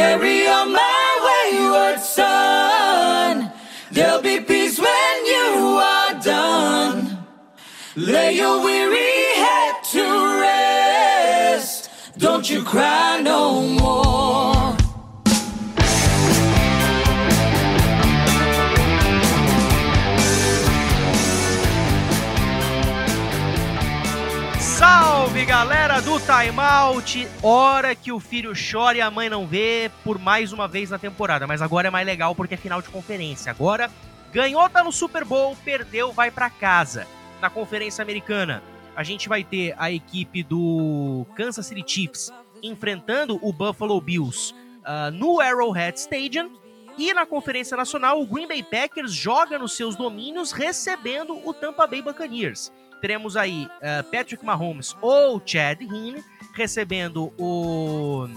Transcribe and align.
Carry 0.00 0.48
on 0.48 0.72
my 0.72 1.08
wayward 1.26 2.00
son. 2.00 3.52
There'll 3.92 4.22
be 4.22 4.40
peace 4.40 4.78
when 4.78 5.26
you 5.26 5.46
are 5.94 6.14
done. 6.22 7.18
Lay 7.96 8.32
your 8.32 8.64
weary 8.64 9.34
head 9.44 9.74
to 9.92 10.04
rest. 10.40 11.90
Don't 12.16 12.48
you 12.48 12.62
cry 12.62 13.20
no 13.20 13.60
more. 13.60 14.09
Galera 25.60 26.00
do 26.00 26.18
Timeout! 26.18 27.28
Hora 27.42 27.94
que 27.94 28.10
o 28.10 28.18
filho 28.18 28.54
chora 28.54 28.96
e 28.96 29.00
a 29.02 29.10
mãe 29.10 29.28
não 29.28 29.46
vê 29.46 29.90
por 30.02 30.18
mais 30.18 30.54
uma 30.54 30.66
vez 30.66 30.88
na 30.88 30.98
temporada. 30.98 31.46
Mas 31.46 31.60
agora 31.60 31.88
é 31.88 31.90
mais 31.90 32.06
legal 32.06 32.34
porque 32.34 32.54
é 32.54 32.56
final 32.56 32.80
de 32.80 32.88
conferência. 32.88 33.50
Agora 33.50 33.90
ganhou, 34.32 34.66
tá 34.70 34.82
no 34.82 34.90
Super 34.90 35.22
Bowl, 35.22 35.54
perdeu, 35.62 36.12
vai 36.12 36.30
para 36.30 36.48
casa. 36.48 37.06
Na 37.42 37.50
conferência 37.50 38.00
americana, 38.00 38.62
a 38.96 39.02
gente 39.02 39.28
vai 39.28 39.44
ter 39.44 39.74
a 39.76 39.90
equipe 39.92 40.42
do 40.42 41.26
Kansas 41.36 41.66
City 41.66 41.84
Chiefs 41.86 42.32
enfrentando 42.62 43.38
o 43.42 43.52
Buffalo 43.52 44.00
Bills 44.00 44.54
uh, 44.54 45.10
no 45.12 45.42
Arrowhead 45.42 46.00
Stadium. 46.00 46.52
E 46.96 47.12
na 47.12 47.26
Conferência 47.26 47.76
Nacional, 47.76 48.18
o 48.18 48.26
Green 48.26 48.48
Bay 48.48 48.62
Packers 48.62 49.12
joga 49.12 49.58
nos 49.58 49.76
seus 49.76 49.94
domínios 49.94 50.52
recebendo 50.52 51.38
o 51.46 51.52
Tampa 51.52 51.86
Bay 51.86 52.00
Buccaneers 52.00 52.72
teremos 53.00 53.36
aí 53.36 53.66
uh, 53.66 54.04
Patrick 54.10 54.44
Mahomes 54.44 54.96
ou 55.00 55.42
Chad 55.44 55.80
Heaney 55.80 56.22
recebendo 56.54 57.32
o 57.38 58.28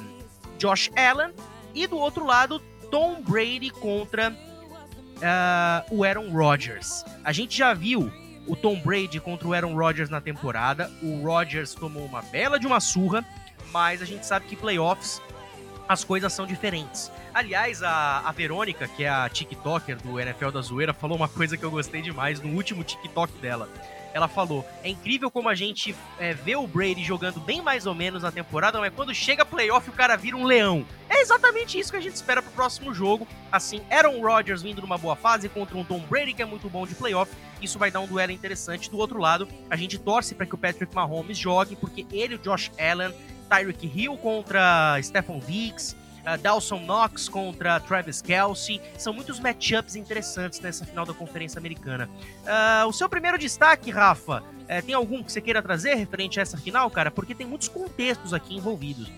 Josh 0.57 0.89
Allen 0.95 1.33
e 1.73 1.85
do 1.87 1.97
outro 1.97 2.25
lado 2.25 2.59
Tom 2.89 3.21
Brady 3.21 3.69
contra 3.69 4.31
uh, 4.31 5.95
o 5.95 6.03
Aaron 6.03 6.29
Rodgers. 6.29 7.03
A 7.23 7.31
gente 7.31 7.57
já 7.57 7.73
viu 7.73 8.11
o 8.47 8.55
Tom 8.55 8.79
Brady 8.79 9.19
contra 9.19 9.47
o 9.47 9.53
Aaron 9.53 9.75
Rodgers 9.75 10.09
na 10.09 10.21
temporada. 10.21 10.91
O 11.01 11.23
Rodgers 11.23 11.73
tomou 11.73 12.05
uma 12.05 12.21
bela 12.21 12.59
de 12.59 12.67
uma 12.67 12.79
surra, 12.79 13.25
mas 13.71 14.01
a 14.01 14.05
gente 14.05 14.25
sabe 14.25 14.45
que 14.45 14.55
playoffs 14.55 15.21
as 15.87 16.03
coisas 16.03 16.31
são 16.31 16.45
diferentes. 16.45 17.11
Aliás, 17.33 17.83
a, 17.83 18.19
a 18.19 18.31
Verônica, 18.31 18.87
que 18.87 19.03
é 19.03 19.09
a 19.09 19.27
TikToker 19.27 19.97
do 19.97 20.19
NFL 20.19 20.51
da 20.51 20.61
Zoeira, 20.61 20.93
falou 20.93 21.17
uma 21.17 21.27
coisa 21.27 21.57
que 21.57 21.63
eu 21.63 21.71
gostei 21.71 22.01
demais 22.01 22.39
no 22.39 22.55
último 22.55 22.83
TikTok 22.83 23.33
dela 23.39 23.67
ela 24.13 24.27
falou: 24.27 24.65
é 24.83 24.89
incrível 24.89 25.29
como 25.29 25.49
a 25.49 25.55
gente 25.55 25.95
é, 26.19 26.33
vê 26.33 26.55
o 26.55 26.67
Brady 26.67 27.03
jogando 27.03 27.39
bem 27.39 27.61
mais 27.61 27.85
ou 27.85 27.95
menos 27.95 28.23
na 28.23 28.31
temporada, 28.31 28.79
mas 28.79 28.93
quando 28.93 29.13
chega 29.13 29.43
playoff 29.43 29.89
o 29.89 29.93
cara 29.93 30.15
vira 30.15 30.37
um 30.37 30.45
leão. 30.45 30.85
É 31.09 31.19
exatamente 31.21 31.77
isso 31.77 31.91
que 31.91 31.97
a 31.97 32.01
gente 32.01 32.15
espera 32.15 32.41
pro 32.41 32.51
próximo 32.51 32.93
jogo. 32.93 33.27
Assim, 33.51 33.81
Aaron 33.89 34.21
Rodgers 34.21 34.61
vindo 34.61 34.81
numa 34.81 34.97
boa 34.97 35.15
fase 35.15 35.49
contra 35.49 35.77
um 35.77 35.83
Tom 35.83 35.99
Brady 35.99 36.33
que 36.33 36.41
é 36.41 36.45
muito 36.45 36.69
bom 36.69 36.85
de 36.85 36.95
playoff. 36.95 37.31
Isso 37.61 37.79
vai 37.79 37.89
dar 37.89 38.01
um 38.01 38.07
duelo 38.07 38.31
interessante. 38.31 38.89
Do 38.89 38.97
outro 38.97 39.19
lado, 39.19 39.47
a 39.69 39.75
gente 39.75 39.97
torce 39.97 40.35
para 40.35 40.45
que 40.45 40.55
o 40.55 40.57
Patrick 40.57 40.93
Mahomes 40.93 41.37
jogue, 41.37 41.75
porque 41.75 42.05
ele, 42.11 42.35
o 42.35 42.37
Josh 42.37 42.71
Allen, 42.77 43.13
Tyreek 43.49 43.91
Hill 43.93 44.17
contra 44.17 44.99
Stephon 45.01 45.39
Diggs, 45.39 45.95
uh, 46.23 46.37
Dawson 46.41 46.79
Knox 46.79 47.29
contra 47.29 47.79
Travis 47.79 48.21
Kelsey. 48.21 48.81
São 48.97 49.13
muitos 49.13 49.39
matchups 49.39 49.95
interessantes 49.95 50.59
nessa 50.59 50.85
final 50.85 51.05
da 51.05 51.13
Conferência 51.13 51.59
Americana. 51.59 52.09
Uh, 52.43 52.87
o 52.87 52.93
seu 52.93 53.07
primeiro 53.09 53.37
destaque, 53.37 53.91
Rafa, 53.91 54.41
uh, 54.41 54.85
tem 54.85 54.95
algum 54.95 55.23
que 55.23 55.31
você 55.31 55.41
queira 55.41 55.61
trazer 55.61 55.95
referente 55.95 56.39
a 56.39 56.41
essa 56.41 56.57
final, 56.57 56.89
cara? 56.89 57.11
Porque 57.11 57.35
tem 57.35 57.45
muitos 57.45 57.67
contextos 57.67 58.33
aqui 58.33 58.55
envolvidos. 58.55 59.09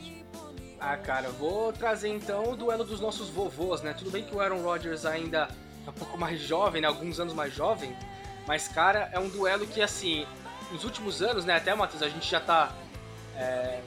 Ah, 0.80 0.98
cara, 0.98 1.30
vou 1.30 1.74
trazer 1.74 2.10
então 2.10 2.52
o 2.52 2.56
duelo 2.56 2.84
dos 2.84 3.00
nossos 3.00 3.30
vovôs, 3.30 3.82
né? 3.82 3.94
Tudo 3.94 4.12
bem 4.12 4.24
que 4.24 4.36
o 4.36 4.40
Aaron 4.40 4.62
Rodgers 4.62 5.06
ainda 5.06 5.48
é 5.86 5.90
um 5.90 5.94
pouco 5.94 6.18
mais 6.18 6.40
jovem, 6.40 6.82
né? 6.82 6.88
Alguns 6.88 7.20
anos 7.20 7.34
mais 7.34 7.54
jovem, 7.54 7.96
mas, 8.48 8.68
cara, 8.68 9.10
é 9.12 9.20
um 9.20 9.28
duelo 9.28 9.66
que, 9.66 9.82
assim, 9.82 10.28
nos 10.72 10.84
últimos 10.84 11.22
anos, 11.22 11.46
né? 11.46 11.56
Até, 11.56 11.74
Matheus, 11.74 12.04
a 12.04 12.10
gente 12.10 12.30
já 12.30 12.40
tá 12.40 12.72
é, 13.36 13.80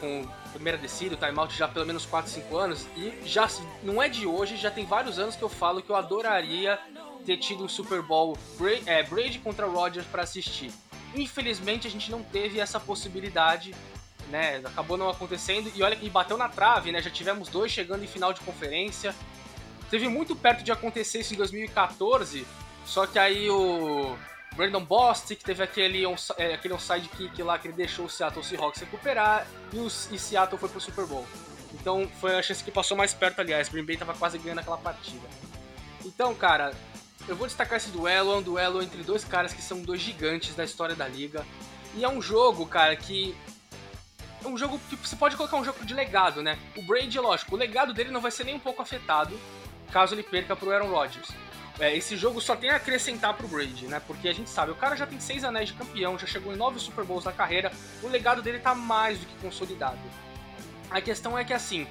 com 0.00 0.26
primeira 0.52 0.78
descida, 0.78 1.14
o 1.14 1.18
timeout 1.18 1.56
já 1.56 1.66
pelo 1.66 1.86
menos 1.86 2.06
4, 2.06 2.30
5 2.30 2.56
anos, 2.56 2.86
e 2.96 3.12
já 3.24 3.48
não 3.82 4.02
é 4.02 4.08
de 4.08 4.26
hoje, 4.26 4.56
já 4.56 4.70
tem 4.70 4.84
vários 4.84 5.18
anos 5.18 5.34
que 5.34 5.42
eu 5.42 5.48
falo 5.48 5.82
que 5.82 5.90
eu 5.90 5.96
adoraria 5.96 6.78
ter 7.24 7.36
tido 7.38 7.64
um 7.64 7.68
Super 7.68 8.02
Bowl 8.02 8.36
Brady, 8.58 8.82
é, 8.86 9.02
Brady 9.02 9.38
contra 9.38 9.66
Rodgers 9.66 10.06
para 10.06 10.22
assistir. 10.22 10.72
Infelizmente 11.14 11.86
a 11.86 11.90
gente 11.90 12.10
não 12.10 12.22
teve 12.22 12.58
essa 12.58 12.80
possibilidade, 12.80 13.74
né? 14.30 14.60
Acabou 14.64 14.96
não 14.96 15.08
acontecendo 15.08 15.70
e 15.74 15.82
olha 15.82 15.94
que 15.96 16.08
bateu 16.08 16.36
na 16.36 16.48
trave, 16.48 16.90
né? 16.90 17.00
Já 17.02 17.10
tivemos 17.10 17.48
dois 17.48 17.70
chegando 17.70 18.02
em 18.02 18.08
final 18.08 18.32
de 18.32 18.40
conferência. 18.40 19.14
Teve 19.90 20.08
muito 20.08 20.34
perto 20.34 20.64
de 20.64 20.72
acontecer 20.72 21.20
isso 21.20 21.34
em 21.34 21.36
2014, 21.36 22.46
só 22.84 23.06
que 23.06 23.18
aí 23.18 23.48
o 23.50 24.16
Brandon 24.54 24.84
Bostic 24.84 25.42
teve 25.42 25.62
aquele, 25.62 26.06
on, 26.06 26.14
é, 26.36 26.54
aquele 26.54 26.74
onside 26.74 27.08
lá 27.38 27.58
que 27.58 27.68
ele 27.68 27.74
deixou 27.74 28.06
o 28.06 28.10
Seattle 28.10 28.44
Seahawks 28.44 28.80
recuperar 28.80 29.46
e, 29.72 29.78
o, 29.78 29.86
e 29.86 30.18
Seattle 30.18 30.58
foi 30.58 30.68
pro 30.68 30.80
Super 30.80 31.06
Bowl. 31.06 31.26
Então 31.72 32.08
foi 32.20 32.38
a 32.38 32.42
chance 32.42 32.62
que 32.62 32.70
passou 32.70 32.96
mais 32.96 33.14
perto, 33.14 33.40
aliás. 33.40 33.68
Green 33.68 33.84
Bay 33.84 33.96
tava 33.96 34.14
quase 34.14 34.38
ganhando 34.38 34.58
aquela 34.58 34.76
partida. 34.76 35.26
Então, 36.04 36.34
cara, 36.34 36.74
eu 37.26 37.34
vou 37.34 37.46
destacar 37.46 37.78
esse 37.78 37.90
duelo. 37.90 38.32
É 38.32 38.36
um 38.36 38.42
duelo 38.42 38.82
entre 38.82 39.02
dois 39.02 39.24
caras 39.24 39.52
que 39.52 39.62
são 39.62 39.80
dois 39.80 40.00
gigantes 40.00 40.54
da 40.54 40.64
história 40.64 40.94
da 40.94 41.08
liga. 41.08 41.46
E 41.94 42.04
é 42.04 42.08
um 42.08 42.20
jogo, 42.20 42.66
cara, 42.66 42.94
que. 42.94 43.34
É 44.44 44.48
um 44.48 44.58
jogo 44.58 44.78
que 44.90 44.96
você 44.96 45.14
pode 45.14 45.36
colocar 45.36 45.56
um 45.56 45.64
jogo 45.64 45.84
de 45.84 45.94
legado, 45.94 46.42
né? 46.42 46.58
O 46.76 46.82
Brady, 46.82 47.18
lógico, 47.18 47.54
o 47.54 47.58
legado 47.58 47.94
dele 47.94 48.10
não 48.10 48.20
vai 48.20 48.30
ser 48.30 48.44
nem 48.44 48.54
um 48.54 48.60
pouco 48.60 48.82
afetado 48.82 49.38
caso 49.92 50.14
ele 50.14 50.22
perca 50.22 50.56
pro 50.56 50.72
Aaron 50.72 50.88
Rodgers 50.88 51.28
é, 51.78 51.96
esse 51.96 52.16
jogo 52.16 52.40
só 52.40 52.54
tem 52.54 52.70
a 52.70 52.76
acrescentar 52.76 53.34
pro 53.34 53.48
Brady, 53.48 53.86
né? 53.86 54.00
Porque 54.06 54.28
a 54.28 54.32
gente 54.32 54.50
sabe, 54.50 54.72
o 54.72 54.76
cara 54.76 54.96
já 54.96 55.06
tem 55.06 55.18
seis 55.18 55.42
anéis 55.44 55.68
de 55.68 55.74
campeão, 55.74 56.18
já 56.18 56.26
chegou 56.26 56.52
em 56.52 56.56
nove 56.56 56.78
Super 56.78 57.04
Bowls 57.04 57.24
na 57.24 57.32
carreira, 57.32 57.72
o 58.02 58.08
legado 58.08 58.42
dele 58.42 58.58
tá 58.58 58.74
mais 58.74 59.18
do 59.18 59.26
que 59.26 59.34
consolidado. 59.40 59.98
A 60.90 61.00
questão 61.00 61.38
é 61.38 61.44
que 61.44 61.54
assim, 61.54 61.86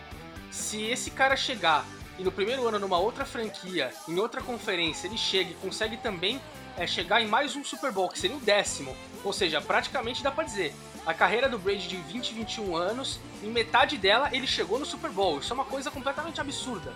se 0.52 0.84
esse 0.84 1.10
cara 1.12 1.36
chegar 1.36 1.86
e 2.20 2.24
no 2.24 2.32
primeiro 2.32 2.68
ano 2.68 2.78
numa 2.78 3.00
outra 3.00 3.26
franquia, 3.26 3.92
em 4.08 4.20
outra 4.20 4.42
conferência, 4.42 5.08
ele 5.08 5.18
chega 5.18 5.52
e 5.52 5.56
consegue 5.56 5.98
também 5.98 6.40
é, 6.78 6.86
chegar 6.86 7.22
em 7.22 7.28
mais 7.28 7.56
um 7.56 7.64
Super 7.64 7.92
Bowl, 7.92 8.10
que 8.10 8.20
seria 8.20 8.38
o 8.38 8.40
décimo, 8.40 8.96
ou 9.24 9.34
seja, 9.34 9.60
praticamente 9.60 10.22
dá 10.22 10.30
pra 10.30 10.44
dizer, 10.44 10.74
a 11.06 11.14
carreira 11.14 11.50
do 11.50 11.58
Brady 11.58 11.88
de 11.88 11.98
20, 11.98 12.34
21 12.34 12.76
anos, 12.76 13.20
em 13.42 13.50
metade 13.50 13.98
dela 13.98 14.30
ele 14.32 14.46
chegou 14.46 14.78
no 14.78 14.86
Super 14.86 15.10
Bowl. 15.10 15.40
Isso 15.40 15.52
é 15.52 15.56
uma 15.56 15.66
coisa 15.66 15.90
completamente 15.90 16.40
absurda, 16.40 16.94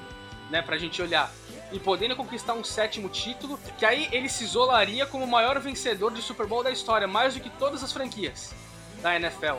né, 0.49 0.61
pra 0.61 0.77
gente 0.77 1.01
olhar 1.01 1.31
e 1.71 1.79
podendo 1.79 2.15
conquistar 2.15 2.53
um 2.53 2.63
sétimo 2.63 3.09
título, 3.09 3.59
que 3.77 3.85
aí 3.85 4.07
ele 4.11 4.29
se 4.29 4.43
isolaria 4.43 5.05
como 5.05 5.25
o 5.25 5.27
maior 5.27 5.59
vencedor 5.59 6.13
de 6.13 6.21
Super 6.21 6.45
Bowl 6.45 6.63
da 6.63 6.71
história, 6.71 7.07
mais 7.07 7.33
do 7.33 7.39
que 7.39 7.49
todas 7.49 7.83
as 7.83 7.91
franquias 7.91 8.53
da 9.01 9.15
NFL. 9.15 9.57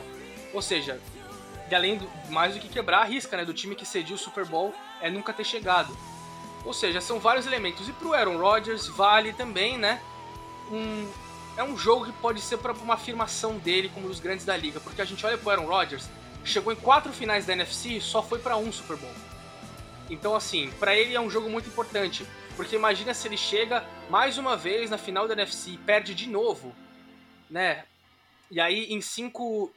Ou 0.53 0.61
seja, 0.61 0.99
e 1.69 1.75
além 1.75 1.97
do, 1.97 2.09
mais 2.29 2.53
do 2.53 2.59
que 2.59 2.69
quebrar 2.69 3.01
a 3.01 3.03
risca 3.03 3.35
né, 3.37 3.45
do 3.45 3.53
time 3.53 3.75
que 3.75 3.85
cediu 3.85 4.15
o 4.15 4.19
Super 4.19 4.45
Bowl 4.45 4.73
é 5.01 5.09
nunca 5.09 5.33
ter 5.33 5.43
chegado. 5.43 5.95
Ou 6.65 6.73
seja, 6.73 7.01
são 7.01 7.19
vários 7.19 7.45
elementos. 7.45 7.87
E 7.87 7.93
pro 7.93 8.13
Aaron 8.13 8.37
Rodgers 8.37 8.87
vale 8.87 9.33
também, 9.33 9.77
né? 9.77 10.01
Um, 10.71 11.09
é 11.57 11.63
um 11.63 11.77
jogo 11.77 12.05
que 12.05 12.11
pode 12.13 12.41
ser 12.41 12.57
para 12.57 12.73
uma 12.73 12.95
afirmação 12.95 13.57
dele 13.57 13.89
como 13.93 14.05
um 14.05 14.09
dos 14.09 14.19
grandes 14.19 14.45
da 14.45 14.55
liga, 14.55 14.79
porque 14.79 15.01
a 15.01 15.05
gente 15.05 15.25
olha 15.25 15.37
pro 15.37 15.49
Aaron 15.49 15.65
Rodgers, 15.65 16.09
chegou 16.43 16.71
em 16.71 16.75
quatro 16.75 17.11
finais 17.11 17.45
da 17.45 17.53
NFC 17.53 17.97
e 17.97 18.01
só 18.01 18.21
foi 18.21 18.39
para 18.39 18.57
um 18.57 18.71
Super 18.71 18.97
Bowl. 18.97 19.26
Então, 20.09 20.35
assim, 20.35 20.71
para 20.79 20.95
ele 20.95 21.15
é 21.15 21.19
um 21.19 21.29
jogo 21.29 21.49
muito 21.49 21.67
importante. 21.67 22.25
Porque 22.55 22.75
imagina 22.75 23.13
se 23.13 23.27
ele 23.27 23.37
chega 23.37 23.85
mais 24.09 24.37
uma 24.37 24.57
vez 24.57 24.89
na 24.89 24.97
final 24.97 25.27
da 25.27 25.33
NFC 25.33 25.71
e 25.71 25.77
perde 25.77 26.15
de 26.15 26.27
novo, 26.27 26.75
né? 27.49 27.85
E 28.49 28.59
aí, 28.59 28.85
em 28.91 28.99
cinco 28.99 29.71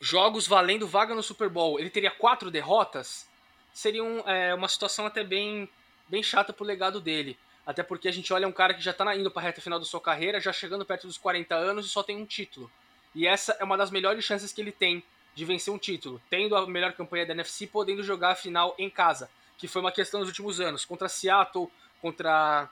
jogos 0.00 0.46
valendo 0.46 0.88
vaga 0.88 1.14
no 1.14 1.22
Super 1.22 1.48
Bowl, 1.48 1.78
ele 1.78 1.88
teria 1.88 2.10
quatro 2.10 2.50
derrotas. 2.50 3.28
Seria 3.72 4.02
um, 4.02 4.28
é, 4.28 4.52
uma 4.54 4.66
situação 4.66 5.06
até 5.06 5.22
bem, 5.22 5.68
bem 6.08 6.22
chata 6.22 6.52
pro 6.52 6.64
legado 6.64 7.00
dele. 7.00 7.38
Até 7.64 7.84
porque 7.84 8.08
a 8.08 8.12
gente 8.12 8.32
olha 8.32 8.48
um 8.48 8.52
cara 8.52 8.74
que 8.74 8.82
já 8.82 8.92
tá 8.92 9.14
indo 9.14 9.30
pra 9.30 9.42
reta 9.42 9.60
final 9.60 9.78
da 9.78 9.84
sua 9.84 10.00
carreira, 10.00 10.40
já 10.40 10.52
chegando 10.52 10.84
perto 10.84 11.06
dos 11.06 11.18
40 11.18 11.54
anos 11.54 11.86
e 11.86 11.90
só 11.90 12.02
tem 12.02 12.16
um 12.16 12.26
título. 12.26 12.68
E 13.14 13.24
essa 13.24 13.56
é 13.60 13.62
uma 13.62 13.76
das 13.76 13.90
melhores 13.90 14.24
chances 14.24 14.52
que 14.52 14.60
ele 14.60 14.72
tem 14.72 15.04
de 15.32 15.44
vencer 15.44 15.72
um 15.72 15.78
título, 15.78 16.20
tendo 16.28 16.56
a 16.56 16.66
melhor 16.66 16.92
campanha 16.94 17.24
da 17.24 17.34
NFC, 17.34 17.68
podendo 17.68 18.02
jogar 18.02 18.32
a 18.32 18.34
final 18.34 18.74
em 18.76 18.90
casa 18.90 19.30
que 19.60 19.68
foi 19.68 19.82
uma 19.82 19.92
questão 19.92 20.20
nos 20.20 20.28
últimos 20.30 20.58
anos. 20.58 20.86
Contra 20.86 21.06
Seattle, 21.06 21.68
contra 22.00 22.68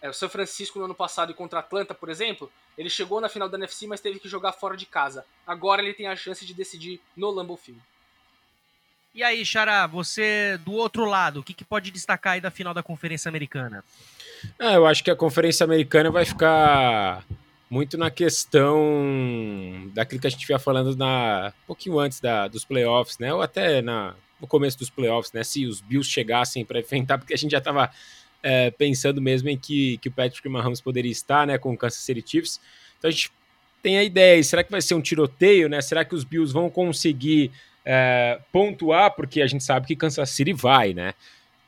é, 0.00 0.08
o 0.08 0.14
São 0.14 0.30
Francisco 0.30 0.78
no 0.78 0.86
ano 0.86 0.94
passado 0.94 1.30
e 1.30 1.34
contra 1.34 1.60
Atlanta, 1.60 1.94
por 1.94 2.08
exemplo, 2.08 2.50
ele 2.76 2.88
chegou 2.88 3.20
na 3.20 3.28
final 3.28 3.50
da 3.50 3.58
NFC, 3.58 3.86
mas 3.86 4.00
teve 4.00 4.18
que 4.18 4.28
jogar 4.28 4.52
fora 4.52 4.74
de 4.74 4.86
casa. 4.86 5.26
Agora 5.46 5.82
ele 5.82 5.92
tem 5.92 6.06
a 6.06 6.16
chance 6.16 6.46
de 6.46 6.54
decidir 6.54 7.00
no 7.14 7.30
Lambeau 7.30 7.58
Field. 7.58 7.80
E 9.14 9.22
aí, 9.22 9.44
Xará, 9.44 9.86
você 9.86 10.58
do 10.64 10.72
outro 10.72 11.04
lado, 11.04 11.40
o 11.40 11.42
que, 11.42 11.52
que 11.52 11.66
pode 11.66 11.90
destacar 11.90 12.32
aí 12.32 12.40
da 12.40 12.50
final 12.50 12.72
da 12.72 12.82
Conferência 12.82 13.28
Americana? 13.28 13.84
Ah, 14.58 14.72
eu 14.72 14.86
acho 14.86 15.04
que 15.04 15.10
a 15.10 15.16
Conferência 15.16 15.64
Americana 15.64 16.10
vai 16.10 16.24
ficar 16.24 17.22
muito 17.68 17.98
na 17.98 18.10
questão 18.10 19.90
daquilo 19.92 20.20
que 20.20 20.26
a 20.26 20.30
gente 20.30 20.46
vinha 20.46 20.58
falando 20.58 20.96
na, 20.96 21.52
um 21.64 21.66
pouquinho 21.66 21.98
antes 21.98 22.20
da, 22.20 22.48
dos 22.48 22.64
playoffs, 22.64 23.18
né? 23.18 23.34
Ou 23.34 23.42
até 23.42 23.82
na, 23.82 24.14
no 24.42 24.48
começo 24.48 24.76
dos 24.76 24.90
playoffs, 24.90 25.32
né? 25.32 25.44
Se 25.44 25.64
os 25.64 25.80
Bills 25.80 26.10
chegassem 26.10 26.64
para 26.64 26.80
enfrentar, 26.80 27.16
porque 27.16 27.32
a 27.32 27.36
gente 27.36 27.52
já 27.52 27.58
estava 27.58 27.88
é, 28.42 28.72
pensando 28.72 29.22
mesmo 29.22 29.48
em 29.48 29.56
que, 29.56 29.98
que 29.98 30.08
o 30.08 30.12
Patrick 30.12 30.46
Mahomes 30.48 30.80
poderia 30.80 31.12
estar, 31.12 31.46
né, 31.46 31.56
com 31.56 31.72
o 31.72 31.76
Kansas 31.78 32.00
City 32.00 32.24
Chiefs. 32.26 32.60
Então 32.98 33.08
a 33.08 33.12
gente 33.12 33.30
tem 33.80 33.98
a 33.98 34.02
ideia, 34.02 34.42
será 34.42 34.64
que 34.64 34.70
vai 34.70 34.82
ser 34.82 34.94
um 34.94 35.00
tiroteio, 35.00 35.68
né? 35.68 35.80
Será 35.80 36.04
que 36.04 36.14
os 36.14 36.24
Bills 36.24 36.52
vão 36.52 36.68
conseguir 36.68 37.52
é, 37.84 38.40
pontuar? 38.52 39.12
Porque 39.12 39.40
a 39.40 39.46
gente 39.46 39.62
sabe 39.62 39.86
que 39.86 39.96
Kansas 39.96 40.30
City 40.30 40.52
vai, 40.52 40.92
né? 40.92 41.14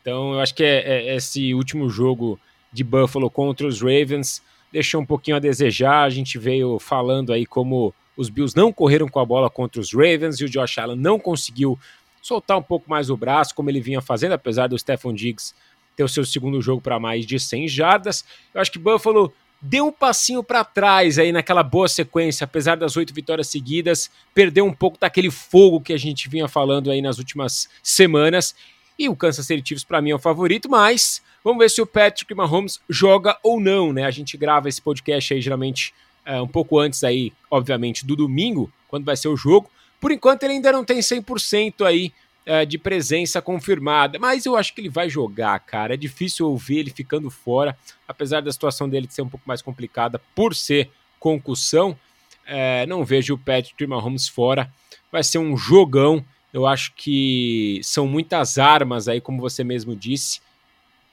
Então 0.02 0.34
eu 0.34 0.40
acho 0.40 0.54
que 0.54 0.64
é, 0.64 1.10
é, 1.10 1.16
esse 1.16 1.54
último 1.54 1.88
jogo 1.88 2.38
de 2.72 2.82
Buffalo 2.82 3.30
contra 3.30 3.66
os 3.66 3.80
Ravens 3.80 4.42
deixou 4.72 5.00
um 5.00 5.06
pouquinho 5.06 5.36
a 5.36 5.40
desejar. 5.40 6.02
A 6.02 6.10
gente 6.10 6.38
veio 6.38 6.80
falando 6.80 7.32
aí 7.32 7.46
como 7.46 7.94
os 8.16 8.28
Bills 8.28 8.56
não 8.56 8.72
correram 8.72 9.08
com 9.08 9.20
a 9.20 9.24
bola 9.24 9.48
contra 9.48 9.80
os 9.80 9.92
Ravens 9.92 10.40
e 10.40 10.44
o 10.44 10.48
Josh 10.48 10.78
Allen 10.78 10.96
não 10.96 11.18
conseguiu 11.18 11.78
soltar 12.24 12.56
um 12.56 12.62
pouco 12.62 12.88
mais 12.88 13.10
o 13.10 13.16
braço, 13.18 13.54
como 13.54 13.68
ele 13.68 13.82
vinha 13.82 14.00
fazendo, 14.00 14.32
apesar 14.32 14.66
do 14.66 14.78
Stephon 14.78 15.12
Diggs 15.12 15.54
ter 15.94 16.02
o 16.02 16.08
seu 16.08 16.24
segundo 16.24 16.60
jogo 16.62 16.80
para 16.80 16.98
mais 16.98 17.26
de 17.26 17.38
100 17.38 17.68
jardas. 17.68 18.24
Eu 18.54 18.62
acho 18.62 18.72
que 18.72 18.78
Buffalo 18.78 19.30
deu 19.60 19.88
um 19.88 19.92
passinho 19.92 20.42
para 20.42 20.64
trás 20.64 21.18
aí 21.18 21.30
naquela 21.32 21.62
boa 21.62 21.86
sequência, 21.86 22.46
apesar 22.46 22.76
das 22.76 22.96
oito 22.96 23.12
vitórias 23.12 23.48
seguidas, 23.48 24.10
perdeu 24.32 24.64
um 24.64 24.72
pouco 24.72 24.98
daquele 24.98 25.30
fogo 25.30 25.82
que 25.82 25.92
a 25.92 25.98
gente 25.98 26.26
vinha 26.26 26.48
falando 26.48 26.90
aí 26.90 27.02
nas 27.02 27.18
últimas 27.18 27.68
semanas. 27.82 28.54
E 28.98 29.06
o 29.06 29.14
Kansas 29.14 29.46
City 29.46 29.68
Chiefs 29.68 29.84
para 29.84 30.00
mim 30.00 30.10
é 30.10 30.14
o 30.14 30.18
favorito, 30.18 30.66
mas 30.66 31.22
vamos 31.44 31.58
ver 31.58 31.68
se 31.68 31.82
o 31.82 31.86
Patrick 31.86 32.34
Mahomes 32.34 32.80
joga 32.88 33.38
ou 33.42 33.60
não, 33.60 33.92
né? 33.92 34.04
A 34.04 34.10
gente 34.10 34.34
grava 34.38 34.66
esse 34.66 34.80
podcast 34.80 35.34
aí 35.34 35.42
geralmente 35.42 35.92
é, 36.24 36.40
um 36.40 36.48
pouco 36.48 36.78
antes 36.78 37.04
aí, 37.04 37.34
obviamente, 37.50 38.06
do 38.06 38.16
domingo, 38.16 38.72
quando 38.88 39.04
vai 39.04 39.14
ser 39.14 39.28
o 39.28 39.36
jogo. 39.36 39.68
Por 40.04 40.12
enquanto 40.12 40.42
ele 40.42 40.52
ainda 40.52 40.70
não 40.70 40.84
tem 40.84 40.98
100% 40.98 41.86
aí 41.86 42.12
é, 42.44 42.66
de 42.66 42.76
presença 42.76 43.40
confirmada, 43.40 44.18
mas 44.18 44.44
eu 44.44 44.54
acho 44.54 44.74
que 44.74 44.82
ele 44.82 44.90
vai 44.90 45.08
jogar, 45.08 45.58
cara. 45.60 45.94
É 45.94 45.96
difícil 45.96 46.46
ouvir 46.46 46.76
ele 46.76 46.90
ficando 46.90 47.30
fora, 47.30 47.74
apesar 48.06 48.42
da 48.42 48.52
situação 48.52 48.86
dele 48.86 49.06
ser 49.08 49.22
um 49.22 49.28
pouco 49.30 49.48
mais 49.48 49.62
complicada 49.62 50.20
por 50.34 50.54
ser 50.54 50.90
concussão. 51.18 51.98
É, 52.44 52.84
não 52.84 53.02
vejo 53.02 53.32
o 53.32 53.38
Patrick 53.38 53.86
Mahomes 53.86 54.28
fora. 54.28 54.70
Vai 55.10 55.24
ser 55.24 55.38
um 55.38 55.56
jogão. 55.56 56.22
Eu 56.52 56.66
acho 56.66 56.92
que 56.94 57.80
são 57.82 58.06
muitas 58.06 58.58
armas 58.58 59.08
aí, 59.08 59.22
como 59.22 59.40
você 59.40 59.64
mesmo 59.64 59.96
disse. 59.96 60.42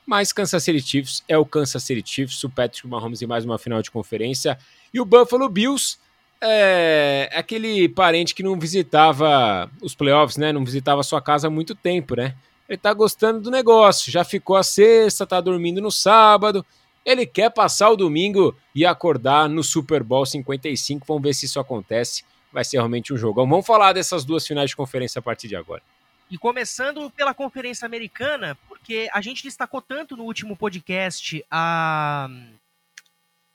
Mas 0.06 0.34
Kansas 0.34 0.62
City 0.62 0.82
Chiefs 0.82 1.24
é 1.30 1.38
o 1.38 1.46
Kansas 1.46 1.82
City 1.82 2.04
Chiefs, 2.06 2.44
o 2.44 2.50
Patrick 2.50 2.86
Mahomes 2.86 3.22
em 3.22 3.26
mais 3.26 3.46
uma 3.46 3.58
final 3.58 3.82
de 3.82 3.90
conferência. 3.90 4.58
E 4.94 5.00
o 5.00 5.06
Buffalo 5.06 5.48
Bills 5.48 5.98
é 6.42 7.30
aquele 7.34 7.88
parente 7.88 8.34
que 8.34 8.42
não 8.42 8.60
visitava 8.60 9.70
os 9.82 9.94
playoffs, 9.94 10.38
né? 10.38 10.52
Não 10.52 10.66
visitava 10.66 11.04
sua 11.04 11.22
casa 11.22 11.48
há 11.48 11.50
muito 11.50 11.76
tempo, 11.76 12.16
né? 12.16 12.36
Ele 12.68 12.78
tá 12.78 12.94
gostando 12.94 13.42
do 13.42 13.52
negócio, 13.52 14.12
já 14.12 14.24
ficou 14.24 14.56
a 14.56 14.64
sexta, 14.64 15.28
tá 15.28 15.40
dormindo 15.42 15.82
no 15.82 15.92
sábado. 15.92 16.66
Ele 17.06 17.26
quer 17.26 17.50
passar 17.52 17.90
o 17.90 17.96
domingo 17.96 18.56
e 18.74 18.86
acordar 18.86 19.50
no 19.50 19.64
Super 19.64 20.04
Bowl 20.04 20.26
55. 20.26 21.06
Vamos 21.06 21.24
ver 21.24 21.34
se 21.34 21.46
isso 21.46 21.60
acontece. 21.60 22.24
Vai 22.52 22.64
ser 22.64 22.78
realmente 22.78 23.14
um 23.14 23.18
jogão. 23.18 23.48
Vamos 23.48 23.66
falar 23.66 23.94
dessas 23.94 24.24
duas 24.24 24.46
finais 24.46 24.70
de 24.70 24.76
conferência 24.76 25.20
a 25.20 25.22
partir 25.22 25.48
de 25.48 25.56
agora. 25.56 25.82
E 26.30 26.38
começando 26.38 27.10
pela 27.12 27.34
Conferência 27.34 27.86
Americana, 27.86 28.58
porque 28.70 29.10
a 29.14 29.20
gente 29.20 29.44
destacou 29.44 29.82
tanto 29.82 30.16
no 30.16 30.24
último 30.24 30.56
podcast 30.56 31.44
a 31.52 32.30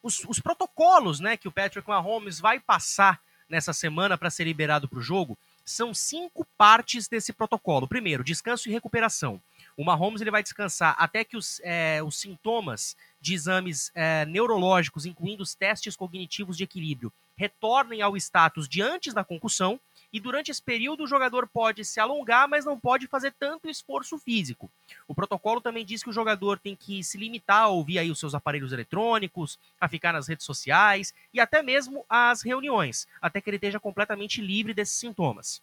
os, 0.07 0.25
os 0.29 0.39
protocolos 0.39 1.19
né, 1.19 1.37
que 1.37 1.49
o 1.49 1.53
Patrick 1.53 1.89
Mahomes 1.89 2.39
vai 2.39 2.61
passar 2.61 3.21
nessa 3.49 3.73
semana 3.73 4.17
para 4.17 4.31
ser 4.31 4.45
liberado 4.45 4.89
para 4.89 4.99
o 4.99 5.03
jogo 5.03 5.37
são 5.65 5.93
cinco 5.93 6.47
partes 6.57 7.09
desse 7.09 7.33
protocolo. 7.33 7.89
Primeiro, 7.89 8.23
descanso 8.23 8.69
e 8.69 8.73
recuperação. 8.73 9.43
O 9.77 9.85
Mahomes 9.85 10.21
ele 10.21 10.31
vai 10.31 10.43
descansar 10.43 10.95
até 10.97 11.25
que 11.25 11.37
os, 11.37 11.61
é, 11.65 12.01
os 12.05 12.21
sintomas 12.21 12.97
de 13.21 13.35
exames 13.35 13.91
é, 13.93 14.25
neurológicos, 14.27 15.07
incluindo 15.07 15.43
os 15.43 15.57
testes 15.57 15.97
cognitivos 15.97 16.57
de 16.57 16.63
equilíbrio, 16.63 17.13
retornem 17.37 18.01
ao 18.01 18.17
status 18.17 18.69
de 18.69 18.81
antes 18.81 19.13
da 19.13 19.25
concussão. 19.25 19.81
E 20.13 20.21
durante 20.21 20.51
esse 20.51 20.63
período, 20.63 21.05
o 21.05 21.07
jogador 21.07 21.49
pode 21.49 21.85
se 21.85 22.01
alongar, 22.01 22.49
mas 22.49 22.65
não 22.65 22.79
pode 22.79 23.07
fazer 23.07 23.35
tanto 23.39 23.69
esforço 23.69 24.19
físico. 24.19 24.71
O 25.07 25.15
protocolo 25.15 25.61
também 25.61 25.85
diz 25.85 26.03
que 26.03 26.11
o 26.11 26.13
jogador 26.13 26.59
tem 26.59 26.77
que 26.77 27.03
se 27.03 27.19
limitar 27.19 27.63
a 27.63 27.69
ouvir 27.69 27.99
aí 27.99 28.11
os 28.11 28.19
seus 28.19 28.35
aparelhos 28.35 28.73
eletrônicos, 28.73 29.59
a 29.81 29.89
ficar 29.89 30.13
nas 30.13 30.29
redes 30.29 30.47
sociais 30.47 31.13
e 31.33 31.41
até 31.41 31.63
mesmo 31.63 32.05
às 32.09 32.43
reuniões, 32.43 33.07
até 33.21 33.41
que 33.41 33.51
ele 33.51 33.57
esteja 33.57 33.81
completamente 33.81 34.41
livre 34.41 34.73
desses 34.73 34.99
sintomas. 34.99 35.61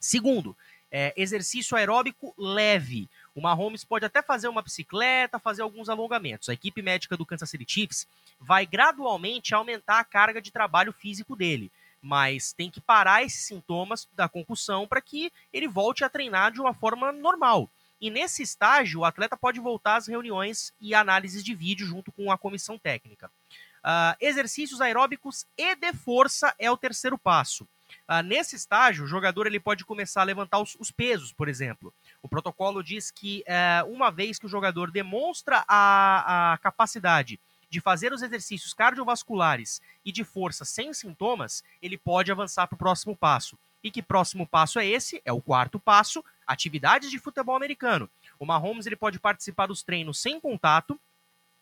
Segundo, 0.00 0.56
é, 0.90 1.12
exercício 1.16 1.76
aeróbico 1.76 2.34
leve. 2.36 3.08
O 3.34 3.40
Mahomes 3.40 3.84
pode 3.84 4.04
até 4.04 4.22
fazer 4.22 4.48
uma 4.48 4.62
bicicleta, 4.62 5.38
fazer 5.38 5.62
alguns 5.62 5.88
alongamentos. 5.88 6.48
A 6.48 6.54
equipe 6.54 6.80
médica 6.82 7.16
do 7.16 7.26
Kansas 7.26 7.50
City 7.50 7.64
Chiefs 7.66 8.06
vai 8.40 8.64
gradualmente 8.64 9.54
aumentar 9.54 9.98
a 9.98 10.04
carga 10.04 10.40
de 10.40 10.50
trabalho 10.50 10.92
físico 10.92 11.36
dele 11.36 11.70
mas 12.00 12.52
tem 12.52 12.70
que 12.70 12.80
parar 12.80 13.22
esses 13.22 13.44
sintomas 13.44 14.08
da 14.12 14.28
concussão 14.28 14.86
para 14.86 15.00
que 15.00 15.32
ele 15.52 15.68
volte 15.68 16.04
a 16.04 16.08
treinar 16.08 16.52
de 16.52 16.60
uma 16.60 16.74
forma 16.74 17.12
normal. 17.12 17.70
E 18.00 18.10
nesse 18.10 18.42
estágio, 18.42 19.00
o 19.00 19.04
atleta 19.04 19.36
pode 19.36 19.58
voltar 19.58 19.96
às 19.96 20.06
reuniões 20.06 20.72
e 20.80 20.94
análises 20.94 21.42
de 21.42 21.54
vídeo 21.54 21.86
junto 21.86 22.12
com 22.12 22.30
a 22.30 22.38
comissão 22.38 22.78
técnica. 22.78 23.30
Uh, 23.78 24.14
exercícios 24.20 24.80
aeróbicos 24.80 25.46
e 25.56 25.74
de 25.74 25.92
força 25.92 26.54
é 26.58 26.70
o 26.70 26.76
terceiro 26.76 27.18
passo. 27.18 27.66
Uh, 28.08 28.22
nesse 28.24 28.54
estágio, 28.54 29.04
o 29.04 29.08
jogador 29.08 29.46
ele 29.46 29.58
pode 29.58 29.84
começar 29.84 30.20
a 30.20 30.24
levantar 30.24 30.60
os, 30.60 30.76
os 30.78 30.90
pesos, 30.90 31.32
por 31.32 31.48
exemplo. 31.48 31.92
O 32.22 32.28
protocolo 32.28 32.82
diz 32.82 33.10
que 33.10 33.44
uh, 33.48 33.90
uma 33.90 34.10
vez 34.10 34.38
que 34.38 34.46
o 34.46 34.48
jogador 34.48 34.90
demonstra 34.90 35.64
a, 35.66 36.52
a 36.52 36.58
capacidade 36.58 37.40
de 37.70 37.80
fazer 37.80 38.12
os 38.12 38.22
exercícios 38.22 38.72
cardiovasculares 38.72 39.80
e 40.04 40.10
de 40.10 40.24
força 40.24 40.64
sem 40.64 40.92
sintomas, 40.92 41.62
ele 41.82 41.98
pode 41.98 42.32
avançar 42.32 42.66
para 42.66 42.76
o 42.76 42.78
próximo 42.78 43.16
passo. 43.16 43.58
E 43.82 43.90
que 43.90 44.02
próximo 44.02 44.46
passo 44.46 44.78
é 44.78 44.86
esse? 44.86 45.22
É 45.24 45.32
o 45.32 45.40
quarto 45.40 45.78
passo, 45.78 46.24
atividades 46.46 47.10
de 47.10 47.18
futebol 47.18 47.56
americano. 47.56 48.10
O 48.38 48.46
Mahomes 48.46 48.86
ele 48.86 48.96
pode 48.96 49.18
participar 49.18 49.66
dos 49.66 49.82
treinos 49.82 50.18
sem 50.18 50.40
contato, 50.40 50.98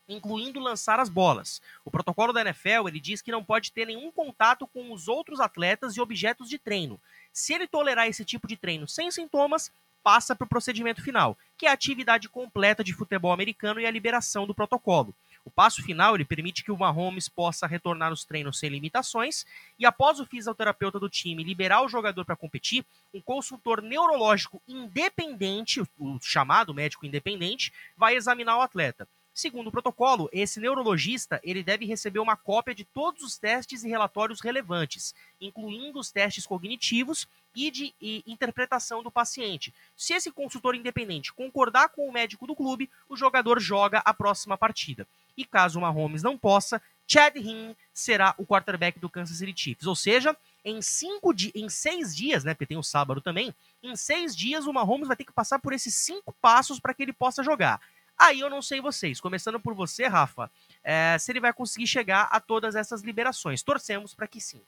incluindo 0.09 0.59
lançar 0.59 0.99
as 0.99 1.09
bolas. 1.09 1.61
O 1.83 1.91
protocolo 1.91 2.33
da 2.33 2.41
NFL 2.41 2.87
ele 2.87 2.99
diz 2.99 3.21
que 3.21 3.31
não 3.31 3.43
pode 3.43 3.71
ter 3.71 3.85
nenhum 3.85 4.11
contato 4.11 4.65
com 4.65 4.91
os 4.91 5.07
outros 5.07 5.39
atletas 5.39 5.95
e 5.95 6.01
objetos 6.01 6.49
de 6.49 6.57
treino. 6.57 6.99
Se 7.31 7.53
ele 7.53 7.67
tolerar 7.67 8.07
esse 8.07 8.23
tipo 8.23 8.47
de 8.47 8.55
treino 8.55 8.87
sem 8.87 9.11
sintomas, 9.11 9.71
passa 10.01 10.33
para 10.33 10.45
o 10.45 10.49
procedimento 10.49 11.03
final, 11.03 11.37
que 11.57 11.65
é 11.65 11.69
a 11.69 11.73
atividade 11.73 12.29
completa 12.29 12.81
de 12.81 12.93
futebol 12.93 13.33
americano 13.33 13.79
e 13.81 13.85
a 13.85 13.91
liberação 13.91 14.47
do 14.47 14.55
protocolo. 14.55 15.13
O 15.47 15.49
passo 15.49 15.81
final 15.81 16.13
ele 16.13 16.25
permite 16.25 16.61
que 16.61 16.73
o 16.73 16.77
Mahomes 16.77 17.29
possa 17.29 17.65
retornar 17.65 18.09
aos 18.09 18.25
treinos 18.25 18.59
sem 18.59 18.69
limitações 18.69 19.45
e 19.79 19.85
após 19.85 20.19
o 20.19 20.25
fisioterapeuta 20.25 20.99
do 20.99 21.09
time 21.09 21.41
liberar 21.41 21.83
o 21.83 21.87
jogador 21.87 22.25
para 22.25 22.35
competir, 22.35 22.85
um 23.13 23.21
consultor 23.21 23.81
neurológico 23.81 24.61
independente, 24.67 25.81
o 25.97 26.19
chamado 26.19 26.73
médico 26.73 27.05
independente, 27.05 27.71
vai 27.95 28.17
examinar 28.17 28.57
o 28.57 28.61
atleta. 28.61 29.07
Segundo 29.33 29.67
o 29.67 29.71
protocolo, 29.71 30.27
esse 30.33 30.59
neurologista 30.59 31.39
ele 31.41 31.63
deve 31.63 31.85
receber 31.85 32.19
uma 32.19 32.35
cópia 32.35 32.75
de 32.75 32.83
todos 32.83 33.23
os 33.23 33.37
testes 33.37 33.85
e 33.85 33.87
relatórios 33.87 34.41
relevantes, 34.41 35.15
incluindo 35.39 35.97
os 35.97 36.11
testes 36.11 36.45
cognitivos 36.45 37.25
e 37.55 37.71
de 37.71 37.95
e 38.01 38.21
interpretação 38.27 39.01
do 39.01 39.09
paciente. 39.09 39.73
Se 39.95 40.13
esse 40.13 40.29
consultor 40.29 40.75
independente 40.75 41.31
concordar 41.31 41.87
com 41.87 42.05
o 42.05 42.11
médico 42.11 42.45
do 42.45 42.55
clube, 42.55 42.89
o 43.07 43.15
jogador 43.15 43.61
joga 43.61 43.99
a 44.03 44.13
próxima 44.13 44.57
partida. 44.57 45.07
E 45.37 45.45
caso 45.45 45.77
o 45.79 45.81
Mahomes 45.81 46.23
não 46.23 46.37
possa, 46.37 46.81
Chad 47.07 47.37
Hinn 47.37 47.73
será 47.93 48.35
o 48.37 48.45
quarterback 48.45 48.99
do 48.99 49.09
Kansas 49.09 49.37
City 49.37 49.53
Chiefs. 49.55 49.87
Ou 49.87 49.95
seja, 49.95 50.35
em, 50.65 50.81
cinco 50.81 51.33
di 51.33 51.51
em 51.55 51.69
seis 51.69 52.13
dias, 52.13 52.43
né? 52.43 52.53
Porque 52.53 52.65
tem 52.65 52.77
o 52.77 52.83
sábado 52.83 53.21
também. 53.21 53.55
Em 53.81 53.95
seis 53.95 54.35
dias, 54.35 54.65
o 54.65 54.73
Mahomes 54.73 55.07
vai 55.07 55.15
ter 55.15 55.23
que 55.23 55.31
passar 55.31 55.59
por 55.59 55.71
esses 55.71 55.95
cinco 55.95 56.33
passos 56.41 56.79
para 56.79 56.93
que 56.93 57.03
ele 57.03 57.13
possa 57.13 57.41
jogar. 57.43 57.79
Aí 58.17 58.39
eu 58.39 58.49
não 58.49 58.61
sei 58.61 58.81
vocês, 58.81 59.21
começando 59.21 59.59
por 59.59 59.75
você, 59.75 60.07
Rafa, 60.07 60.51
é, 60.83 61.17
se 61.19 61.31
ele 61.31 61.39
vai 61.39 61.53
conseguir 61.53 61.85
chegar 61.85 62.23
a 62.31 62.39
todas 62.39 62.75
essas 62.75 63.03
liberações. 63.03 63.61
Torcemos 63.61 64.13
para 64.15 64.27
que 64.27 64.41
sim. 64.41 64.61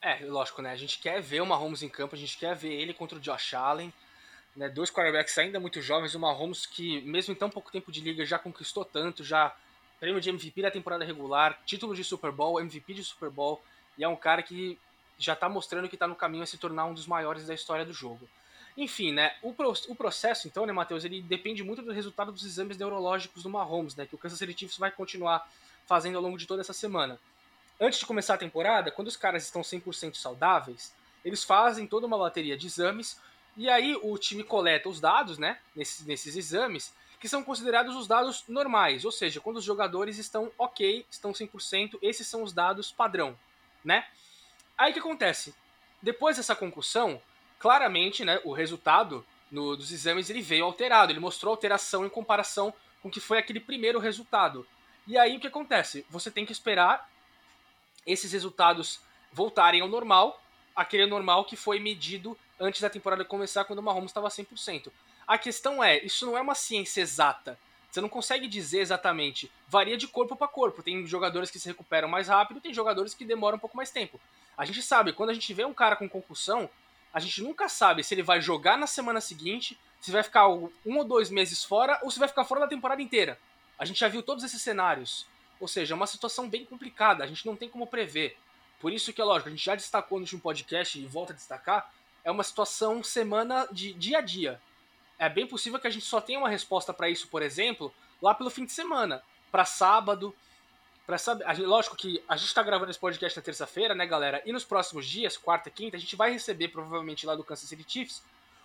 É, 0.00 0.24
lógico, 0.24 0.60
né? 0.60 0.70
A 0.70 0.76
gente 0.76 0.98
quer 0.98 1.20
ver 1.20 1.40
o 1.40 1.46
Mahomes 1.46 1.82
em 1.82 1.88
campo, 1.88 2.14
a 2.14 2.18
gente 2.18 2.36
quer 2.36 2.56
ver 2.56 2.72
ele 2.72 2.94
contra 2.94 3.18
o 3.18 3.20
Josh 3.20 3.54
Allen. 3.54 3.92
Né? 4.56 4.68
Dois 4.68 4.90
quarterbacks 4.90 5.36
ainda 5.36 5.60
muito 5.60 5.80
jovens, 5.82 6.14
o 6.14 6.20
Mahomes 6.20 6.64
que, 6.66 7.00
mesmo 7.02 7.32
em 7.32 7.36
tão 7.36 7.50
pouco 7.50 7.70
tempo 7.70 7.92
de 7.92 8.00
liga, 8.00 8.24
já 8.24 8.38
conquistou 8.38 8.84
tanto, 8.84 9.22
já 9.22 9.54
prêmio 10.04 10.20
de 10.20 10.28
MVP 10.28 10.60
da 10.60 10.70
temporada 10.70 11.02
regular, 11.02 11.58
título 11.64 11.94
de 11.94 12.04
Super 12.04 12.30
Bowl, 12.30 12.60
MVP 12.60 12.92
de 12.92 13.02
Super 13.02 13.30
Bowl, 13.30 13.62
e 13.96 14.04
é 14.04 14.08
um 14.08 14.14
cara 14.14 14.42
que 14.42 14.78
já 15.18 15.32
está 15.32 15.48
mostrando 15.48 15.88
que 15.88 15.96
está 15.96 16.06
no 16.06 16.14
caminho 16.14 16.42
a 16.42 16.46
se 16.46 16.58
tornar 16.58 16.84
um 16.84 16.92
dos 16.92 17.06
maiores 17.06 17.46
da 17.46 17.54
história 17.54 17.86
do 17.86 17.92
jogo. 17.94 18.28
Enfim, 18.76 19.12
né, 19.12 19.34
o, 19.40 19.54
pro, 19.54 19.72
o 19.88 19.94
processo, 19.94 20.46
então, 20.46 20.66
né, 20.66 20.74
Matheus, 20.74 21.06
ele 21.06 21.22
depende 21.22 21.64
muito 21.64 21.80
do 21.80 21.90
resultado 21.90 22.30
dos 22.32 22.44
exames 22.44 22.76
neurológicos 22.76 23.44
do 23.44 23.48
Mahomes, 23.48 23.96
né, 23.96 24.04
que 24.04 24.14
o 24.14 24.18
Kansas 24.18 24.38
City 24.38 24.52
Chiefs 24.52 24.76
vai 24.76 24.90
continuar 24.90 25.48
fazendo 25.86 26.16
ao 26.16 26.22
longo 26.22 26.36
de 26.36 26.46
toda 26.46 26.60
essa 26.60 26.74
semana. 26.74 27.18
Antes 27.80 27.98
de 27.98 28.04
começar 28.04 28.34
a 28.34 28.38
temporada, 28.38 28.90
quando 28.90 29.08
os 29.08 29.16
caras 29.16 29.44
estão 29.44 29.62
100% 29.62 30.16
saudáveis, 30.16 30.92
eles 31.24 31.42
fazem 31.42 31.86
toda 31.86 32.06
uma 32.06 32.18
bateria 32.18 32.58
de 32.58 32.66
exames 32.66 33.18
E 33.56 33.70
aí 33.70 33.98
o 34.02 34.18
time 34.18 34.44
coleta 34.44 34.86
os 34.86 35.00
dados, 35.00 35.38
né, 35.38 35.56
nesses, 35.74 36.04
nesses 36.04 36.36
exames, 36.36 36.92
que 37.24 37.28
são 37.30 37.42
considerados 37.42 37.96
os 37.96 38.06
dados 38.06 38.44
normais, 38.46 39.02
ou 39.02 39.10
seja, 39.10 39.40
quando 39.40 39.56
os 39.56 39.64
jogadores 39.64 40.18
estão 40.18 40.52
ok, 40.58 41.06
estão 41.10 41.32
100%, 41.32 41.98
esses 42.02 42.26
são 42.26 42.42
os 42.42 42.52
dados 42.52 42.92
padrão, 42.92 43.34
né? 43.82 44.06
Aí 44.76 44.90
o 44.90 44.92
que 44.92 45.00
acontece? 45.00 45.54
Depois 46.02 46.36
dessa 46.36 46.54
concussão, 46.54 47.18
claramente, 47.58 48.26
né, 48.26 48.42
o 48.44 48.52
resultado 48.52 49.24
no, 49.50 49.74
dos 49.74 49.90
exames 49.90 50.28
ele 50.28 50.42
veio 50.42 50.66
alterado, 50.66 51.12
ele 51.12 51.18
mostrou 51.18 51.50
alteração 51.50 52.04
em 52.04 52.10
comparação 52.10 52.74
com 53.00 53.08
o 53.08 53.10
que 53.10 53.20
foi 53.20 53.38
aquele 53.38 53.58
primeiro 53.58 53.98
resultado. 53.98 54.66
E 55.06 55.16
aí 55.16 55.38
o 55.38 55.40
que 55.40 55.46
acontece? 55.46 56.04
Você 56.10 56.30
tem 56.30 56.44
que 56.44 56.52
esperar 56.52 57.10
esses 58.06 58.32
resultados 58.32 59.00
voltarem 59.32 59.80
ao 59.80 59.88
normal, 59.88 60.42
aquele 60.76 61.06
normal 61.06 61.46
que 61.46 61.56
foi 61.56 61.80
medido 61.80 62.36
antes 62.60 62.82
da 62.82 62.90
temporada 62.90 63.24
começar, 63.24 63.64
quando 63.64 63.78
o 63.78 63.82
Mahomes 63.82 64.10
estava 64.10 64.28
100%. 64.28 64.92
A 65.26 65.38
questão 65.38 65.82
é, 65.82 65.98
isso 66.04 66.26
não 66.26 66.36
é 66.36 66.40
uma 66.40 66.54
ciência 66.54 67.00
exata. 67.00 67.58
Você 67.90 68.00
não 68.00 68.08
consegue 68.08 68.48
dizer 68.48 68.80
exatamente. 68.80 69.50
Varia 69.68 69.96
de 69.96 70.08
corpo 70.08 70.34
para 70.34 70.48
corpo. 70.48 70.82
Tem 70.82 71.06
jogadores 71.06 71.50
que 71.50 71.58
se 71.58 71.68
recuperam 71.68 72.08
mais 72.08 72.28
rápido, 72.28 72.60
tem 72.60 72.74
jogadores 72.74 73.14
que 73.14 73.24
demoram 73.24 73.56
um 73.56 73.60
pouco 73.60 73.76
mais 73.76 73.90
tempo. 73.90 74.20
A 74.56 74.64
gente 74.64 74.82
sabe, 74.82 75.12
quando 75.12 75.30
a 75.30 75.34
gente 75.34 75.54
vê 75.54 75.64
um 75.64 75.72
cara 75.72 75.96
com 75.96 76.08
concussão, 76.08 76.68
a 77.12 77.20
gente 77.20 77.42
nunca 77.42 77.68
sabe 77.68 78.02
se 78.02 78.12
ele 78.12 78.22
vai 78.22 78.40
jogar 78.40 78.76
na 78.76 78.86
semana 78.86 79.20
seguinte, 79.20 79.78
se 80.00 80.10
vai 80.10 80.22
ficar 80.22 80.48
um 80.48 80.70
ou 80.84 81.04
dois 81.04 81.30
meses 81.30 81.64
fora, 81.64 81.98
ou 82.02 82.10
se 82.10 82.18
vai 82.18 82.28
ficar 82.28 82.44
fora 82.44 82.62
da 82.62 82.66
temporada 82.66 83.00
inteira. 83.00 83.38
A 83.78 83.84
gente 83.84 84.00
já 84.00 84.08
viu 84.08 84.22
todos 84.22 84.44
esses 84.44 84.60
cenários. 84.60 85.26
Ou 85.60 85.68
seja, 85.68 85.94
é 85.94 85.96
uma 85.96 86.06
situação 86.06 86.48
bem 86.48 86.64
complicada, 86.64 87.22
a 87.24 87.26
gente 87.26 87.46
não 87.46 87.56
tem 87.56 87.68
como 87.68 87.86
prever. 87.86 88.36
Por 88.80 88.92
isso 88.92 89.12
que 89.12 89.20
é 89.20 89.24
lógico, 89.24 89.48
a 89.48 89.52
gente 89.52 89.64
já 89.64 89.74
destacou 89.74 90.18
no 90.18 90.24
último 90.24 90.40
podcast 90.40 90.98
e 90.98 91.06
volta 91.06 91.32
a 91.32 91.36
destacar, 91.36 91.92
é 92.24 92.30
uma 92.30 92.42
situação 92.42 93.02
semana 93.02 93.66
de 93.70 93.92
dia 93.92 94.18
a 94.18 94.20
dia. 94.20 94.60
É 95.26 95.28
bem 95.28 95.46
possível 95.46 95.78
que 95.78 95.86
a 95.86 95.90
gente 95.90 96.04
só 96.04 96.20
tenha 96.20 96.38
uma 96.38 96.48
resposta 96.48 96.92
para 96.92 97.08
isso, 97.08 97.28
por 97.28 97.42
exemplo, 97.42 97.92
lá 98.20 98.34
pelo 98.34 98.50
fim 98.50 98.64
de 98.64 98.72
semana, 98.72 99.22
para 99.50 99.64
sábado, 99.64 100.34
para 101.06 101.18
saber, 101.18 101.44
lógico 101.66 101.96
que 101.96 102.22
a 102.28 102.36
gente 102.36 102.48
está 102.48 102.62
gravando 102.62 102.90
esse 102.90 103.00
podcast 103.00 103.38
na 103.38 103.42
terça-feira, 103.42 103.94
né, 103.94 104.06
galera? 104.06 104.42
E 104.44 104.52
nos 104.52 104.64
próximos 104.64 105.06
dias, 105.06 105.36
quarta 105.36 105.68
e 105.68 105.72
quinta, 105.72 105.96
a 105.96 106.00
gente 106.00 106.14
vai 106.16 106.30
receber 106.30 106.68
provavelmente 106.68 107.26
lá 107.26 107.34
do 107.34 107.44
Kansas 107.44 107.68
City 107.68 107.84
Chiefs 107.86 108.22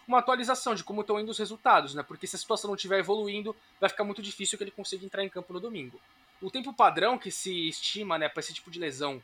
uma 0.07 0.19
atualização 0.19 0.73
de 0.73 0.83
como 0.83 1.01
estão 1.01 1.19
indo 1.19 1.29
os 1.29 1.37
resultados, 1.37 1.93
né? 1.93 2.01
Porque 2.01 2.25
se 2.25 2.35
a 2.35 2.39
situação 2.39 2.69
não 2.69 2.75
estiver 2.75 2.99
evoluindo, 2.99 3.55
vai 3.79 3.89
ficar 3.89 4.03
muito 4.03 4.21
difícil 4.21 4.57
que 4.57 4.63
ele 4.63 4.71
consiga 4.71 5.05
entrar 5.05 5.23
em 5.23 5.29
campo 5.29 5.53
no 5.53 5.59
domingo. 5.59 6.01
O 6.41 6.49
tempo 6.49 6.73
padrão 6.73 7.17
que 7.17 7.29
se 7.29 7.69
estima, 7.69 8.17
né, 8.17 8.27
para 8.27 8.39
esse 8.39 8.53
tipo 8.53 8.71
de 8.71 8.79
lesão 8.79 9.21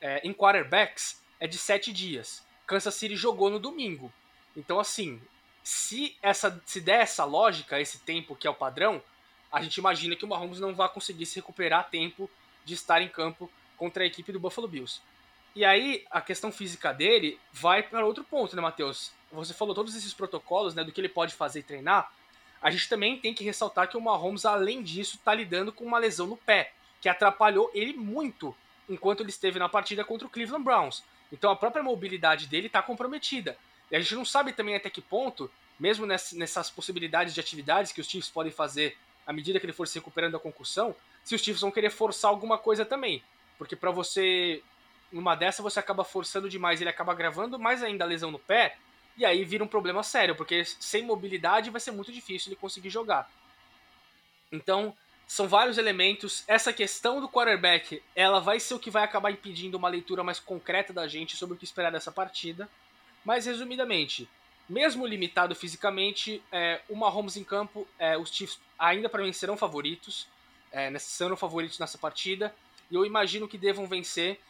é, 0.00 0.26
em 0.26 0.32
quarterbacks 0.32 1.20
é 1.38 1.46
de 1.46 1.58
sete 1.58 1.92
dias. 1.92 2.42
Kansas 2.66 2.94
City 2.94 3.16
jogou 3.16 3.50
no 3.50 3.58
domingo. 3.58 4.12
Então, 4.56 4.80
assim, 4.80 5.20
se, 5.68 6.16
essa, 6.22 6.62
se 6.64 6.80
der 6.80 7.02
essa 7.02 7.26
lógica, 7.26 7.78
esse 7.78 7.98
tempo 7.98 8.34
que 8.34 8.46
é 8.46 8.50
o 8.50 8.54
padrão, 8.54 9.02
a 9.52 9.62
gente 9.62 9.76
imagina 9.76 10.16
que 10.16 10.24
o 10.24 10.28
Mahomes 10.28 10.58
não 10.58 10.74
vai 10.74 10.88
conseguir 10.88 11.26
se 11.26 11.36
recuperar 11.36 11.80
a 11.80 11.82
tempo 11.82 12.30
de 12.64 12.72
estar 12.72 13.02
em 13.02 13.08
campo 13.08 13.50
contra 13.76 14.02
a 14.02 14.06
equipe 14.06 14.32
do 14.32 14.40
Buffalo 14.40 14.66
Bills. 14.66 15.02
E 15.54 15.66
aí, 15.66 16.06
a 16.10 16.22
questão 16.22 16.50
física 16.50 16.94
dele 16.94 17.38
vai 17.52 17.82
para 17.82 18.06
outro 18.06 18.24
ponto, 18.24 18.56
né, 18.56 18.62
Matheus? 18.62 19.12
Você 19.30 19.52
falou 19.52 19.74
todos 19.74 19.94
esses 19.94 20.14
protocolos, 20.14 20.74
né, 20.74 20.82
do 20.82 20.90
que 20.90 21.02
ele 21.02 21.08
pode 21.08 21.34
fazer 21.34 21.60
e 21.60 21.64
treinar. 21.64 22.10
A 22.62 22.70
gente 22.70 22.88
também 22.88 23.18
tem 23.18 23.34
que 23.34 23.44
ressaltar 23.44 23.88
que 23.88 23.96
o 23.98 24.00
Mahomes, 24.00 24.46
além 24.46 24.82
disso, 24.82 25.16
está 25.16 25.34
lidando 25.34 25.70
com 25.70 25.84
uma 25.84 25.98
lesão 25.98 26.26
no 26.26 26.36
pé, 26.38 26.72
que 26.98 27.10
atrapalhou 27.10 27.70
ele 27.74 27.92
muito 27.92 28.56
enquanto 28.88 29.20
ele 29.20 29.28
esteve 29.28 29.58
na 29.58 29.68
partida 29.68 30.02
contra 30.02 30.26
o 30.26 30.30
Cleveland 30.30 30.64
Browns. 30.64 31.04
Então 31.30 31.50
a 31.50 31.56
própria 31.56 31.82
mobilidade 31.82 32.46
dele 32.46 32.68
está 32.68 32.80
comprometida. 32.80 33.58
E 33.90 33.96
a 33.96 34.00
gente 34.00 34.14
não 34.14 34.24
sabe 34.24 34.52
também 34.52 34.74
até 34.74 34.90
que 34.90 35.00
ponto, 35.00 35.50
mesmo 35.78 36.06
nessas 36.06 36.70
possibilidades 36.70 37.34
de 37.34 37.40
atividades 37.40 37.92
que 37.92 38.00
os 38.00 38.08
Chiefs 38.08 38.30
podem 38.30 38.52
fazer 38.52 38.96
à 39.26 39.32
medida 39.32 39.60
que 39.60 39.66
ele 39.66 39.72
for 39.72 39.86
se 39.86 39.98
recuperando 39.98 40.32
da 40.32 40.38
concussão, 40.38 40.96
se 41.22 41.34
os 41.34 41.42
Chiefs 41.42 41.60
vão 41.60 41.70
querer 41.70 41.90
forçar 41.90 42.30
alguma 42.30 42.56
coisa 42.56 42.84
também. 42.84 43.22
Porque 43.58 43.76
para 43.76 43.90
você, 43.90 44.62
numa 45.12 45.34
dessa, 45.34 45.62
você 45.62 45.78
acaba 45.78 46.04
forçando 46.04 46.48
demais, 46.48 46.80
ele 46.80 46.88
acaba 46.88 47.14
gravando 47.14 47.58
mais 47.58 47.82
ainda 47.82 48.04
a 48.04 48.06
lesão 48.06 48.30
no 48.30 48.38
pé, 48.38 48.76
e 49.16 49.24
aí 49.24 49.44
vira 49.44 49.62
um 49.62 49.68
problema 49.68 50.02
sério, 50.02 50.34
porque 50.34 50.64
sem 50.64 51.02
mobilidade 51.02 51.70
vai 51.70 51.80
ser 51.80 51.90
muito 51.90 52.12
difícil 52.12 52.50
ele 52.50 52.60
conseguir 52.60 52.88
jogar. 52.88 53.30
Então, 54.50 54.96
são 55.26 55.46
vários 55.46 55.76
elementos. 55.76 56.42
Essa 56.46 56.72
questão 56.72 57.20
do 57.20 57.28
quarterback, 57.28 58.02
ela 58.16 58.40
vai 58.40 58.58
ser 58.58 58.74
o 58.74 58.78
que 58.78 58.90
vai 58.90 59.04
acabar 59.04 59.30
impedindo 59.30 59.76
uma 59.76 59.90
leitura 59.90 60.24
mais 60.24 60.40
concreta 60.40 60.90
da 60.90 61.06
gente 61.06 61.36
sobre 61.36 61.54
o 61.54 61.58
que 61.58 61.64
esperar 61.64 61.92
dessa 61.92 62.10
partida. 62.10 62.66
Mas, 63.24 63.46
resumidamente, 63.46 64.28
mesmo 64.68 65.06
limitado 65.06 65.54
fisicamente, 65.54 66.42
é, 66.52 66.80
o 66.88 66.96
Mahomes 66.96 67.36
em 67.36 67.44
campo, 67.44 67.86
é, 67.98 68.16
os 68.18 68.30
Chiefs 68.30 68.60
ainda 68.78 69.08
para 69.08 69.22
mim 69.22 69.32
serão 69.32 69.56
favoritos, 69.56 70.28
é, 70.70 70.96
serão 70.98 71.36
favoritos 71.36 71.78
nessa 71.78 71.96
partida, 71.96 72.54
e 72.90 72.94
eu 72.94 73.04
imagino 73.04 73.48
que 73.48 73.56
devam 73.56 73.86
vencer, 73.86 74.40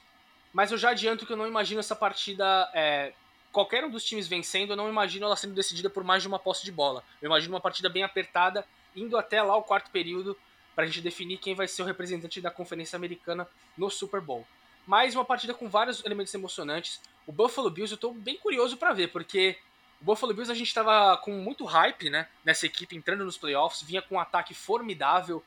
mas 0.52 0.72
eu 0.72 0.78
já 0.78 0.90
adianto 0.90 1.24
que 1.24 1.32
eu 1.32 1.36
não 1.36 1.46
imagino 1.46 1.80
essa 1.80 1.94
partida, 1.94 2.68
é, 2.74 3.12
qualquer 3.52 3.84
um 3.84 3.90
dos 3.90 4.04
times 4.04 4.26
vencendo, 4.26 4.72
eu 4.72 4.76
não 4.76 4.88
imagino 4.88 5.26
ela 5.26 5.36
sendo 5.36 5.54
decidida 5.54 5.88
por 5.88 6.02
mais 6.02 6.22
de 6.22 6.28
uma 6.28 6.38
posse 6.38 6.64
de 6.64 6.72
bola. 6.72 7.04
Eu 7.22 7.26
imagino 7.26 7.54
uma 7.54 7.60
partida 7.60 7.88
bem 7.88 8.02
apertada, 8.02 8.64
indo 8.94 9.16
até 9.16 9.42
lá 9.42 9.56
o 9.56 9.62
quarto 9.62 9.90
período, 9.90 10.36
para 10.74 10.84
a 10.84 10.86
gente 10.86 11.00
definir 11.00 11.38
quem 11.38 11.54
vai 11.54 11.66
ser 11.66 11.82
o 11.82 11.84
representante 11.84 12.40
da 12.40 12.50
Conferência 12.50 12.96
Americana 12.96 13.48
no 13.76 13.90
Super 13.90 14.20
Bowl. 14.20 14.46
Mais 14.88 15.14
uma 15.14 15.22
partida 15.22 15.52
com 15.52 15.68
vários 15.68 16.02
elementos 16.02 16.32
emocionantes. 16.32 16.98
O 17.26 17.30
Buffalo 17.30 17.68
Bills 17.68 17.92
eu 17.92 17.96
estou 17.96 18.14
bem 18.14 18.38
curioso 18.38 18.74
para 18.78 18.94
ver, 18.94 19.08
porque 19.08 19.58
o 20.00 20.04
Buffalo 20.06 20.32
Bills 20.32 20.50
a 20.50 20.54
gente 20.54 20.68
estava 20.68 21.14
com 21.18 21.30
muito 21.32 21.66
hype 21.66 22.08
né, 22.08 22.26
nessa 22.42 22.64
equipe 22.64 22.96
entrando 22.96 23.22
nos 23.22 23.36
playoffs, 23.36 23.82
vinha 23.82 24.00
com 24.00 24.14
um 24.14 24.18
ataque 24.18 24.54
formidável, 24.54 25.44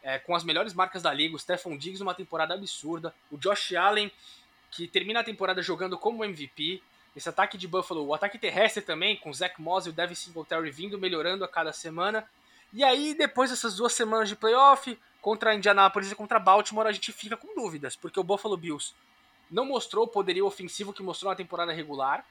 é, 0.00 0.20
com 0.20 0.32
as 0.32 0.44
melhores 0.44 0.72
marcas 0.72 1.02
da 1.02 1.12
liga, 1.12 1.34
o 1.34 1.38
Stephon 1.40 1.76
Diggs 1.76 2.00
uma 2.00 2.14
temporada 2.14 2.54
absurda, 2.54 3.12
o 3.32 3.36
Josh 3.36 3.74
Allen 3.74 4.12
que 4.70 4.86
termina 4.86 5.18
a 5.18 5.24
temporada 5.24 5.60
jogando 5.60 5.98
como 5.98 6.24
MVP, 6.24 6.80
esse 7.16 7.28
ataque 7.28 7.58
de 7.58 7.66
Buffalo, 7.66 8.06
o 8.06 8.14
ataque 8.14 8.38
terrestre 8.38 8.80
também, 8.80 9.16
com 9.16 9.30
o 9.30 9.34
Zach 9.34 9.60
Moss 9.60 9.86
e 9.86 9.88
o 9.88 9.92
Devin 9.92 10.14
Singletary 10.14 10.70
vindo 10.70 10.96
melhorando 11.00 11.44
a 11.44 11.48
cada 11.48 11.72
semana, 11.72 12.24
e 12.74 12.82
aí, 12.82 13.14
depois 13.14 13.50
dessas 13.50 13.76
duas 13.76 13.92
semanas 13.92 14.28
de 14.28 14.34
playoff, 14.34 14.98
contra 15.24 15.54
Indianapolis 15.54 16.12
e 16.12 16.14
contra 16.14 16.38
Baltimore, 16.38 16.86
a 16.86 16.92
gente 16.92 17.10
fica 17.10 17.34
com 17.34 17.54
dúvidas, 17.54 17.96
porque 17.96 18.20
o 18.20 18.22
Buffalo 18.22 18.58
Bills 18.58 18.92
não 19.50 19.64
mostrou 19.64 20.04
o 20.04 20.06
poderio 20.06 20.44
ofensivo 20.44 20.92
que 20.92 21.02
mostrou 21.02 21.30
na 21.30 21.34
temporada 21.34 21.72
regular. 21.72 22.26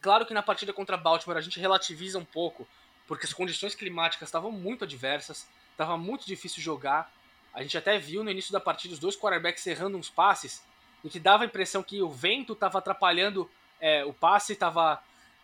Claro 0.00 0.24
que 0.24 0.32
na 0.32 0.40
partida 0.40 0.72
contra 0.72 0.96
Baltimore 0.96 1.36
a 1.36 1.40
gente 1.40 1.58
relativiza 1.58 2.16
um 2.16 2.24
pouco, 2.24 2.64
porque 3.08 3.26
as 3.26 3.32
condições 3.32 3.74
climáticas 3.74 4.28
estavam 4.28 4.52
muito 4.52 4.84
adversas, 4.84 5.48
estava 5.72 5.98
muito 5.98 6.24
difícil 6.24 6.62
jogar. 6.62 7.12
A 7.52 7.60
gente 7.64 7.76
até 7.76 7.98
viu 7.98 8.22
no 8.22 8.30
início 8.30 8.52
da 8.52 8.60
partida 8.60 8.94
os 8.94 9.00
dois 9.00 9.16
quarterbacks 9.16 9.66
errando 9.66 9.98
uns 9.98 10.08
passes, 10.08 10.62
em 11.04 11.08
que 11.08 11.18
dava 11.18 11.42
a 11.42 11.46
impressão 11.46 11.82
que 11.82 12.00
o 12.00 12.08
vento 12.08 12.52
estava 12.52 12.78
atrapalhando 12.78 13.50
é, 13.80 14.04
o 14.04 14.12
passe, 14.12 14.52
estava 14.52 15.02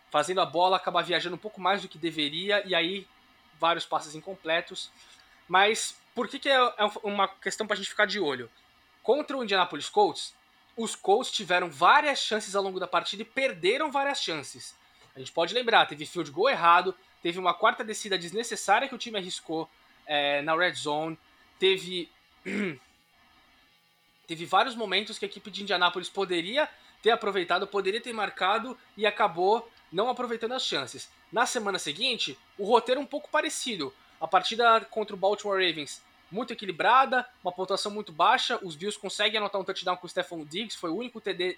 fazendo 0.09 0.39
a 0.39 0.45
bola 0.45 0.77
acabar 0.77 1.01
viajando 1.01 1.35
um 1.35 1.39
pouco 1.39 1.59
mais 1.59 1.81
do 1.81 1.89
que 1.89 1.97
deveria, 1.97 2.65
e 2.65 2.73
aí 2.73 3.05
vários 3.59 3.85
passes 3.85 4.15
incompletos. 4.15 4.89
Mas 5.45 6.01
por 6.13 6.27
que, 6.27 6.39
que 6.39 6.49
é, 6.49 6.55
é 6.55 6.91
uma 7.03 7.27
questão 7.27 7.65
para 7.65 7.75
a 7.75 7.77
gente 7.77 7.89
ficar 7.89 8.05
de 8.05 8.19
olho? 8.19 8.49
Contra 9.01 9.37
o 9.37 9.43
Indianapolis 9.43 9.89
Colts, 9.89 10.33
os 10.77 10.95
Colts 10.95 11.31
tiveram 11.31 11.69
várias 11.69 12.19
chances 12.19 12.55
ao 12.55 12.63
longo 12.63 12.79
da 12.79 12.87
partida 12.87 13.21
e 13.21 13.25
perderam 13.25 13.91
várias 13.91 14.21
chances. 14.21 14.75
A 15.15 15.19
gente 15.19 15.31
pode 15.31 15.53
lembrar, 15.53 15.85
teve 15.85 16.05
field 16.05 16.31
goal 16.31 16.49
errado, 16.49 16.95
teve 17.21 17.37
uma 17.37 17.53
quarta 17.53 17.83
descida 17.83 18.17
desnecessária 18.17 18.87
que 18.87 18.95
o 18.95 18.97
time 18.97 19.17
arriscou 19.17 19.69
é, 20.05 20.41
na 20.41 20.55
red 20.55 20.73
zone, 20.73 21.17
teve 21.59 22.09
teve 24.27 24.45
vários 24.45 24.75
momentos 24.75 25.19
que 25.19 25.25
a 25.25 25.27
equipe 25.27 25.51
de 25.51 25.63
Indianapolis 25.63 26.09
poderia 26.09 26.67
ter 27.01 27.11
aproveitado, 27.11 27.67
poderia 27.67 28.01
ter 28.01 28.13
marcado 28.13 28.77
e 28.97 29.05
acabou 29.05 29.69
não 29.91 30.09
aproveitando 30.09 30.53
as 30.53 30.63
chances. 30.63 31.09
Na 31.31 31.45
semana 31.45 31.77
seguinte, 31.77 32.37
o 32.57 32.65
roteiro 32.65 32.99
é 32.99 33.03
um 33.03 33.07
pouco 33.07 33.29
parecido. 33.29 33.93
A 34.23 34.27
partida 34.27 34.79
contra 34.89 35.13
o 35.13 35.19
Baltimore 35.19 35.57
Ravens 35.57 36.01
muito 36.31 36.53
equilibrada, 36.53 37.27
uma 37.43 37.51
pontuação 37.51 37.91
muito 37.91 38.13
baixa, 38.13 38.57
os 38.63 38.73
Bills 38.73 38.97
conseguem 38.97 39.37
anotar 39.37 39.59
um 39.59 39.65
touchdown 39.65 39.97
com 39.97 40.07
o 40.07 40.09
Stephon 40.09 40.45
Diggs, 40.45 40.77
foi 40.77 40.89
o 40.89 40.95
único 40.95 41.19
TD 41.19 41.57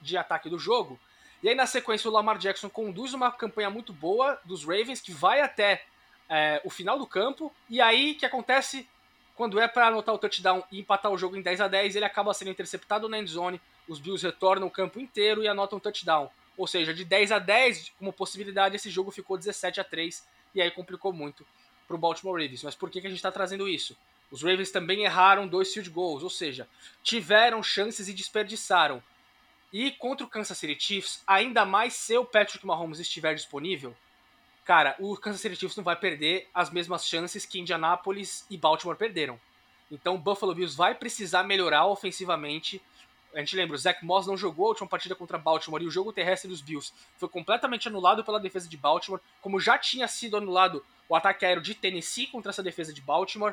de 0.00 0.16
ataque 0.16 0.48
do 0.48 0.58
jogo. 0.58 0.98
E 1.42 1.48
aí 1.50 1.54
na 1.54 1.66
sequência 1.66 2.08
o 2.08 2.12
Lamar 2.12 2.38
Jackson 2.38 2.70
conduz 2.70 3.12
uma 3.12 3.30
campanha 3.30 3.68
muito 3.68 3.92
boa 3.92 4.40
dos 4.46 4.64
Ravens, 4.64 5.02
que 5.02 5.12
vai 5.12 5.42
até 5.42 5.84
é, 6.26 6.58
o 6.64 6.70
final 6.70 6.98
do 6.98 7.06
campo, 7.06 7.52
e 7.68 7.82
aí 7.82 8.14
que 8.14 8.24
acontece 8.24 8.88
quando 9.34 9.60
é 9.60 9.68
para 9.68 9.88
anotar 9.88 10.14
o 10.14 10.18
touchdown 10.18 10.64
e 10.72 10.80
empatar 10.80 11.12
o 11.12 11.18
jogo 11.18 11.36
em 11.36 11.42
10 11.42 11.60
a 11.60 11.68
10 11.68 11.96
ele 11.96 12.06
acaba 12.06 12.32
sendo 12.32 12.50
interceptado 12.50 13.10
na 13.10 13.18
endzone, 13.18 13.60
os 13.86 14.00
Bills 14.00 14.24
retornam 14.24 14.68
o 14.68 14.70
campo 14.70 14.98
inteiro 14.98 15.42
e 15.42 15.48
anotam 15.48 15.76
um 15.76 15.80
touchdown. 15.80 16.30
Ou 16.56 16.66
seja, 16.66 16.94
de 16.94 17.04
10 17.04 17.30
a 17.30 17.38
10, 17.38 17.92
como 17.98 18.10
possibilidade, 18.10 18.76
esse 18.76 18.88
jogo 18.88 19.10
ficou 19.10 19.36
17 19.36 19.82
a 19.82 19.84
3 19.84 20.26
e 20.54 20.62
aí 20.62 20.70
complicou 20.70 21.12
muito 21.12 21.44
para 21.86 21.96
o 21.96 21.98
Baltimore 21.98 22.40
Ravens. 22.40 22.62
Mas 22.62 22.74
por 22.74 22.90
que, 22.90 23.00
que 23.00 23.06
a 23.06 23.10
gente 23.10 23.18
está 23.18 23.32
trazendo 23.32 23.68
isso? 23.68 23.96
Os 24.30 24.42
Ravens 24.42 24.70
também 24.70 25.04
erraram 25.04 25.46
dois 25.46 25.72
field 25.72 25.90
goals, 25.90 26.22
ou 26.22 26.30
seja, 26.30 26.68
tiveram 27.02 27.62
chances 27.62 28.08
e 28.08 28.12
desperdiçaram. 28.12 29.02
E 29.72 29.90
contra 29.92 30.26
o 30.26 30.28
Kansas 30.28 30.58
City 30.58 30.76
Chiefs, 30.78 31.22
ainda 31.26 31.64
mais 31.64 31.94
se 31.94 32.16
o 32.16 32.24
Patrick 32.24 32.64
Mahomes 32.66 32.98
estiver 32.98 33.34
disponível, 33.34 33.94
cara, 34.64 34.96
o 34.98 35.16
Kansas 35.16 35.40
City 35.40 35.56
Chiefs 35.56 35.76
não 35.76 35.84
vai 35.84 35.96
perder 35.96 36.48
as 36.52 36.70
mesmas 36.70 37.06
chances 37.06 37.46
que 37.46 37.60
Indianapolis 37.60 38.44
e 38.50 38.56
Baltimore 38.56 38.96
perderam. 38.96 39.38
Então 39.90 40.14
o 40.14 40.18
Buffalo 40.18 40.54
Bills 40.54 40.76
vai 40.76 40.94
precisar 40.94 41.44
melhorar 41.44 41.86
ofensivamente. 41.86 42.82
A 43.36 43.40
gente 43.40 43.54
lembra, 43.54 43.74
o 43.76 43.78
Zach 43.78 44.02
Moss 44.02 44.26
não 44.26 44.34
jogou 44.34 44.64
a 44.64 44.68
última 44.70 44.88
partida 44.88 45.14
contra 45.14 45.36
Baltimore 45.36 45.82
e 45.82 45.86
o 45.86 45.90
jogo 45.90 46.10
terrestre 46.10 46.48
dos 46.48 46.62
Bills 46.62 46.90
foi 47.18 47.28
completamente 47.28 47.86
anulado 47.86 48.24
pela 48.24 48.40
defesa 48.40 48.66
de 48.66 48.78
Baltimore, 48.78 49.20
como 49.42 49.60
já 49.60 49.76
tinha 49.76 50.08
sido 50.08 50.38
anulado 50.38 50.82
o 51.06 51.14
ataque 51.14 51.44
aéreo 51.44 51.62
de 51.62 51.74
Tennessee 51.74 52.28
contra 52.28 52.50
essa 52.50 52.62
defesa 52.62 52.94
de 52.94 53.02
Baltimore. 53.02 53.52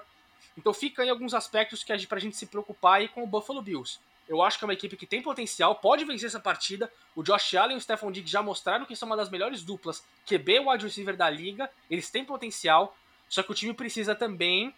Então 0.57 0.73
fica 0.73 1.03
aí 1.03 1.09
alguns 1.09 1.33
aspectos 1.33 1.83
que 1.83 1.93
gente, 1.93 2.07
pra 2.07 2.17
gente 2.17 2.37
se 2.37 2.45
preocupar 2.45 2.99
aí 2.99 3.09
com 3.09 3.23
o 3.23 3.27
Buffalo 3.27 3.61
Bills. 3.61 3.99
Eu 4.25 4.41
acho 4.41 4.57
que 4.57 4.63
é 4.63 4.67
uma 4.67 4.73
equipe 4.73 4.95
que 4.95 5.05
tem 5.05 5.21
potencial, 5.21 5.75
pode 5.75 6.05
vencer 6.05 6.27
essa 6.27 6.39
partida. 6.39 6.89
O 7.13 7.21
Josh 7.21 7.53
Allen 7.55 7.75
e 7.75 7.77
o 7.77 7.81
Stephon 7.81 8.09
Diggs 8.09 8.31
já 8.31 8.41
mostraram 8.41 8.85
que 8.85 8.95
são 8.95 9.05
uma 9.05 9.17
das 9.17 9.29
melhores 9.29 9.63
duplas 9.63 10.01
QB 10.25 10.59
wide 10.61 10.85
receiver 10.85 11.17
da 11.17 11.29
liga. 11.29 11.69
Eles 11.89 12.09
têm 12.09 12.23
potencial, 12.23 12.95
só 13.27 13.43
que 13.43 13.51
o 13.51 13.55
time 13.55 13.73
precisa 13.73 14.15
também 14.15 14.73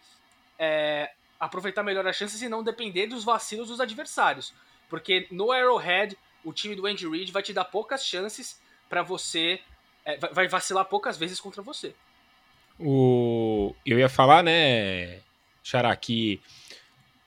é, 0.58 1.12
aproveitar 1.40 1.84
melhor 1.84 2.08
as 2.08 2.16
chances 2.16 2.42
e 2.42 2.50
não 2.50 2.64
depender 2.64 3.06
dos 3.06 3.24
vacilos 3.24 3.68
dos 3.68 3.80
adversários. 3.80 4.52
Porque 4.90 5.28
no 5.32 5.52
Arrowhead, 5.52 6.18
o 6.44 6.54
time 6.54 6.76
do 6.76 6.86
Andy 6.86 7.08
Reid 7.08 7.32
vai 7.32 7.44
te 7.44 7.54
dar 7.54 7.66
poucas 7.66 8.06
chances 8.06 8.60
para 8.90 9.02
você. 9.02 9.60
É, 10.06 10.18
vai 10.18 10.48
vacilar 10.48 10.86
poucas 10.86 11.18
vezes 11.18 11.40
contra 11.40 11.62
você. 11.62 11.94
O... 12.80 13.74
Eu 13.86 13.98
ia 13.98 14.10
falar, 14.10 14.44
né, 14.44 15.20
Xará, 15.64 15.96
que 15.96 16.40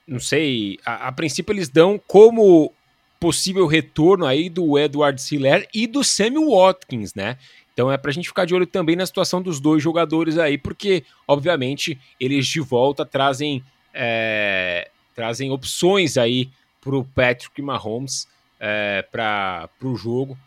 não 0.07 0.21
sei, 0.21 0.79
a, 0.85 1.09
a, 1.09 1.13
princípio 1.13 1.53
eles 1.53 1.69
dão 1.69 2.01
como 2.07 2.73
possível 3.21 3.67
retorno 3.67 4.25
aí 4.25 4.49
do 4.49 4.79
Edward 4.79 5.21
Siller 5.21 5.69
e 5.75 5.87
do 5.87 6.03
Sammy 6.03 6.39
Watkins, 6.39 7.15
né? 7.15 7.37
Então 7.75 7.93
é 7.93 7.99
pra 7.99 8.11
gente 8.11 8.29
ficar 8.29 8.45
de 8.45 8.55
olho 8.55 8.67
também 8.67 8.97
na 8.97 9.07
situação 9.07 9.43
dos 9.43 9.61
dois 9.61 9.83
jogadores 9.83 10.39
aí, 10.39 10.57
porque, 10.57 11.05
obviamente, 11.27 11.99
eles 12.19 12.47
de 12.47 12.61
volta 12.61 13.05
trazem, 13.05 13.63
é, 13.93 14.91
trazem 15.15 15.51
opções 15.51 16.17
aí 16.17 16.49
pro 16.81 17.05
Patrick 17.05 17.61
Mahomes 17.61 18.29
é, 18.61 19.03
para 19.11 19.69
o 19.83 19.97
jogo, 19.97 20.39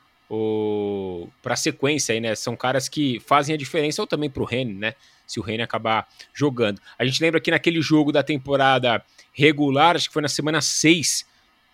para 1.42 1.54
a 1.54 1.58
sequência 1.58 2.14
aí, 2.14 2.20
né? 2.20 2.36
São 2.36 2.56
caras 2.56 2.88
que 2.88 3.20
fazem 3.22 3.54
a 3.54 3.58
diferença, 3.58 4.02
ou 4.02 4.08
também 4.08 4.30
pro 4.30 4.46
Rene, 4.46 4.74
né? 4.74 4.96
Se 5.28 5.40
o 5.40 5.44
Rene 5.44 5.64
acabar 5.64 6.08
jogando. 6.34 6.82
A 6.98 7.06
gente 7.06 7.22
lembra 7.22 7.40
que 7.40 7.52
naquele 7.52 7.82
jogo 7.82 8.12
da 8.12 8.24
temporada 8.24 9.04
regular, 9.34 9.96
acho 9.96 10.08
que 10.08 10.14
foi 10.14 10.22
na 10.22 10.28
semana 10.28 10.62
6 10.62 11.26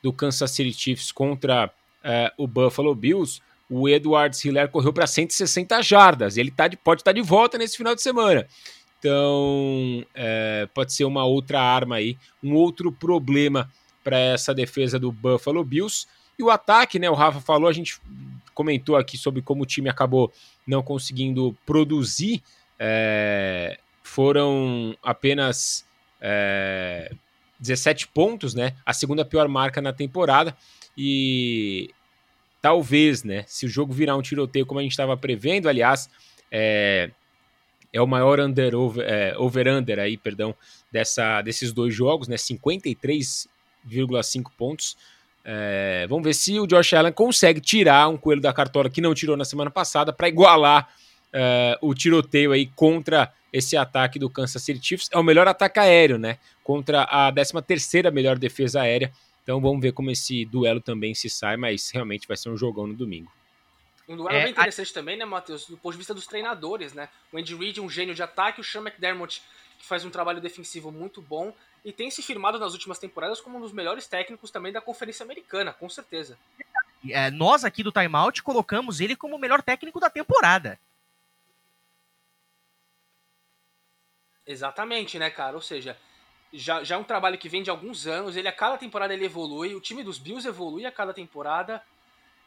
do 0.01 0.13
Kansas 0.13 0.51
City 0.51 0.73
Chiefs 0.73 1.11
contra 1.11 1.67
uh, 1.67 2.43
o 2.43 2.47
Buffalo 2.47 2.93
Bills, 2.93 3.41
o 3.69 3.89
Edward 3.89 4.35
Hiller 4.47 4.69
correu 4.69 4.93
para 4.93 5.05
160 5.05 5.81
jardas. 5.81 6.37
Ele 6.37 6.51
tá 6.51 6.67
de, 6.67 6.77
pode 6.77 7.01
estar 7.01 7.13
tá 7.13 7.15
de 7.15 7.21
volta 7.21 7.57
nesse 7.57 7.77
final 7.77 7.93
de 7.93 8.01
semana. 8.01 8.47
Então, 8.99 10.03
é, 10.15 10.67
pode 10.73 10.93
ser 10.93 11.05
uma 11.05 11.25
outra 11.25 11.61
arma 11.61 11.97
aí, 11.97 12.17
um 12.43 12.53
outro 12.53 12.91
problema 12.91 13.69
para 14.07 14.17
essa 14.17 14.53
defesa 14.53 14.97
do 14.97 15.11
Buffalo 15.11 15.61
Bills. 15.65 16.07
E 16.39 16.43
o 16.43 16.49
ataque, 16.49 16.97
né? 16.97 17.09
O 17.09 17.13
Rafa 17.13 17.41
falou, 17.41 17.67
a 17.67 17.73
gente 17.73 17.99
comentou 18.53 18.95
aqui 18.95 19.17
sobre 19.17 19.41
como 19.41 19.63
o 19.63 19.65
time 19.65 19.89
acabou 19.89 20.31
não 20.65 20.81
conseguindo 20.81 21.53
produzir. 21.65 22.41
É, 22.79 23.77
foram 24.01 24.95
apenas 25.03 25.85
é, 26.21 27.11
17 27.59 28.07
pontos, 28.07 28.53
né? 28.53 28.77
A 28.85 28.93
segunda 28.93 29.25
pior 29.25 29.45
marca 29.49 29.81
na 29.81 29.91
temporada. 29.91 30.55
E 30.97 31.89
talvez, 32.61 33.25
né? 33.25 33.43
Se 33.45 33.65
o 33.65 33.69
jogo 33.69 33.91
virar 33.91 34.15
um 34.15 34.21
tiroteio 34.21 34.65
como 34.65 34.79
a 34.79 34.83
gente 34.83 34.93
estava 34.93 35.17
prevendo, 35.17 35.67
aliás, 35.67 36.09
é, 36.49 37.11
é 37.91 38.01
o 38.01 38.07
maior 38.07 38.39
under 38.39 38.73
over, 38.73 39.05
é, 39.05 39.37
over 39.37 39.67
under 39.67 39.99
aí, 39.99 40.15
perdão, 40.15 40.55
dessa, 40.89 41.41
desses 41.41 41.73
dois 41.73 41.93
jogos, 41.93 42.29
né? 42.29 42.37
53,5 43.87 44.51
pontos. 44.57 44.97
É, 45.43 46.05
vamos 46.09 46.25
ver 46.25 46.33
se 46.33 46.59
o 46.59 46.67
Josh 46.67 46.93
Allen 46.93 47.13
consegue 47.13 47.61
tirar 47.61 48.09
um 48.09 48.17
coelho 48.17 48.41
da 48.41 48.51
cartola 48.51 48.89
que 48.89 48.99
não 48.99 49.13
tirou 49.13 49.37
na 49.37 49.45
semana 49.45 49.71
passada 49.71 50.11
para 50.11 50.27
igualar 50.27 50.89
é, 51.31 51.77
o 51.81 51.93
tiroteio 51.93 52.51
aí 52.51 52.65
contra 52.67 53.31
esse 53.51 53.77
ataque 53.77 54.19
do 54.19 54.29
Kansas 54.29 54.61
City 54.61 54.85
Chiefs. 54.85 55.09
É 55.11 55.17
o 55.17 55.23
melhor 55.23 55.47
ataque 55.47 55.79
aéreo, 55.79 56.17
né? 56.17 56.37
Contra 56.63 57.03
a 57.03 57.31
13 57.31 57.61
terceira 57.61 58.11
melhor 58.11 58.37
defesa 58.37 58.81
aérea. 58.81 59.11
Então 59.41 59.61
vamos 59.61 59.81
ver 59.81 59.93
como 59.93 60.11
esse 60.11 60.43
duelo 60.43 60.81
também 60.81 61.15
se 61.15 61.29
sai, 61.29 61.55
mas 61.55 61.89
realmente 61.91 62.27
vai 62.27 62.35
ser 62.35 62.49
um 62.49 62.57
jogão 62.57 62.85
no 62.85 62.93
domingo. 62.93 63.31
Um 64.07 64.17
duelo 64.17 64.37
é, 64.37 64.43
bem 64.43 64.51
interessante 64.51 64.91
a... 64.91 64.93
também, 64.93 65.17
né, 65.17 65.23
Matheus? 65.23 65.65
Do 65.65 65.77
ponto 65.77 65.93
de 65.93 65.97
vista 65.97 66.13
dos 66.13 66.27
treinadores, 66.27 66.93
né? 66.93 67.07
O 67.31 67.37
Andy 67.37 67.55
Reid, 67.55 67.79
um 67.79 67.89
gênio 67.89 68.13
de 68.13 68.21
ataque, 68.21 68.59
o 68.59 68.63
Sean 68.63 68.81
McDermott, 68.81 69.41
que 69.79 69.85
faz 69.85 70.03
um 70.03 70.09
trabalho 70.09 70.41
defensivo 70.41 70.91
muito 70.91 71.21
bom 71.21 71.53
e 71.87 71.93
tem 71.93 72.11
se 72.11 72.21
firmado 72.21 72.59
nas 72.59 72.73
últimas 72.73 72.99
temporadas 72.99 73.39
como 73.39 73.57
um 73.57 73.61
dos 73.61 73.71
melhores 73.71 74.05
técnicos 74.05 74.51
também 74.51 74.73
da 74.73 74.81
Conferência 74.81 75.23
Americana, 75.23 75.71
com 75.71 75.87
certeza. 75.87 76.37
É, 77.09 77.31
nós 77.31 77.63
aqui 77.63 77.81
do 77.81 77.93
Timeout 77.93 78.43
colocamos 78.43 78.99
ele 78.99 79.15
como 79.15 79.37
o 79.37 79.39
melhor 79.39 79.61
técnico 79.61 79.97
da 79.97 80.09
temporada. 80.09 80.77
Exatamente, 84.45 85.17
né, 85.17 85.29
cara? 85.29 85.55
Ou 85.55 85.61
seja, 85.61 85.97
já, 86.51 86.83
já 86.83 86.95
é 86.95 86.97
um 86.97 87.05
trabalho 87.05 87.37
que 87.37 87.47
vem 87.47 87.63
de 87.63 87.69
alguns 87.69 88.05
anos, 88.05 88.35
ele 88.35 88.49
a 88.49 88.53
cada 88.53 88.77
temporada 88.77 89.13
ele 89.13 89.23
evolui, 89.23 89.73
o 89.73 89.79
time 89.79 90.03
dos 90.03 90.17
Bills 90.17 90.45
evolui 90.45 90.85
a 90.85 90.91
cada 90.91 91.13
temporada. 91.13 91.81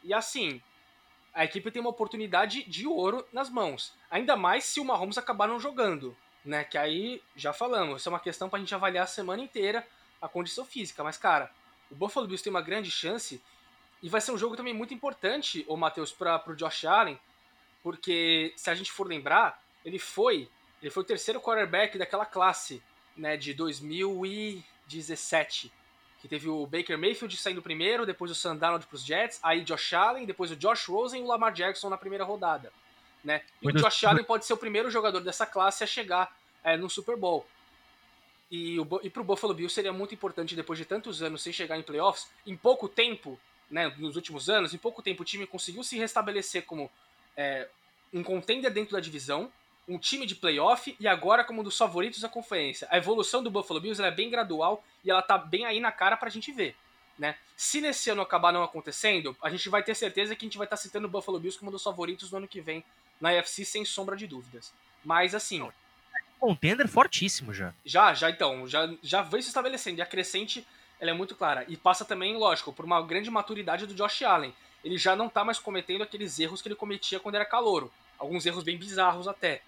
E 0.03 0.13
assim, 0.13 0.61
a 1.33 1.43
equipe 1.45 1.71
tem 1.71 1.81
uma 1.81 1.89
oportunidade 1.89 2.63
de 2.69 2.85
ouro 2.85 3.25
nas 3.33 3.49
mãos. 3.49 3.91
Ainda 4.11 4.37
mais 4.37 4.65
se 4.65 4.79
o 4.79 4.85
Mahomes 4.85 5.17
acabar 5.17 5.47
não 5.47 5.59
jogando, 5.59 6.15
né? 6.43 6.63
Que 6.63 6.77
aí, 6.77 7.21
já 7.35 7.53
falamos, 7.53 8.01
isso 8.01 8.09
é 8.09 8.11
uma 8.11 8.19
questão 8.19 8.49
pra 8.49 8.59
gente 8.59 8.73
avaliar 8.73 9.03
a 9.03 9.07
semana 9.07 9.41
inteira 9.41 9.85
a 10.21 10.27
condição 10.27 10.65
física. 10.65 11.03
Mas, 11.03 11.17
cara, 11.17 11.51
o 11.89 11.95
Buffalo 11.95 12.27
Bills 12.27 12.43
tem 12.43 12.51
uma 12.51 12.61
grande 12.61 12.91
chance 12.91 13.41
e 14.01 14.09
vai 14.09 14.21
ser 14.21 14.31
um 14.31 14.37
jogo 14.37 14.55
também 14.55 14.73
muito 14.73 14.93
importante, 14.93 15.65
o 15.67 15.75
Matheus, 15.75 16.11
para 16.11 16.39
pro 16.39 16.55
Josh 16.55 16.85
Allen, 16.85 17.19
porque 17.83 18.53
se 18.55 18.69
a 18.69 18.75
gente 18.75 18.91
for 18.91 19.07
lembrar, 19.07 19.61
ele 19.83 19.99
foi 19.99 20.49
ele 20.81 20.89
foi 20.89 21.03
o 21.03 21.05
terceiro 21.05 21.39
quarterback 21.39 21.97
daquela 21.97 22.25
classe, 22.25 22.81
né, 23.15 23.37
de 23.37 23.53
2017. 23.53 25.71
Que 26.19 26.27
teve 26.27 26.49
o 26.49 26.65
Baker 26.65 26.97
Mayfield 26.97 27.37
saindo 27.37 27.61
primeiro, 27.61 28.05
depois 28.05 28.31
o 28.31 28.35
Sam 28.35 28.55
Darnold 28.55 28.87
para 28.87 28.95
os 28.95 29.05
Jets, 29.05 29.39
aí 29.43 29.61
Josh 29.61 29.93
Allen, 29.93 30.25
depois 30.25 30.49
o 30.51 30.55
Josh 30.55 30.87
Rosen 30.87 31.21
e 31.21 31.23
o 31.23 31.27
Lamar 31.27 31.53
Jackson 31.53 31.89
na 31.89 31.97
primeira 31.97 32.23
rodada. 32.23 32.73
Né? 33.23 33.41
E 33.61 33.67
o 33.67 33.71
Josh 33.71 34.03
Allen 34.03 34.23
pode 34.23 34.45
ser 34.45 34.53
o 34.53 34.57
primeiro 34.57 34.89
jogador 34.89 35.19
dessa 35.19 35.45
classe 35.45 35.83
a 35.83 35.87
chegar 35.87 36.35
é, 36.63 36.75
no 36.75 36.89
Super 36.89 37.15
Bowl. 37.15 37.45
E, 38.49 38.79
o, 38.79 38.99
e 39.03 39.09
para 39.09 39.21
o 39.21 39.25
Buffalo 39.25 39.53
Bills 39.53 39.73
seria 39.73 39.93
muito 39.93 40.13
importante, 40.13 40.55
depois 40.55 40.77
de 40.77 40.85
tantos 40.85 41.23
anos 41.23 41.41
sem 41.41 41.53
chegar 41.53 41.77
em 41.77 41.83
playoffs, 41.83 42.27
em 42.45 42.57
pouco 42.57 42.89
tempo, 42.89 43.39
né, 43.69 43.93
nos 43.97 44.15
últimos 44.15 44.49
anos, 44.49 44.73
em 44.73 44.77
pouco 44.77 45.01
tempo 45.01 45.21
o 45.21 45.25
time 45.25 45.47
conseguiu 45.47 45.83
se 45.83 45.97
restabelecer 45.97 46.65
como 46.65 46.91
é, 47.37 47.67
um 48.13 48.21
contender 48.21 48.71
dentro 48.71 48.93
da 48.93 48.99
divisão, 48.99 49.49
um 49.87 49.97
time 49.97 50.25
de 50.25 50.35
playoff 50.35 50.95
e 50.99 51.07
agora 51.07 51.43
como 51.43 51.61
um 51.61 51.63
dos 51.63 51.77
favoritos 51.77 52.19
da 52.19 52.29
conferência. 52.29 52.87
A 52.91 52.97
evolução 52.97 53.41
do 53.41 53.49
Buffalo 53.49 53.79
Bills 53.79 54.01
é 54.03 54.11
bem 54.11 54.29
gradual 54.29 54.83
e 55.03 55.09
ela 55.09 55.21
tá 55.21 55.37
bem 55.37 55.65
aí 55.65 55.79
na 55.79 55.91
cara 55.91 56.17
pra 56.17 56.29
gente 56.29 56.51
ver. 56.51 56.75
Né? 57.17 57.35
Se 57.55 57.81
nesse 57.81 58.09
ano 58.09 58.21
acabar 58.21 58.51
não 58.51 58.63
acontecendo, 58.63 59.35
a 59.41 59.49
gente 59.49 59.69
vai 59.69 59.83
ter 59.83 59.95
certeza 59.95 60.35
que 60.35 60.45
a 60.45 60.47
gente 60.47 60.57
vai 60.57 60.65
estar 60.65 60.75
tá 60.75 60.81
citando 60.81 61.07
o 61.07 61.09
Buffalo 61.09 61.39
Bills 61.39 61.57
como 61.57 61.69
um 61.69 61.71
dos 61.71 61.83
favoritos 61.83 62.31
no 62.31 62.37
ano 62.37 62.47
que 62.47 62.59
vem 62.61 62.83
na 63.21 63.29
UFC, 63.29 63.63
sem 63.63 63.85
sombra 63.85 64.17
de 64.17 64.27
dúvidas. 64.27 64.73
Mas 65.05 65.33
assim. 65.33 65.65
Contender 66.39 66.87
fortíssimo 66.87 67.53
já. 67.53 67.73
Já, 67.85 68.13
já 68.13 68.29
então. 68.29 68.67
Já, 68.67 68.91
já 69.01 69.21
vem 69.21 69.41
se 69.41 69.47
estabelecendo. 69.49 69.99
E 69.99 70.01
a 70.01 70.05
crescente 70.05 70.67
ela 70.99 71.11
é 71.11 71.13
muito 71.13 71.35
clara. 71.35 71.63
E 71.67 71.77
passa 71.77 72.03
também, 72.03 72.35
lógico, 72.35 72.73
por 72.73 72.83
uma 72.83 73.01
grande 73.01 73.29
maturidade 73.29 73.85
do 73.85 73.93
Josh 73.93 74.23
Allen. 74.23 74.53
Ele 74.83 74.97
já 74.97 75.15
não 75.15 75.29
tá 75.29 75.43
mais 75.43 75.59
cometendo 75.59 76.01
aqueles 76.01 76.39
erros 76.39 76.61
que 76.61 76.67
ele 76.67 76.75
cometia 76.75 77.19
quando 77.19 77.35
era 77.35 77.45
calouro. 77.45 77.91
Alguns 78.17 78.45
erros 78.45 78.63
bem 78.63 78.77
bizarros 78.77 79.27
até 79.27 79.61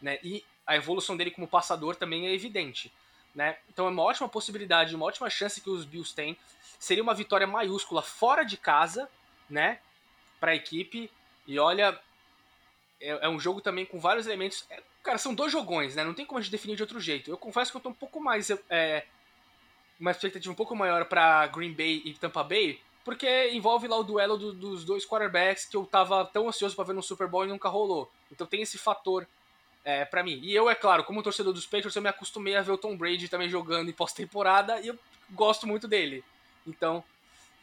né? 0.00 0.18
E 0.22 0.44
a 0.66 0.76
evolução 0.76 1.16
dele 1.16 1.30
como 1.30 1.46
passador 1.46 1.96
também 1.96 2.26
é 2.26 2.32
evidente, 2.32 2.92
né? 3.34 3.58
Então 3.68 3.86
é 3.86 3.90
uma 3.90 4.02
ótima 4.02 4.28
possibilidade, 4.28 4.94
uma 4.94 5.06
ótima 5.06 5.28
chance 5.28 5.60
que 5.60 5.70
os 5.70 5.84
Bills 5.84 6.14
têm. 6.14 6.36
Seria 6.78 7.02
uma 7.02 7.14
vitória 7.14 7.46
maiúscula 7.46 8.02
fora 8.02 8.42
de 8.42 8.56
casa, 8.56 9.08
né? 9.48 9.80
Para 10.38 10.52
a 10.52 10.54
equipe. 10.54 11.10
E 11.46 11.58
olha, 11.58 11.98
é, 13.00 13.26
é, 13.26 13.28
um 13.28 13.40
jogo 13.40 13.60
também 13.60 13.86
com 13.86 13.98
vários 13.98 14.26
elementos. 14.26 14.64
É, 14.70 14.82
cara, 15.02 15.18
são 15.18 15.34
dois 15.34 15.50
jogões, 15.50 15.94
né? 15.94 16.04
Não 16.04 16.14
tem 16.14 16.26
como 16.26 16.38
a 16.38 16.42
gente 16.42 16.50
definir 16.50 16.76
de 16.76 16.82
outro 16.82 17.00
jeito. 17.00 17.30
Eu 17.30 17.36
confesso 17.36 17.70
que 17.70 17.76
eu 17.76 17.80
tô 17.80 17.88
um 17.88 17.94
pouco 17.94 18.20
mais. 18.20 18.50
É, 18.68 19.04
uma 19.98 20.10
expectativa 20.10 20.50
um 20.50 20.56
pouco 20.56 20.74
maior 20.74 21.04
para 21.04 21.46
Green 21.48 21.72
Bay 21.74 22.00
e 22.04 22.14
Tampa 22.14 22.42
Bay, 22.42 22.80
porque 23.04 23.50
envolve 23.50 23.86
lá 23.86 23.98
o 23.98 24.02
duelo 24.02 24.38
do, 24.38 24.52
dos 24.52 24.84
dois 24.84 25.06
quarterbacks 25.06 25.66
que 25.66 25.76
eu 25.76 25.84
tava 25.84 26.24
tão 26.24 26.48
ansioso 26.48 26.74
para 26.74 26.86
ver 26.86 26.94
no 26.94 27.02
Super 27.02 27.26
Bowl 27.26 27.44
e 27.44 27.48
nunca 27.48 27.68
rolou. 27.68 28.10
Então 28.32 28.46
tem 28.46 28.62
esse 28.62 28.78
fator 28.78 29.26
é, 29.84 30.04
para 30.04 30.22
mim. 30.22 30.40
E 30.42 30.54
eu, 30.54 30.70
é 30.70 30.74
claro, 30.74 31.04
como 31.04 31.22
torcedor 31.22 31.52
dos 31.52 31.66
Patriots, 31.66 31.94
eu 31.94 32.02
me 32.02 32.08
acostumei 32.08 32.56
a 32.56 32.62
ver 32.62 32.72
o 32.72 32.78
Tom 32.78 32.96
Brady 32.96 33.28
também 33.28 33.48
jogando 33.48 33.90
em 33.90 33.92
pós-temporada 33.92 34.80
e 34.80 34.88
eu 34.88 34.98
gosto 35.30 35.66
muito 35.66 35.86
dele. 35.86 36.24
Então, 36.66 37.04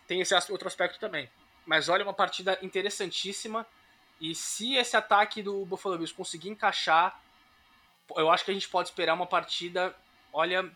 tem 0.07 0.21
esse 0.21 0.33
outro 0.51 0.67
aspecto 0.67 0.99
também. 0.99 1.29
mas 1.65 1.89
olha, 1.89 2.03
uma 2.03 2.13
partida 2.13 2.57
interessantíssima. 2.61 3.65
E 4.19 4.33
se 4.33 4.75
esse 4.75 4.97
ataque 4.97 5.43
do 5.43 5.65
Buffalo 5.65 5.97
Bills 5.97 6.13
conseguir 6.13 6.49
encaixar, 6.49 7.19
eu 8.15 8.29
acho 8.29 8.43
que 8.43 8.51
a 8.51 8.53
gente 8.53 8.69
pode 8.69 8.89
esperar 8.89 9.13
uma 9.13 9.27
partida, 9.27 9.95
olha, 10.33 10.69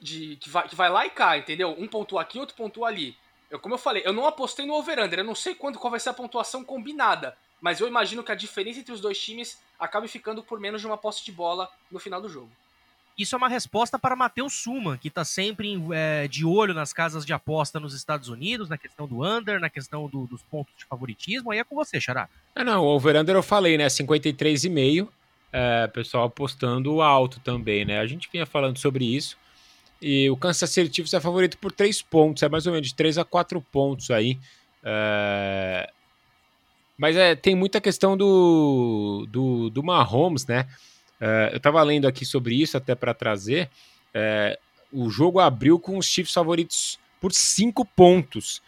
de 0.00 0.36
que 0.36 0.48
vai, 0.48 0.68
que 0.68 0.74
vai 0.74 0.88
lá 0.88 1.06
e 1.06 1.10
cá, 1.10 1.36
entendeu? 1.36 1.74
Um 1.78 1.88
pontua 1.88 2.22
aqui, 2.22 2.38
outro 2.38 2.56
pontua 2.56 2.88
ali. 2.88 3.16
Eu, 3.50 3.58
como 3.58 3.74
eu 3.74 3.78
falei, 3.78 4.02
eu 4.04 4.12
não 4.12 4.26
apostei 4.26 4.66
no 4.66 4.74
over-under, 4.74 5.18
eu 5.18 5.24
não 5.24 5.34
sei 5.34 5.54
quando, 5.54 5.78
qual 5.78 5.90
vai 5.90 6.00
ser 6.00 6.10
a 6.10 6.14
pontuação 6.14 6.64
combinada, 6.64 7.36
mas 7.60 7.80
eu 7.80 7.86
imagino 7.86 8.22
que 8.22 8.32
a 8.32 8.34
diferença 8.34 8.80
entre 8.80 8.92
os 8.92 9.00
dois 9.00 9.18
times 9.18 9.60
acabe 9.78 10.08
ficando 10.08 10.42
por 10.42 10.58
menos 10.60 10.80
de 10.80 10.86
uma 10.86 10.98
posse 10.98 11.24
de 11.24 11.32
bola 11.32 11.70
no 11.90 11.98
final 11.98 12.20
do 12.20 12.28
jogo. 12.28 12.50
Isso 13.16 13.36
é 13.36 13.38
uma 13.38 13.48
resposta 13.48 13.96
para 13.96 14.16
Matheus 14.16 14.54
Suman, 14.54 14.96
que 14.96 15.06
está 15.06 15.24
sempre 15.24 15.80
é, 15.92 16.26
de 16.26 16.44
olho 16.44 16.74
nas 16.74 16.92
casas 16.92 17.24
de 17.24 17.32
aposta 17.32 17.78
nos 17.78 17.94
Estados 17.94 18.28
Unidos, 18.28 18.68
na 18.68 18.76
questão 18.76 19.06
do 19.06 19.24
under, 19.24 19.60
na 19.60 19.70
questão 19.70 20.08
do, 20.08 20.26
dos 20.26 20.42
pontos 20.42 20.74
de 20.76 20.84
favoritismo. 20.84 21.52
Aí 21.52 21.60
é 21.60 21.64
com 21.64 21.76
você, 21.76 22.00
Xará. 22.00 22.28
Ah, 22.54 22.64
não, 22.64 22.82
o 22.82 22.86
over-under 22.86 23.36
eu 23.36 23.42
falei, 23.42 23.78
né? 23.78 23.86
53,5. 23.86 25.08
É, 25.52 25.86
pessoal 25.86 26.24
apostando 26.24 27.00
alto 27.00 27.38
também, 27.38 27.84
né? 27.84 28.00
A 28.00 28.06
gente 28.06 28.28
vinha 28.32 28.44
falando 28.44 28.76
sobre 28.78 29.04
isso. 29.04 29.38
E 30.02 30.28
o 30.28 30.36
Kansas 30.36 30.68
City 30.68 30.96
Chiefs 30.96 31.14
é 31.14 31.20
favorito 31.20 31.56
por 31.58 31.70
3 31.70 32.02
pontos, 32.02 32.42
é 32.42 32.48
mais 32.48 32.66
ou 32.66 32.72
menos 32.72 32.88
de 32.88 32.94
3 32.94 33.18
a 33.18 33.24
4 33.24 33.60
pontos 33.60 34.10
aí. 34.10 34.36
É... 34.82 35.88
Mas 36.98 37.16
é, 37.16 37.36
tem 37.36 37.54
muita 37.54 37.80
questão 37.80 38.16
do, 38.16 39.26
do, 39.30 39.70
do 39.70 39.82
Mahomes, 39.84 40.46
né? 40.46 40.66
É, 41.20 41.50
eu 41.52 41.56
estava 41.56 41.82
lendo 41.82 42.06
aqui 42.06 42.24
sobre 42.24 42.54
isso 42.54 42.76
até 42.76 42.94
para 42.94 43.14
trazer. 43.14 43.70
É, 44.12 44.58
o 44.92 45.10
jogo 45.10 45.40
abriu 45.40 45.78
com 45.78 45.98
os 45.98 46.06
Chiefs 46.06 46.32
favoritos 46.32 46.98
por 47.20 47.32
5 47.32 47.84
pontos, 47.84 48.62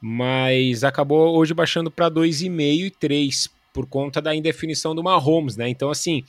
mas 0.00 0.84
acabou 0.84 1.36
hoje 1.36 1.52
baixando 1.52 1.90
para 1.90 2.10
2,5 2.10 2.86
e 2.86 2.90
3 2.90 3.50
por 3.72 3.86
conta 3.86 4.22
da 4.22 4.34
indefinição 4.34 4.94
do 4.94 5.02
Mahomes, 5.02 5.56
né? 5.56 5.68
Então, 5.68 5.90
assim, 5.90 6.24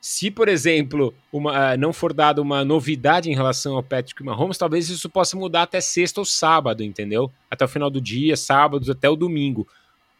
se, 0.00 0.30
por 0.30 0.48
exemplo, 0.48 1.12
uma, 1.32 1.72
ah, 1.72 1.76
não 1.76 1.92
for 1.92 2.12
dada 2.12 2.40
uma 2.40 2.64
novidade 2.64 3.28
em 3.28 3.34
relação 3.34 3.74
ao 3.74 3.82
Patrick 3.82 4.22
Mahomes, 4.22 4.56
talvez 4.56 4.88
isso 4.88 5.10
possa 5.10 5.36
mudar 5.36 5.62
até 5.62 5.80
sexta 5.80 6.20
ou 6.20 6.24
sábado, 6.24 6.84
entendeu? 6.84 7.32
Até 7.50 7.64
o 7.64 7.68
final 7.68 7.90
do 7.90 8.00
dia, 8.00 8.36
sábados 8.36 8.88
até 8.88 9.10
o 9.10 9.16
domingo. 9.16 9.66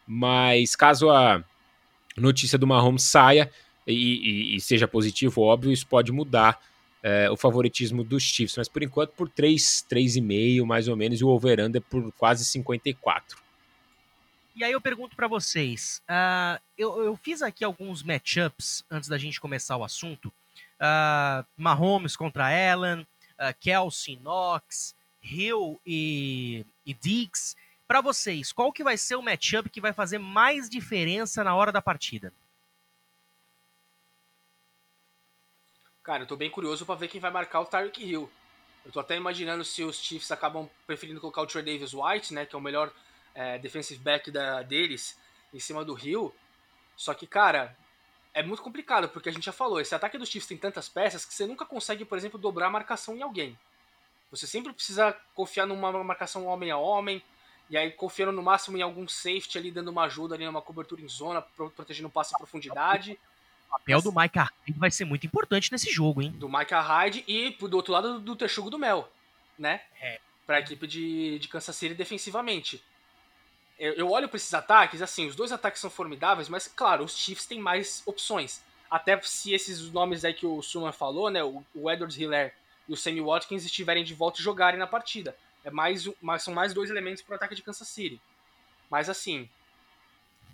Mas 0.05 0.75
caso 0.75 1.09
a 1.09 1.41
notícia 2.17 2.59
do 2.59 2.67
Mahomes 2.67 3.05
saia 3.05 3.49
e, 3.87 3.93
e, 3.93 4.57
e 4.57 4.61
seja 4.61 4.89
positivo, 4.89 5.43
óbvio, 5.43 5.73
isso 5.73 5.87
pode 5.87 6.11
mudar 6.13 6.61
é, 7.03 7.31
o 7.31 7.37
favoritismo 7.37 8.03
dos 8.03 8.23
Chiefs. 8.23 8.57
Mas 8.57 8.69
por 8.69 8.83
enquanto, 8.83 9.11
por 9.13 9.29
3, 9.29 9.87
3,5 9.89 10.65
mais 10.65 10.89
ou 10.89 10.97
menos, 10.97 11.21
e 11.21 11.25
o 11.25 11.29
over-under 11.29 11.81
por 11.83 12.11
quase 12.13 12.45
54. 12.45 13.39
E 14.57 14.65
aí 14.65 14.73
eu 14.73 14.81
pergunto 14.81 15.15
para 15.15 15.29
vocês, 15.29 16.03
uh, 16.09 16.59
eu, 16.79 17.05
eu, 17.05 17.17
fiz 17.17 17.43
aqui 17.43 17.63
alguns 17.63 18.03
matchups 18.03 18.83
antes 18.91 19.07
da 19.07 19.19
gente 19.19 19.39
começar 19.39 19.77
o 19.77 19.85
assunto. 19.85 20.33
Uh, 20.81 21.45
Mahomes 21.57 22.17
contra 22.17 22.47
Allen, 22.47 23.03
uh, 23.03 23.55
Kelsey, 23.61 24.17
Knox, 24.17 24.95
Hill 25.23 25.79
e, 25.87 26.65
e 26.87 26.95
Diggs. 26.95 27.55
Para 27.87 28.01
vocês, 28.01 28.51
qual 28.51 28.73
que 28.73 28.83
vai 28.83 28.97
ser 28.97 29.17
o 29.17 29.23
matchup 29.23 29.69
que 29.69 29.81
vai 29.81 29.93
fazer 29.93 30.19
mais 30.19 30.71
diferença 30.71 31.45
na 31.45 31.55
hora 31.55 31.71
da 31.71 31.83
partida? 31.83 32.33
Cara, 36.07 36.23
eu 36.23 36.27
tô 36.29 36.37
bem 36.37 36.49
curioso 36.49 36.87
para 36.87 36.95
ver 36.95 37.09
quem 37.09 37.21
vai 37.21 37.33
marcar 37.33 37.61
o 37.61 37.67
Tyreek 37.67 38.01
Hill. 38.01 38.31
Eu 38.85 38.93
tô 38.93 39.01
até 39.01 39.17
imaginando 39.17 39.65
se 39.65 39.83
os 39.83 39.97
Chiefs 39.97 40.31
acabam 40.31 40.71
preferindo 40.87 41.21
colocar 41.21 41.43
o 41.43 41.49
Trey 41.49 41.65
Davis 41.65 41.93
White, 41.93 42.33
né, 42.33 42.47
que 42.47 42.55
é 42.55 42.59
o 42.59 42.63
melhor 42.63 42.93
é, 43.35 43.59
defensive 43.59 43.99
back 43.99 44.31
da, 44.31 44.63
deles 44.63 45.19
em 45.53 45.59
cima 45.59 45.85
do 45.85 45.95
Rio. 45.95 46.33
Só 46.97 47.13
que, 47.13 47.27
cara, 47.27 47.77
é 48.33 48.41
muito 48.41 48.63
complicado, 48.63 49.09
porque 49.09 49.29
a 49.29 49.33
gente 49.33 49.47
já 49.47 49.53
falou, 49.53 49.81
esse 49.81 49.97
ataque 49.97 50.17
dos 50.17 50.29
Chiefs 50.29 50.47
tem 50.47 50.57
tantas 50.57 50.89
peças 50.89 51.25
que 51.25 51.35
você 51.35 51.45
nunca 51.45 51.67
consegue, 51.67 52.05
por 52.05 52.17
exemplo, 52.17 52.39
dobrar 52.39 52.69
a 52.69 52.71
marcação 52.71 53.17
em 53.17 53.23
alguém. 53.23 53.59
Você 54.31 54.47
sempre 54.47 54.73
precisa 54.73 55.13
confiar 55.35 55.67
numa 55.67 56.05
marcação 56.05 56.47
homem 56.47 56.71
a 56.71 56.77
homem, 56.77 57.21
e 57.69 57.77
aí 57.77 57.91
confiando 57.91 58.31
no 58.31 58.45
máximo 58.45 58.79
em 58.79 58.83
algum 58.83 59.09
safety 59.09 59.59
ali, 59.59 59.73
dando 59.73 59.89
uma 59.89 60.05
ajuda 60.05 60.37
ali 60.37 60.47
numa 60.47 60.63
cobertura 60.63 61.03
em 61.03 61.09
zona, 61.09 61.43
protegendo 61.43 62.07
o 62.07 62.13
passe 62.13 62.33
em 62.33 62.39
profundidade. 62.39 63.19
O 63.67 63.79
papel 63.79 64.03
do 64.03 64.13
Micah 64.13 64.51
Hyde 64.67 64.79
vai 64.79 64.91
ser 64.91 65.05
muito 65.05 65.27
importante 65.27 65.71
nesse 65.73 65.91
jogo, 65.91 66.23
hein? 66.23 66.31
Do 66.33 66.49
Micah 66.49 66.81
Hyde 66.81 67.25
e 67.27 67.51
do 67.51 67.77
outro 67.77 67.93
lado 67.93 68.21
do 68.21 68.37
Texugo 68.37 68.71
do 68.71 68.79
Mel, 68.79 69.11
né? 69.59 69.81
É. 70.01 70.21
Pra 70.47 70.61
equipe 70.61 70.87
de, 70.87 71.39
de 71.39 71.49
Kansas 71.49 71.75
City 71.75 71.95
defensivamente 71.95 72.83
eu, 73.79 73.93
eu 73.95 74.11
olho 74.11 74.29
para 74.29 74.37
esses 74.37 74.53
ataques, 74.53 75.03
assim, 75.03 75.27
os 75.27 75.37
dois 75.37 75.53
ataques 75.53 75.81
são 75.81 75.91
formidáveis, 75.91 76.49
mas 76.49 76.67
claro, 76.67 77.05
os 77.05 77.17
Chiefs 77.17 77.47
têm 77.47 77.61
mais 77.61 78.03
opções. 78.07 78.63
Até 78.91 79.21
se 79.23 79.53
esses 79.53 79.91
nomes 79.91 80.25
aí 80.25 80.33
que 80.33 80.47
o 80.47 80.63
Suman 80.63 80.93
falou, 80.93 81.31
né, 81.31 81.43
o, 81.43 81.63
o 81.75 81.91
Edwards 81.91 82.19
Hiller 82.19 82.55
e 82.89 82.93
o 82.93 82.97
Sammy 82.97 83.21
Watkins 83.21 83.65
estiverem 83.65 84.05
de 84.05 84.15
volta 84.15 84.41
e 84.41 84.45
jogarem 84.45 84.79
na 84.79 84.87
partida. 84.87 85.37
É 85.65 85.71
mais, 85.71 86.09
mais 86.23 86.43
são 86.43 86.55
mais 86.55 86.73
dois 86.73 86.89
elementos 86.89 87.23
para 87.23 87.33
o 87.33 87.37
ataque 87.37 87.55
de 87.55 87.63
Kansas 87.63 87.89
City. 87.89 88.21
Mas 88.89 89.11
assim, 89.11 89.49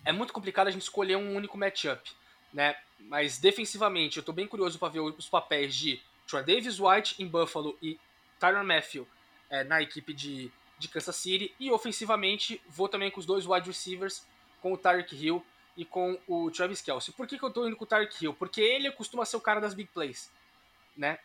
é 0.05 0.11
muito 0.11 0.33
complicado 0.33 0.68
a 0.68 0.70
gente 0.70 0.83
escolher 0.83 1.16
um 1.16 1.37
único 1.37 1.59
matchup, 1.59 2.11
né? 2.53 2.75
Mas 3.09 3.38
defensivamente, 3.38 4.17
eu 4.17 4.21
estou 4.21 4.35
bem 4.35 4.47
curioso 4.47 4.79
para 4.79 4.88
ver 4.88 5.01
os 5.01 5.29
papéis 5.29 5.75
de 5.75 6.01
Troy 6.27 6.43
Davis 6.43 6.79
White 6.81 7.23
em 7.23 7.27
Buffalo 7.27 7.77
e 7.83 7.99
Tyron 8.38 8.65
Matthew 8.65 9.07
é, 9.51 9.65
na 9.65 9.83
equipe 9.83 10.15
de 10.15 10.51
de 10.83 10.88
Kansas 10.88 11.17
City. 11.17 11.55
E 11.59 11.71
ofensivamente, 11.71 12.61
vou 12.69 12.88
também 12.88 13.11
com 13.11 13.21
os 13.21 13.27
dois 13.27 13.47
wide 13.47 13.67
receivers, 13.67 14.27
com 14.61 14.73
o 14.73 14.77
Tyreek 14.77 15.15
Hill 15.15 15.45
e 15.77 15.85
com 15.85 16.19
o 16.27 16.51
Travis 16.51 16.83
Kelsey. 16.83 17.15
Por 17.15 17.27
que, 17.27 17.38
que 17.38 17.45
eu 17.45 17.51
tô 17.51 17.67
indo 17.67 17.77
com 17.77 17.85
o 17.85 17.87
Tyreek 17.87 18.23
Hill? 18.23 18.35
Porque 18.35 18.61
ele 18.61 18.91
costuma 18.91 19.25
ser 19.25 19.37
o 19.37 19.41
cara 19.41 19.61
das 19.61 19.73
big 19.73 19.88
plays, 19.95 20.31
né? 20.97 21.19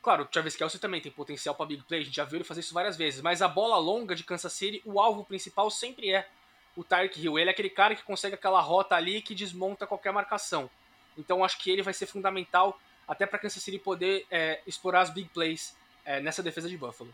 Claro, 0.00 0.22
o 0.22 0.26
Travis 0.26 0.54
Kelsey 0.54 0.78
também 0.78 1.00
tem 1.00 1.10
potencial 1.10 1.54
para 1.54 1.66
big 1.66 1.82
play, 1.82 2.02
a 2.02 2.04
gente 2.04 2.14
já 2.14 2.24
viu 2.24 2.36
ele 2.36 2.44
fazer 2.44 2.60
isso 2.60 2.72
várias 2.72 2.96
vezes, 2.96 3.20
mas 3.20 3.42
a 3.42 3.48
bola 3.48 3.76
longa 3.78 4.14
de 4.14 4.22
Kansas 4.22 4.52
City, 4.52 4.80
o 4.84 5.00
alvo 5.00 5.24
principal 5.24 5.68
sempre 5.70 6.10
é 6.10 6.28
o 6.76 6.84
Tyreek 6.84 7.20
Hill. 7.20 7.38
Ele 7.38 7.50
é 7.50 7.52
aquele 7.52 7.70
cara 7.70 7.96
que 7.96 8.04
consegue 8.04 8.34
aquela 8.34 8.60
rota 8.60 8.94
ali 8.94 9.20
que 9.20 9.34
desmonta 9.34 9.86
qualquer 9.86 10.12
marcação. 10.12 10.70
Então 11.18 11.44
acho 11.44 11.58
que 11.58 11.70
ele 11.70 11.82
vai 11.82 11.92
ser 11.92 12.06
fundamental 12.06 12.80
até 13.06 13.26
para 13.26 13.38
Kansas 13.38 13.62
City 13.62 13.78
poder 13.78 14.24
é, 14.30 14.60
explorar 14.66 15.00
as 15.00 15.10
big 15.10 15.28
plays 15.30 15.74
é, 16.04 16.20
nessa 16.20 16.42
defesa 16.42 16.68
de 16.68 16.76
Buffalo. 16.76 17.12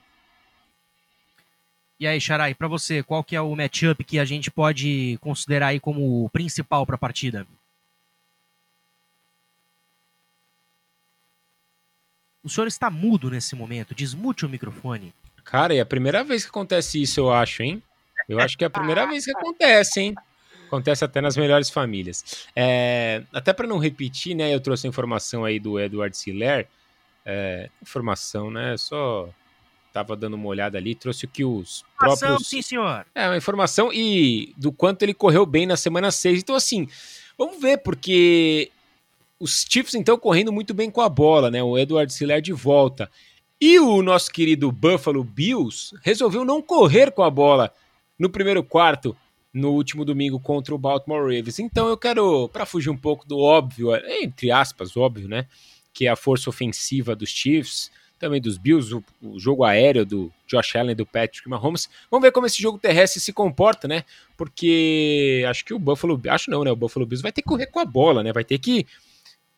E 1.99 2.07
aí, 2.07 2.21
Xarai, 2.21 2.55
para 2.55 2.67
você, 2.67 3.03
qual 3.03 3.23
que 3.23 3.37
é 3.37 3.41
o 3.41 3.55
matchup 3.55 4.03
que 4.05 4.19
a 4.19 4.25
gente 4.25 4.51
pode 4.51 5.17
considerar 5.21 5.69
aí 5.69 5.81
como 5.81 6.29
principal 6.31 6.85
para 6.85 6.97
a 6.97 6.99
partida? 6.99 7.47
O 12.43 12.49
senhor 12.49 12.67
está 12.67 12.91
mudo 12.91 13.31
nesse 13.31 13.55
momento, 13.55 13.95
desmute 13.95 14.45
o 14.45 14.49
microfone. 14.49 15.15
Cara, 15.45 15.75
é 15.75 15.81
a 15.81 15.87
primeira 15.87 16.23
vez 16.23 16.43
que 16.43 16.51
acontece 16.51 17.01
isso, 17.01 17.21
eu 17.21 17.33
acho, 17.33 17.63
hein? 17.63 17.83
Eu 18.29 18.39
acho 18.41 18.59
que 18.59 18.65
é 18.65 18.67
a 18.67 18.71
primeira 18.71 19.07
vez 19.09 19.25
que 19.25 19.31
acontece, 19.31 20.01
hein? 20.01 20.15
Acontece 20.67 21.05
até 21.05 21.21
nas 21.21 21.37
melhores 21.37 21.71
famílias. 21.71 22.47
É, 22.55 23.23
até 23.33 23.53
para 23.53 23.67
não 23.67 23.79
repetir, 23.79 24.35
né? 24.35 24.55
Eu 24.55 24.61
trouxe 24.61 24.87
a 24.87 24.91
informação 24.91 25.45
aí 25.45 25.59
do 25.59 25.79
Edward 25.79 26.17
Siller. 26.17 26.67
É, 27.25 27.71
informação, 27.83 28.51
né? 28.51 28.77
Só 28.77 29.29
estava 29.89 30.17
dando 30.17 30.35
uma 30.35 30.49
olhada 30.49 30.77
ali, 30.77 30.95
trouxe 30.95 31.25
o 31.25 31.29
que 31.29 31.45
os 31.45 31.85
informação, 31.95 32.29
próprios... 32.29 32.49
sim, 32.49 32.61
senhor. 32.63 33.07
É, 33.15 33.29
uma 33.29 33.37
informação 33.37 33.93
e 33.93 34.53
do 34.57 34.73
quanto 34.73 35.03
ele 35.03 35.15
correu 35.15 35.47
bem 35.47 35.67
na 35.67 35.77
semana 35.77 36.11
6. 36.11 36.41
Então, 36.41 36.57
assim, 36.57 36.89
vamos 37.39 37.61
ver, 37.61 37.79
porque 37.79 38.73
os 39.39 39.65
Chiefs, 39.69 39.95
então, 39.95 40.19
correndo 40.19 40.53
muito 40.53 40.75
bem 40.75 40.91
com 40.91 41.01
a 41.01 41.09
bola, 41.09 41.51
né? 41.51 41.63
O 41.63 41.79
Edward 41.79 42.13
Siller 42.13 42.43
de 42.43 42.53
volta. 42.53 43.09
E 43.61 43.79
o 43.79 44.03
nosso 44.03 44.33
querido 44.33 44.73
Buffalo 44.73 45.23
Bills 45.23 45.97
resolveu 46.03 46.45
não 46.45 46.61
correr 46.61 47.13
com 47.13 47.23
a 47.23 47.31
bola 47.31 47.73
no 48.19 48.29
primeiro 48.29 48.63
quarto 48.65 49.17
no 49.55 49.71
último 49.71 50.05
domingo 50.05 50.41
contra 50.41 50.75
o 50.75 50.79
Baltimore 50.79 51.23
Ravens. 51.23 51.61
Então 51.61 51.89
eu 51.89 51.97
quero, 51.97 52.49
para 52.49 52.67
fugir 52.67 52.91
um 52.91 52.97
pouco 52.97 53.27
do 53.27 53.39
óbvio, 53.39 53.95
entre 54.21 54.51
aspas, 54.51 54.97
óbvio, 54.97 55.29
né? 55.29 55.47
Que 55.93 56.07
é 56.07 56.11
a 56.11 56.17
força 56.17 56.51
ofensiva 56.51 57.15
dos 57.15 57.31
Chiefs, 57.31 57.89
também 58.19 58.41
dos 58.41 58.59
Bills, 58.59 58.93
o, 58.93 59.05
o, 59.23 59.39
jogo 59.39 59.63
aéreo 59.63 60.05
do 60.05 60.33
Josh 60.47 60.75
Allen, 60.75 60.97
do 60.97 61.07
Patrick 61.07 61.49
Mahomes. 61.49 61.89
Vamos 62.11 62.25
ver 62.27 62.33
como 62.33 62.47
esse 62.47 62.61
jogo 62.61 62.79
terrestre 62.79 63.21
se 63.21 63.33
comporta, 63.33 63.87
né? 63.87 64.05
Porque 64.37 65.45
acho 65.49 65.65
que 65.65 65.73
o 65.73 65.79
Buffalo, 65.79 66.21
acho 66.29 66.51
não, 66.51 66.65
né? 66.65 66.71
O 66.73 66.77
Buffalo 66.77 67.07
Bills 67.07 67.23
vai 67.23 67.31
ter 67.31 67.43
que 67.43 67.49
correr 67.49 67.67
com 67.67 67.79
a 67.79 67.85
bola, 67.85 68.25
né? 68.25 68.33
Vai 68.33 68.45
ter 68.45 68.59
que 68.59 68.87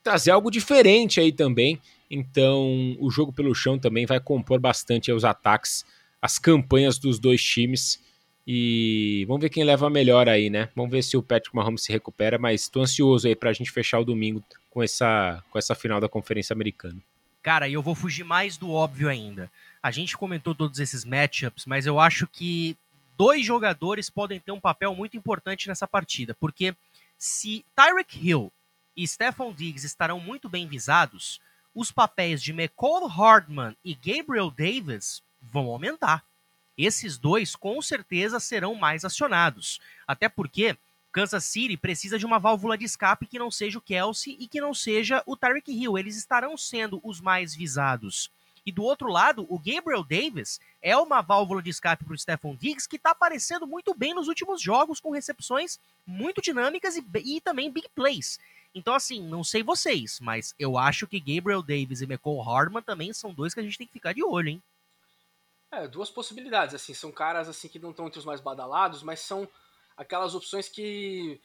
trazer 0.02 0.30
algo 0.30 0.50
diferente 0.50 1.20
aí 1.20 1.32
também. 1.32 1.80
Então, 2.10 2.96
o 3.00 3.10
jogo 3.10 3.32
pelo 3.32 3.54
chão 3.54 3.78
também 3.78 4.04
vai 4.04 4.20
compor 4.20 4.60
bastante 4.60 5.10
os 5.10 5.24
ataques, 5.24 5.84
as 6.20 6.38
campanhas 6.38 6.98
dos 6.98 7.18
dois 7.18 7.42
times. 7.42 8.00
E 8.46 9.24
vamos 9.26 9.42
ver 9.42 9.50
quem 9.50 9.64
leva 9.64 9.90
melhor 9.90 10.28
aí, 10.28 10.48
né? 10.48 10.68
Vamos 10.76 10.90
ver 10.90 11.02
se 11.02 11.16
o 11.16 11.22
Patrick 11.22 11.54
Mahomes 11.54 11.82
se 11.82 11.90
recupera, 11.90 12.38
mas 12.38 12.62
estou 12.62 12.82
ansioso 12.82 13.26
aí 13.26 13.34
para 13.34 13.50
a 13.50 13.52
gente 13.52 13.72
fechar 13.72 13.98
o 13.98 14.04
domingo 14.04 14.42
com 14.70 14.82
essa, 14.82 15.42
com 15.50 15.58
essa 15.58 15.74
final 15.74 16.00
da 16.00 16.08
Conferência 16.08 16.54
Americana. 16.54 17.00
Cara, 17.42 17.68
e 17.68 17.72
eu 17.72 17.82
vou 17.82 17.94
fugir 17.94 18.24
mais 18.24 18.56
do 18.56 18.70
óbvio 18.70 19.08
ainda. 19.08 19.50
A 19.82 19.90
gente 19.90 20.16
comentou 20.16 20.54
todos 20.54 20.78
esses 20.78 21.04
matchups, 21.04 21.66
mas 21.66 21.86
eu 21.86 21.98
acho 21.98 22.26
que 22.26 22.76
dois 23.16 23.44
jogadores 23.44 24.10
podem 24.10 24.38
ter 24.38 24.52
um 24.52 24.60
papel 24.60 24.94
muito 24.94 25.16
importante 25.16 25.66
nessa 25.66 25.88
partida, 25.88 26.34
porque 26.34 26.74
se 27.18 27.64
Tyreek 27.74 28.28
Hill 28.28 28.52
e 28.96 29.06
Stephon 29.06 29.52
Diggs 29.52 29.86
estarão 29.86 30.20
muito 30.20 30.48
bem 30.48 30.66
visados, 30.66 31.40
os 31.74 31.90
papéis 31.90 32.42
de 32.42 32.52
McCall 32.52 33.06
Hardman 33.06 33.76
e 33.84 33.94
Gabriel 33.94 34.50
Davis 34.50 35.22
vão 35.40 35.66
aumentar. 35.66 36.24
Esses 36.76 37.18
dois 37.18 37.56
com 37.56 37.80
certeza 37.80 38.38
serão 38.38 38.74
mais 38.74 39.04
acionados, 39.04 39.80
até 40.06 40.28
porque 40.28 40.76
Kansas 41.10 41.44
City 41.44 41.78
precisa 41.78 42.18
de 42.18 42.26
uma 42.26 42.38
válvula 42.38 42.76
de 42.76 42.84
escape 42.84 43.26
que 43.26 43.38
não 43.38 43.50
seja 43.50 43.78
o 43.78 43.80
Kelsey 43.80 44.36
e 44.38 44.46
que 44.46 44.60
não 44.60 44.74
seja 44.74 45.22
o 45.24 45.34
Tyreek 45.34 45.72
Hill. 45.72 45.96
Eles 45.96 46.16
estarão 46.16 46.58
sendo 46.58 47.00
os 47.02 47.22
mais 47.22 47.54
visados. 47.54 48.30
E 48.66 48.72
do 48.72 48.82
outro 48.82 49.08
lado, 49.08 49.46
o 49.48 49.58
Gabriel 49.58 50.02
Davis 50.02 50.60
é 50.82 50.96
uma 50.96 51.22
válvula 51.22 51.62
de 51.62 51.70
escape 51.70 52.04
para 52.04 52.12
o 52.12 52.18
Stephon 52.18 52.56
Diggs 52.56 52.86
que 52.88 52.96
está 52.96 53.12
aparecendo 53.12 53.64
muito 53.66 53.94
bem 53.94 54.12
nos 54.12 54.26
últimos 54.26 54.60
jogos, 54.60 55.00
com 55.00 55.10
recepções 55.10 55.78
muito 56.04 56.42
dinâmicas 56.42 56.96
e, 56.96 57.04
e, 57.24 57.40
também 57.40 57.70
big 57.70 57.88
plays. 57.94 58.38
Então, 58.74 58.92
assim, 58.92 59.22
não 59.22 59.42
sei 59.42 59.62
vocês, 59.62 60.20
mas 60.20 60.54
eu 60.58 60.76
acho 60.76 61.06
que 61.06 61.18
Gabriel 61.18 61.62
Davis 61.62 62.02
e 62.02 62.04
McCall 62.04 62.42
Hardman 62.42 62.82
também 62.82 63.12
são 63.12 63.32
dois 63.32 63.54
que 63.54 63.60
a 63.60 63.62
gente 63.62 63.78
tem 63.78 63.86
que 63.86 63.92
ficar 63.92 64.12
de 64.12 64.22
olho, 64.22 64.48
hein? 64.48 64.62
É, 65.70 65.88
duas 65.88 66.10
possibilidades, 66.10 66.74
assim, 66.74 66.94
são 66.94 67.10
caras 67.10 67.48
assim 67.48 67.68
que 67.68 67.78
não 67.78 67.90
estão 67.90 68.06
entre 68.06 68.18
os 68.18 68.24
mais 68.24 68.40
badalados, 68.40 69.02
mas 69.02 69.20
são 69.20 69.48
aquelas 69.96 70.34
opções 70.34 70.68
que 70.68 71.40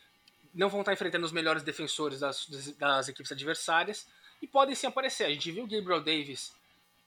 não 0.53 0.69
vão 0.69 0.81
estar 0.81 0.93
enfrentando 0.93 1.25
os 1.25 1.31
melhores 1.31 1.63
defensores 1.63 2.19
das, 2.19 2.47
das 2.77 3.07
equipes 3.07 3.31
adversárias 3.31 4.07
e 4.41 4.47
podem 4.47 4.75
sim 4.75 4.87
aparecer. 4.87 5.25
A 5.25 5.29
gente 5.29 5.51
viu 5.51 5.63
o 5.63 5.67
Gabriel 5.67 6.01
Davis 6.01 6.53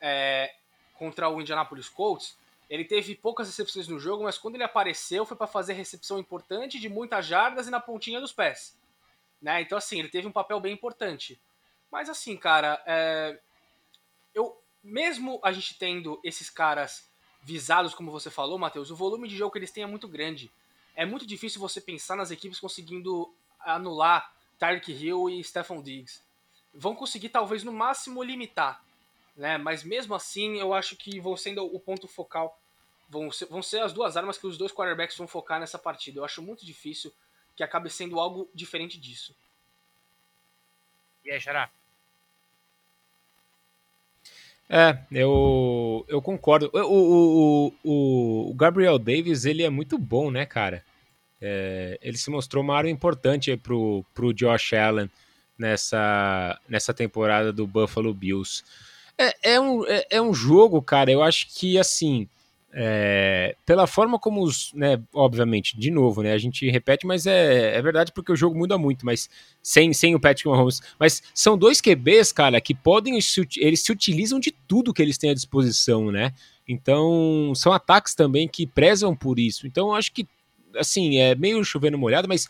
é, 0.00 0.54
contra 0.94 1.28
o 1.28 1.40
Indianapolis 1.40 1.88
Colts, 1.88 2.36
ele 2.68 2.84
teve 2.84 3.14
poucas 3.14 3.46
recepções 3.46 3.88
no 3.88 3.98
jogo, 3.98 4.24
mas 4.24 4.38
quando 4.38 4.54
ele 4.54 4.64
apareceu 4.64 5.26
foi 5.26 5.36
para 5.36 5.46
fazer 5.46 5.74
recepção 5.74 6.18
importante 6.18 6.80
de 6.80 6.88
muitas 6.88 7.26
jardas 7.26 7.66
e 7.66 7.70
na 7.70 7.80
pontinha 7.80 8.20
dos 8.20 8.32
pés. 8.32 8.76
Né? 9.40 9.60
Então, 9.60 9.76
assim, 9.76 9.98
ele 9.98 10.08
teve 10.08 10.26
um 10.26 10.32
papel 10.32 10.58
bem 10.58 10.72
importante. 10.72 11.38
Mas, 11.92 12.08
assim, 12.08 12.36
cara, 12.36 12.82
é... 12.86 13.38
mesmo 14.84 15.40
a 15.42 15.50
gente 15.50 15.76
tendo 15.78 16.20
esses 16.22 16.48
caras 16.48 17.10
visados, 17.42 17.94
como 17.94 18.12
você 18.12 18.30
falou, 18.30 18.58
Matheus, 18.58 18.90
o 18.90 18.96
volume 18.96 19.26
de 19.26 19.36
jogo 19.36 19.50
que 19.50 19.58
eles 19.58 19.72
têm 19.72 19.82
é 19.82 19.86
muito 19.86 20.06
grande 20.06 20.52
é 20.94 21.04
muito 21.04 21.26
difícil 21.26 21.60
você 21.60 21.80
pensar 21.80 22.16
nas 22.16 22.30
equipes 22.30 22.60
conseguindo 22.60 23.34
anular 23.58 24.32
Tyreek 24.58 24.92
Hill 24.92 25.28
e 25.28 25.42
Stephon 25.42 25.82
Diggs. 25.82 26.22
Vão 26.72 26.94
conseguir 26.94 27.28
talvez 27.28 27.62
no 27.62 27.72
máximo 27.72 28.22
limitar, 28.22 28.82
né? 29.36 29.58
Mas 29.58 29.82
mesmo 29.82 30.14
assim, 30.14 30.58
eu 30.58 30.72
acho 30.72 30.96
que 30.96 31.20
vão 31.20 31.36
sendo 31.36 31.64
o 31.64 31.80
ponto 31.80 32.06
focal, 32.06 32.60
vão 33.08 33.30
ser, 33.30 33.46
vão 33.46 33.62
ser 33.62 33.80
as 33.82 33.92
duas 33.92 34.16
armas 34.16 34.38
que 34.38 34.46
os 34.46 34.56
dois 34.56 34.72
quarterbacks 34.72 35.16
vão 35.16 35.26
focar 35.26 35.58
nessa 35.58 35.78
partida. 35.78 36.20
Eu 36.20 36.24
acho 36.24 36.42
muito 36.42 36.64
difícil 36.64 37.12
que 37.56 37.62
acabe 37.62 37.90
sendo 37.90 38.18
algo 38.18 38.48
diferente 38.54 38.98
disso. 38.98 39.34
E 41.24 41.30
aí, 41.30 41.40
Xará? 41.40 41.70
É, 44.68 44.98
eu, 45.12 46.04
eu 46.08 46.22
concordo. 46.22 46.70
O, 46.72 47.72
o, 47.84 48.48
o, 48.50 48.54
Gabriel 48.54 48.98
Davis, 48.98 49.44
ele 49.44 49.62
é 49.62 49.70
muito 49.70 49.98
bom, 49.98 50.30
né, 50.30 50.46
cara? 50.46 50.82
É, 51.40 51.98
ele 52.02 52.16
se 52.16 52.30
mostrou 52.30 52.64
uma 52.64 52.76
arma 52.76 52.90
importante 52.90 53.54
pro, 53.56 54.04
pro 54.14 54.32
Josh 54.32 54.72
Allen 54.72 55.10
nessa, 55.58 56.58
nessa 56.68 56.94
temporada 56.94 57.52
do 57.52 57.66
Buffalo 57.66 58.14
Bills. 58.14 58.64
É, 59.18 59.54
é, 59.54 59.60
um, 59.60 59.86
é, 59.86 60.06
é 60.10 60.22
um 60.22 60.34
jogo, 60.34 60.80
cara, 60.82 61.10
eu 61.10 61.22
acho 61.22 61.46
que, 61.54 61.78
assim, 61.78 62.28
é, 62.76 63.54
pela 63.64 63.86
forma 63.86 64.18
como 64.18 64.42
os, 64.42 64.72
né, 64.74 65.00
obviamente, 65.14 65.78
de 65.78 65.92
novo, 65.92 66.22
né, 66.22 66.32
a 66.32 66.38
gente 66.38 66.68
repete, 66.68 67.06
mas 67.06 67.24
é, 67.24 67.76
é 67.76 67.80
verdade 67.80 68.10
porque 68.10 68.32
o 68.32 68.36
jogo 68.36 68.58
muda 68.58 68.76
muito, 68.76 69.06
mas 69.06 69.30
sem, 69.62 69.92
sem 69.92 70.12
o 70.16 70.20
Patrick 70.20 70.48
Mahomes, 70.48 70.80
mas 70.98 71.22
são 71.32 71.56
dois 71.56 71.80
QBs, 71.80 72.32
cara, 72.32 72.60
que 72.60 72.74
podem, 72.74 73.16
eles 73.58 73.80
se 73.80 73.92
utilizam 73.92 74.40
de 74.40 74.50
tudo 74.50 74.92
que 74.92 75.00
eles 75.00 75.16
têm 75.16 75.30
à 75.30 75.34
disposição, 75.34 76.10
né, 76.10 76.32
então 76.66 77.52
são 77.54 77.72
ataques 77.72 78.12
também 78.12 78.48
que 78.48 78.66
prezam 78.66 79.14
por 79.14 79.38
isso, 79.38 79.68
então 79.68 79.94
acho 79.94 80.12
que, 80.12 80.26
assim, 80.76 81.18
é 81.18 81.36
meio 81.36 81.64
chovendo 81.64 81.96
molhado, 81.96 82.26
mas 82.26 82.48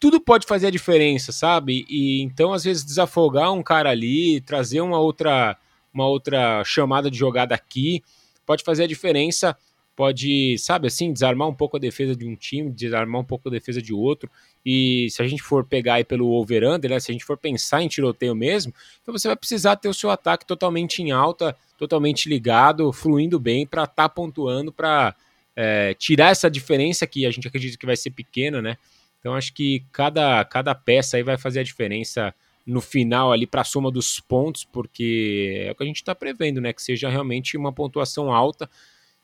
tudo 0.00 0.18
pode 0.18 0.46
fazer 0.46 0.68
a 0.68 0.70
diferença, 0.70 1.32
sabe, 1.32 1.84
e 1.86 2.22
então 2.22 2.54
às 2.54 2.64
vezes 2.64 2.82
desafogar 2.82 3.52
um 3.52 3.62
cara 3.62 3.90
ali, 3.90 4.40
trazer 4.40 4.80
uma 4.80 4.98
outra, 4.98 5.54
uma 5.92 6.06
outra 6.06 6.64
chamada 6.64 7.10
de 7.10 7.18
jogada 7.18 7.54
aqui, 7.54 8.02
pode 8.46 8.64
fazer 8.64 8.84
a 8.84 8.86
diferença, 8.86 9.56
pode, 9.96 10.56
sabe 10.58 10.86
assim, 10.86 11.12
desarmar 11.12 11.48
um 11.48 11.54
pouco 11.54 11.78
a 11.78 11.80
defesa 11.80 12.14
de 12.14 12.26
um 12.26 12.36
time, 12.36 12.70
desarmar 12.70 13.20
um 13.22 13.24
pouco 13.24 13.48
a 13.48 13.50
defesa 13.50 13.80
de 13.80 13.92
outro. 13.92 14.30
E 14.64 15.08
se 15.10 15.22
a 15.22 15.26
gente 15.26 15.42
for 15.42 15.64
pegar 15.64 15.94
aí 15.94 16.04
pelo 16.04 16.30
over-under, 16.32 16.90
né, 16.90 17.00
se 17.00 17.10
a 17.10 17.14
gente 17.14 17.24
for 17.24 17.36
pensar 17.36 17.82
em 17.82 17.88
tiroteio 17.88 18.34
mesmo, 18.34 18.72
então 19.02 19.16
você 19.16 19.26
vai 19.26 19.36
precisar 19.36 19.76
ter 19.76 19.88
o 19.88 19.94
seu 19.94 20.10
ataque 20.10 20.46
totalmente 20.46 21.02
em 21.02 21.10
alta, 21.10 21.56
totalmente 21.78 22.28
ligado, 22.28 22.92
fluindo 22.92 23.40
bem 23.40 23.66
para 23.66 23.84
estar 23.84 23.94
tá 23.94 24.08
pontuando, 24.08 24.70
para 24.70 25.14
é, 25.56 25.94
tirar 25.94 26.30
essa 26.30 26.50
diferença 26.50 27.06
que 27.06 27.24
a 27.24 27.30
gente 27.30 27.48
acredita 27.48 27.78
que 27.78 27.86
vai 27.86 27.96
ser 27.96 28.10
pequena, 28.10 28.60
né? 28.60 28.76
Então 29.18 29.34
acho 29.34 29.52
que 29.54 29.82
cada, 29.90 30.44
cada 30.44 30.74
peça 30.74 31.16
aí 31.16 31.22
vai 31.22 31.38
fazer 31.38 31.60
a 31.60 31.64
diferença 31.64 32.34
no 32.66 32.80
final 32.80 33.32
ali 33.32 33.46
para 33.46 33.60
a 33.60 33.64
soma 33.64 33.90
dos 33.90 34.18
pontos, 34.18 34.64
porque 34.64 35.66
é 35.66 35.70
o 35.70 35.74
que 35.74 35.84
a 35.84 35.86
gente 35.86 35.96
está 35.96 36.14
prevendo, 36.14 36.60
né? 36.60 36.72
Que 36.72 36.82
seja 36.82 37.08
realmente 37.08 37.56
uma 37.56 37.72
pontuação 37.72 38.32
alta. 38.32 38.68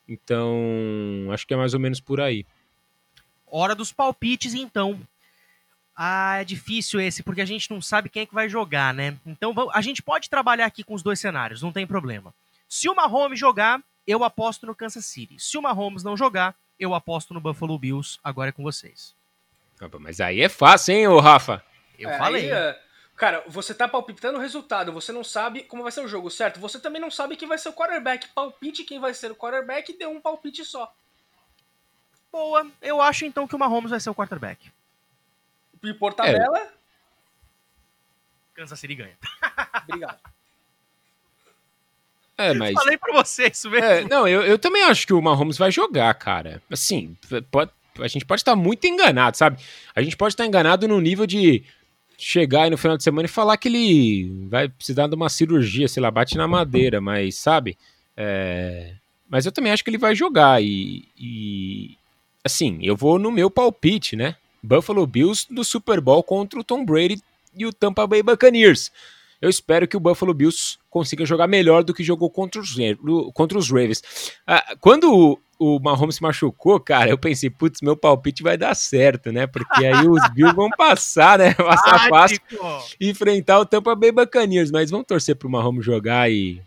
Então, 0.09 1.29
acho 1.33 1.47
que 1.47 1.53
é 1.53 1.57
mais 1.57 1.75
ou 1.75 1.81
menos 1.81 2.01
por 2.01 2.21
aí. 2.21 2.47
Hora 3.47 3.75
dos 3.75 3.93
palpites, 3.93 4.55
então. 4.55 5.01
Ah, 5.95 6.41
é 6.41 6.45
difícil 6.45 7.01
esse, 7.01 7.23
porque 7.23 7.41
a 7.41 7.47
gente 7.47 7.71
não 7.71 7.83
sabe 7.83 8.09
quem 8.09 8.23
é 8.23 8.27
que 8.27 8.35
vai 8.35 8.49
jogar, 8.49 8.95
né? 8.95 9.19
Então, 9.27 9.55
a 9.73 9.81
gente 9.83 10.03
pode 10.03 10.31
trabalhar 10.31 10.67
aqui 10.67 10.83
com 10.83 10.95
os 10.95 11.03
dois 11.03 11.21
cenários, 11.21 11.61
não 11.61 11.73
tem 11.73 11.87
problema. 11.87 12.33
Se 12.69 12.89
o 12.89 12.95
Mahomes 12.95 13.39
jogar, 13.39 13.83
eu 14.07 14.25
aposto 14.25 14.67
no 14.67 14.75
Kansas 14.75 15.05
City. 15.05 15.37
Se 15.39 15.59
o 15.59 15.63
Mahomes 15.63 16.03
não 16.03 16.17
jogar, 16.17 16.57
eu 16.79 16.95
aposto 16.95 17.35
no 17.35 17.41
Buffalo 17.41 17.79
Bills. 17.79 18.19
Agora 18.25 18.49
é 18.49 18.53
com 18.53 18.63
vocês. 18.63 19.15
Mas 20.01 20.21
aí 20.21 20.41
é 20.41 20.49
fácil, 20.49 20.95
hein, 20.95 21.09
ô 21.09 21.19
Rafa? 21.21 21.63
Eu 21.99 22.09
é, 22.09 22.19
falei. 22.19 22.45
Aí, 22.45 22.51
é, 22.51 22.81
Cara, 23.17 23.45
você 23.47 23.75
tá 23.75 23.87
palpitando 23.87 24.39
o 24.39 24.41
resultado, 24.41 24.93
você 24.93 25.13
não 25.13 25.23
sabe 25.23 25.63
como 25.65 25.83
vai 25.83 25.93
ser 25.93 26.01
o 26.01 26.09
jogo, 26.09 26.31
certo? 26.31 26.59
Você 26.59 26.81
também 26.81 27.01
não 27.01 27.11
sabe 27.11 27.37
quem 27.37 27.47
vai 27.47 27.59
ser 27.59 27.69
o 27.69 27.73
quarterback. 27.73 28.29
Palpite 28.29 28.85
quem 28.85 28.99
vai 28.99 29.15
ser 29.15 29.31
o 29.31 29.37
quarterback 29.37 29.93
e 29.93 29.99
deu 29.99 30.11
um 30.11 30.21
palpite 30.21 30.65
só. 30.65 30.93
Boa, 32.33 32.67
eu 32.81 33.01
acho 33.01 33.25
então 33.25 33.47
que 33.47 33.55
o 33.55 33.59
Mahomes 33.59 33.91
vai 33.91 34.01
ser 34.01 34.11
o 34.11 34.15
quarterback. 34.15 34.73
E 35.83 35.95
por 35.95 36.15
tabela? 36.15 36.59
É. 36.59 36.69
Kansas 38.55 38.79
City 38.79 38.95
ganha. 38.95 39.17
Obrigado. 39.89 40.19
É, 42.39 42.55
mas... 42.55 42.73
Falei 42.73 42.97
pra 42.97 43.13
você 43.13 43.49
isso 43.49 43.69
mesmo. 43.71 43.87
É, 43.87 44.03
não, 44.05 44.27
eu, 44.27 44.43
eu 44.43 44.59
também 44.59 44.83
acho 44.85 45.07
que 45.07 45.13
o 45.13 45.21
Mahomes 45.21 45.59
vai 45.59 45.71
jogar, 45.71 46.13
cara. 46.15 46.63
Assim, 46.71 47.17
pode, 47.51 47.71
a 47.99 48.09
gente 48.09 48.25
pode 48.25 48.41
estar 48.41 48.57
muito 48.57 48.87
enganado, 48.87 49.37
sabe? 49.37 49.63
A 49.95 50.03
gente 50.03 50.17
pode 50.17 50.33
estar 50.33 50.47
enganado 50.47 50.89
no 50.89 51.01
nível 51.01 51.27
de 51.27 51.65
chegar 52.23 52.63
aí 52.63 52.71
no 52.71 52.79
final 52.79 52.97
de 52.97 53.03
semana 53.03 53.27
e 53.27 53.29
falar 53.29 53.57
que 53.57 53.69
ele 53.69 54.47
vai 54.49 54.69
precisar 54.69 55.09
de 55.09 55.15
uma 55.15 55.29
cirurgia, 55.29 55.89
sei 55.89 56.01
lá, 56.03 56.11
bate 56.11 56.37
na 56.37 56.47
madeira, 56.47 57.01
mas 57.01 57.35
sabe? 57.35 57.77
É... 58.17 58.95
Mas 59.29 59.45
eu 59.45 59.53
também 59.53 59.73
acho 59.73 59.83
que 59.83 59.91
ele 59.91 59.99
vai 59.99 60.15
jogar 60.15 60.63
e, 60.63 61.09
e, 61.19 61.97
assim, 62.45 62.79
eu 62.83 62.97
vou 62.97 63.19
no 63.19 63.33
meu 63.33 63.51
palpite, 63.51 64.15
né? 64.15 64.37
Buffalo 64.63 65.07
Bills 65.07 65.47
do 65.53 65.65
Super 65.65 66.01
Bowl 66.01 66.23
contra 66.23 66.61
o 66.61 66.65
Tom 66.65 66.85
Brady 66.85 67.21
e 67.57 67.67
o 67.67 67.73
Tampa 67.73 68.07
Bay 68.07 68.23
Buccaneers. 68.23 68.93
Eu 69.41 69.51
espero 69.51 69.89
que 69.89 69.97
o 69.97 70.01
Buffalo 70.01 70.33
Bills 70.33 70.79
consiga 70.89 71.27
jogar 71.27 71.49
melhor 71.49 71.83
do 71.83 71.93
que 71.93 72.05
jogou 72.05 72.31
contra 72.31 72.61
os, 72.61 72.77
contra 73.35 73.59
os 73.59 73.69
Ravens. 73.69 74.03
Ah, 74.47 74.77
quando 74.81 75.41
o 75.63 75.79
Mahomes 75.79 76.17
se 76.17 76.23
machucou, 76.23 76.81
cara, 76.81 77.09
eu 77.09 77.17
pensei, 77.17 77.49
putz, 77.49 77.81
meu 77.81 77.97
palpite 77.97 78.43
vai 78.43 78.59
dar 78.59 78.75
certo, 78.75 79.31
né? 79.31 79.47
Porque 79.47 79.87
aí 79.87 80.07
os 80.09 80.29
Bills 80.35 80.57
vão 80.57 80.69
passar, 80.71 81.39
né? 81.39 81.55
Passar 81.55 82.09
fácil 82.09 82.41
e 83.01 83.09
enfrentar 83.09 83.61
o 83.61 83.65
Tampa 83.65 83.95
Bay 83.95 84.11
Buccaneers. 84.11 84.73
Mas 84.73 84.91
vamos 84.91 85.07
torcer 85.07 85.37
pro 85.37 85.49
Mahomes 85.49 85.85
jogar 85.85 86.31
e. 86.31 86.61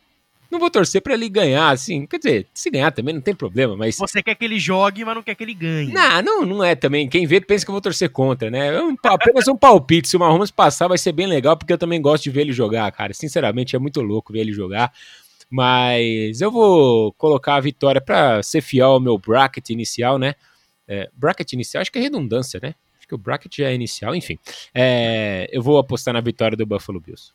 Não 0.50 0.60
vou 0.60 0.70
torcer 0.70 1.02
para 1.02 1.16
ele 1.16 1.28
ganhar, 1.28 1.70
assim. 1.70 2.06
Quer 2.06 2.18
dizer, 2.18 2.48
se 2.54 2.70
ganhar 2.70 2.92
também 2.92 3.14
não 3.14 3.22
tem 3.22 3.36
problema, 3.36 3.76
mas. 3.76 3.98
Você 3.98 4.24
quer 4.24 4.36
que 4.36 4.46
ele 4.46 4.58
jogue, 4.58 5.04
mas 5.04 5.16
não 5.16 5.24
quer 5.24 5.36
que 5.36 5.44
ele 5.44 5.54
ganhe. 5.54 5.92
Não, 5.92 6.22
não, 6.22 6.46
não 6.46 6.64
é 6.64 6.76
também. 6.76 7.10
Quem 7.10 7.28
vê 7.28 7.42
pensa 7.42 7.66
que 7.66 7.72
eu 7.72 7.74
vou 7.74 7.82
torcer 7.82 8.10
contra, 8.10 8.50
né? 8.50 8.74
É 8.74 8.82
um, 8.82 8.96
apenas 9.04 9.48
um 9.50 9.58
palpite. 9.58 10.08
Se 10.08 10.16
o 10.16 10.20
Mahomes 10.20 10.52
passar, 10.52 10.88
vai 10.88 10.98
ser 10.98 11.12
bem 11.12 11.28
legal, 11.28 11.58
porque 11.58 11.74
eu 11.74 11.78
também 11.78 12.02
gosto 12.02 12.24
de 12.24 12.30
ver 12.30 12.42
ele 12.42 12.54
jogar, 12.54 12.90
cara. 12.94 13.14
Sinceramente, 13.14 13.76
é 13.76 13.80
muito 13.80 14.02
louco 14.02 14.32
ver 14.32 14.40
ele 14.40 14.54
jogar. 14.54 14.94
Mas 15.56 16.42
eu 16.42 16.52
vou 16.52 17.14
colocar 17.14 17.56
a 17.56 17.62
vitória 17.62 18.02
para 18.02 18.44
ser 18.44 18.60
fiel 18.60 18.90
ao 18.90 19.00
meu 19.00 19.18
bracket 19.18 19.70
inicial, 19.70 20.20
né? 20.20 20.36
É, 20.86 21.10
bracket 21.14 21.54
inicial, 21.54 21.80
acho 21.80 21.90
que 21.90 21.98
é 21.98 22.02
redundância, 22.02 22.60
né? 22.62 22.76
Acho 22.98 23.08
que 23.08 23.16
o 23.16 23.18
bracket 23.18 23.56
já 23.56 23.70
é 23.70 23.74
inicial, 23.74 24.14
enfim. 24.14 24.38
É, 24.74 25.48
eu 25.50 25.62
vou 25.62 25.78
apostar 25.78 26.14
na 26.14 26.20
vitória 26.20 26.58
do 26.58 26.66
Buffalo 26.66 27.00
Bills. 27.00 27.32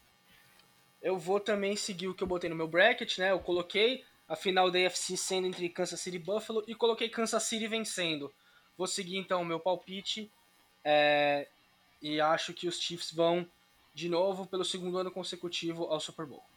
Eu 1.01 1.17
vou 1.17 1.41
também 1.41 1.75
seguir 1.77 2.09
o 2.09 2.15
que 2.15 2.23
eu 2.23 2.27
botei 2.27 2.51
no 2.51 2.57
meu 2.57 2.69
bracket, 2.69 3.17
né? 3.17 3.31
Eu 3.31 3.39
coloquei 3.39 4.05
a 4.29 4.37
final 4.37 4.71
da 4.71 4.79
AFC 4.87 5.17
sendo 5.17 5.47
entre 5.47 5.67
Kansas 5.71 5.99
City 5.99 6.19
e 6.19 6.21
Buffalo 6.21 6.63
e 6.69 6.75
coloquei 6.75 7.09
Kansas 7.09 7.43
City 7.45 7.67
vencendo. 7.67 8.31
Vou 8.77 8.87
seguir 8.87 9.17
então 9.17 9.41
o 9.41 9.47
meu 9.47 9.59
palpite 9.59 10.31
é, 10.85 11.49
e 12.03 12.21
acho 12.21 12.53
que 12.53 12.69
os 12.69 12.79
Chiefs 12.79 13.15
vão 13.15 13.47
de 13.95 14.11
novo 14.11 14.47
pelo 14.47 14.63
segundo 14.63 14.99
ano 14.99 15.11
consecutivo 15.11 15.85
ao 15.85 15.99
Super 15.99 16.27
Bowl. 16.27 16.50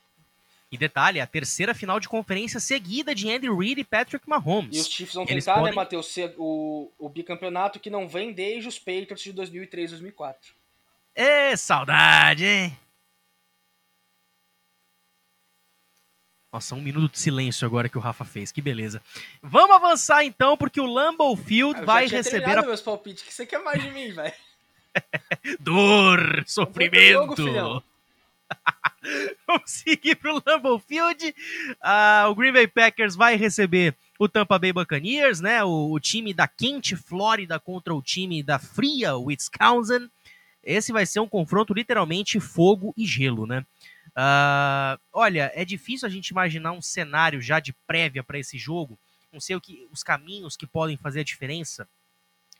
E 0.73 0.77
detalhe, 0.77 1.21
a 1.21 1.27
terceira 1.27 1.75
final 1.75 1.99
de 1.99 2.09
conferência 2.09 2.59
seguida 2.59 3.13
de 3.13 3.29
Andy 3.29 3.47
Reid 3.47 3.79
e 3.79 3.83
Patrick 3.83 4.27
Mahomes. 4.27 4.75
E 4.75 4.79
os 4.79 4.87
Chiefs 4.87 5.13
vão 5.13 5.23
Eles 5.29 5.45
tentar, 5.45 5.59
podem- 5.59 5.69
né, 5.69 5.75
Matheus, 5.75 6.15
o, 6.35 6.91
o 6.97 7.07
bicampeonato 7.09 7.79
que 7.79 7.91
não 7.91 8.09
vem 8.09 8.33
desde 8.33 8.67
os 8.69 8.79
Patriots 8.79 9.21
de 9.21 9.31
2003, 9.33 9.91
2004. 9.91 10.51
Ê, 11.15 11.55
saudade, 11.55 12.43
hein? 12.43 12.75
Nossa, 16.51 16.73
um 16.73 16.81
minuto 16.81 17.11
de 17.11 17.19
silêncio 17.19 17.67
agora 17.67 17.87
que 17.87 17.97
o 17.99 18.01
Rafa 18.01 18.25
fez, 18.25 18.51
que 18.51 18.59
beleza. 18.59 18.99
Vamos 19.43 19.75
avançar 19.75 20.23
então, 20.25 20.57
porque 20.57 20.81
o 20.81 20.87
Lambeau 20.87 21.35
Field 21.35 21.81
eu 21.81 21.85
vai 21.85 22.07
receber 22.07 22.57
a 22.57 22.63
meus 22.63 22.81
palpites. 22.81 23.21
O 23.21 23.27
que 23.27 23.33
você 23.33 23.45
quer 23.45 23.59
mais 23.61 23.79
de 23.79 23.91
mim, 23.91 24.11
velho? 24.11 24.33
dor, 25.59 26.43
sofrimento. 26.47 27.11
jogo, 27.13 27.35
filhão. 27.35 27.83
Vamos 29.47 29.71
seguir 29.71 30.15
pro 30.15 30.41
Lambeau 30.45 30.79
Field. 30.79 31.35
Ah, 31.81 32.27
o 32.29 32.35
Green 32.35 32.53
Bay 32.53 32.67
Packers 32.67 33.15
vai 33.15 33.35
receber 33.35 33.95
o 34.17 34.29
Tampa 34.29 34.57
Bay 34.57 34.71
Buccaneers, 34.71 35.41
né? 35.41 35.63
O, 35.63 35.91
o 35.91 35.99
time 35.99 36.33
da 36.33 36.47
quente 36.47 36.95
Flórida 36.95 37.59
contra 37.59 37.93
o 37.93 38.01
time 38.01 38.41
da 38.41 38.59
fria 38.59 39.15
Wisconsin. 39.17 40.09
Esse 40.63 40.93
vai 40.93 41.05
ser 41.05 41.19
um 41.19 41.27
confronto 41.27 41.73
literalmente 41.73 42.39
fogo 42.39 42.93
e 42.95 43.05
gelo, 43.05 43.45
né? 43.45 43.65
Ah, 44.15 44.97
olha, 45.11 45.51
é 45.53 45.65
difícil 45.65 46.07
a 46.07 46.11
gente 46.11 46.29
imaginar 46.29 46.71
um 46.71 46.81
cenário 46.81 47.41
já 47.41 47.59
de 47.59 47.73
prévia 47.85 48.23
para 48.23 48.39
esse 48.39 48.57
jogo. 48.57 48.97
Não 49.31 49.39
sei 49.39 49.55
o 49.55 49.61
que, 49.61 49.87
os 49.91 50.03
caminhos 50.03 50.55
que 50.55 50.67
podem 50.67 50.95
fazer 50.95 51.21
a 51.21 51.23
diferença, 51.23 51.87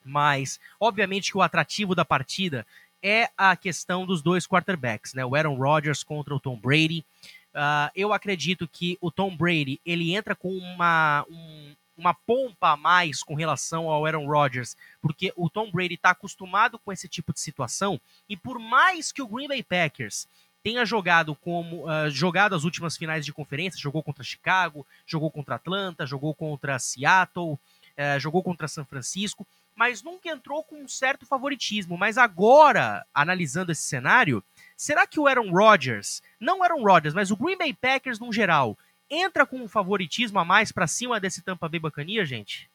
mas 0.03 0.59
obviamente 0.79 1.31
que 1.31 1.37
o 1.37 1.41
atrativo 1.41 1.93
da 1.93 2.03
partida 2.03 2.65
é 3.03 3.29
a 3.37 3.55
questão 3.57 4.05
dos 4.05 4.21
dois 4.21 4.47
quarterbacks, 4.47 5.13
né? 5.13 5.25
O 5.25 5.35
Aaron 5.35 5.55
Rodgers 5.55 6.03
contra 6.03 6.33
o 6.33 6.39
Tom 6.39 6.55
Brady. 6.57 7.05
Ah, 7.53 7.91
eu 7.95 8.13
acredito 8.13 8.67
que 8.67 8.97
o 9.01 9.11
Tom 9.11 9.35
Brady 9.35 9.79
ele 9.85 10.15
entra 10.15 10.33
com 10.35 10.49
uma, 10.57 11.25
um- 11.29 11.75
uma 11.95 12.13
pompa 12.13 12.69
a 12.71 12.77
mais 12.77 13.21
com 13.21 13.35
relação 13.35 13.87
ao 13.89 14.05
Aaron 14.05 14.25
Rodgers, 14.25 14.75
porque 14.99 15.31
o 15.35 15.47
Tom 15.49 15.69
Brady 15.69 15.93
está 15.95 16.09
acostumado 16.11 16.79
com 16.79 16.91
esse 16.91 17.07
tipo 17.07 17.31
de 17.31 17.39
situação 17.39 18.01
e 18.27 18.35
por 18.35 18.57
mais 18.57 19.11
que 19.11 19.21
o 19.21 19.27
Green 19.27 19.47
Bay 19.47 19.61
Packers 19.61 20.27
tenha 20.63 20.85
jogado 20.85 21.35
como 21.35 21.87
ah, 21.87 22.09
jogado 22.09 22.55
as 22.55 22.63
últimas 22.63 22.95
finais 22.97 23.25
de 23.25 23.33
conferência, 23.33 23.79
jogou 23.79 24.01
contra 24.01 24.23
Chicago, 24.23 24.87
jogou 25.05 25.29
contra 25.29 25.55
Atlanta, 25.55 26.07
jogou 26.07 26.33
contra 26.33 26.79
Seattle, 26.79 27.59
eh, 27.95 28.17
jogou 28.19 28.41
contra 28.41 28.67
São 28.67 28.83
Francisco, 28.85 29.45
mas 29.75 30.03
nunca 30.03 30.29
entrou 30.29 30.63
com 30.63 30.83
um 30.83 30.87
certo 30.87 31.25
favoritismo. 31.25 31.97
Mas 31.97 32.17
agora, 32.17 33.05
analisando 33.13 33.71
esse 33.71 33.83
cenário, 33.83 34.43
será 34.77 35.07
que 35.07 35.19
o 35.19 35.27
Aaron 35.27 35.51
Rodgers, 35.51 36.21
não 36.39 36.59
o 36.59 36.63
Aaron 36.63 36.83
Rodgers, 36.83 37.13
mas 37.13 37.31
o 37.31 37.37
Green 37.37 37.57
Bay 37.57 37.73
Packers 37.73 38.19
no 38.19 38.31
geral, 38.31 38.77
entra 39.09 39.45
com 39.45 39.57
um 39.57 39.67
favoritismo 39.67 40.39
a 40.39 40.45
mais 40.45 40.71
pra 40.71 40.87
cima 40.87 41.19
desse 41.19 41.41
Tampa 41.41 41.67
Bay 41.67 41.79
Buccaneers, 41.79 42.29
gente? 42.29 42.69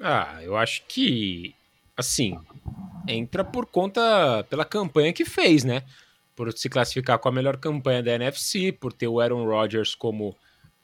Ah, 0.00 0.42
eu 0.42 0.56
acho 0.56 0.82
que, 0.86 1.54
assim, 1.96 2.38
entra 3.08 3.42
por 3.42 3.66
conta, 3.66 4.44
pela 4.50 4.64
campanha 4.64 5.12
que 5.12 5.24
fez, 5.24 5.64
né? 5.64 5.82
Por 6.34 6.52
se 6.52 6.68
classificar 6.68 7.18
com 7.18 7.28
a 7.28 7.32
melhor 7.32 7.56
campanha 7.56 8.02
da 8.02 8.12
NFC, 8.12 8.72
por 8.72 8.92
ter 8.92 9.08
o 9.08 9.20
Aaron 9.20 9.46
Rodgers 9.46 9.94
como 9.94 10.36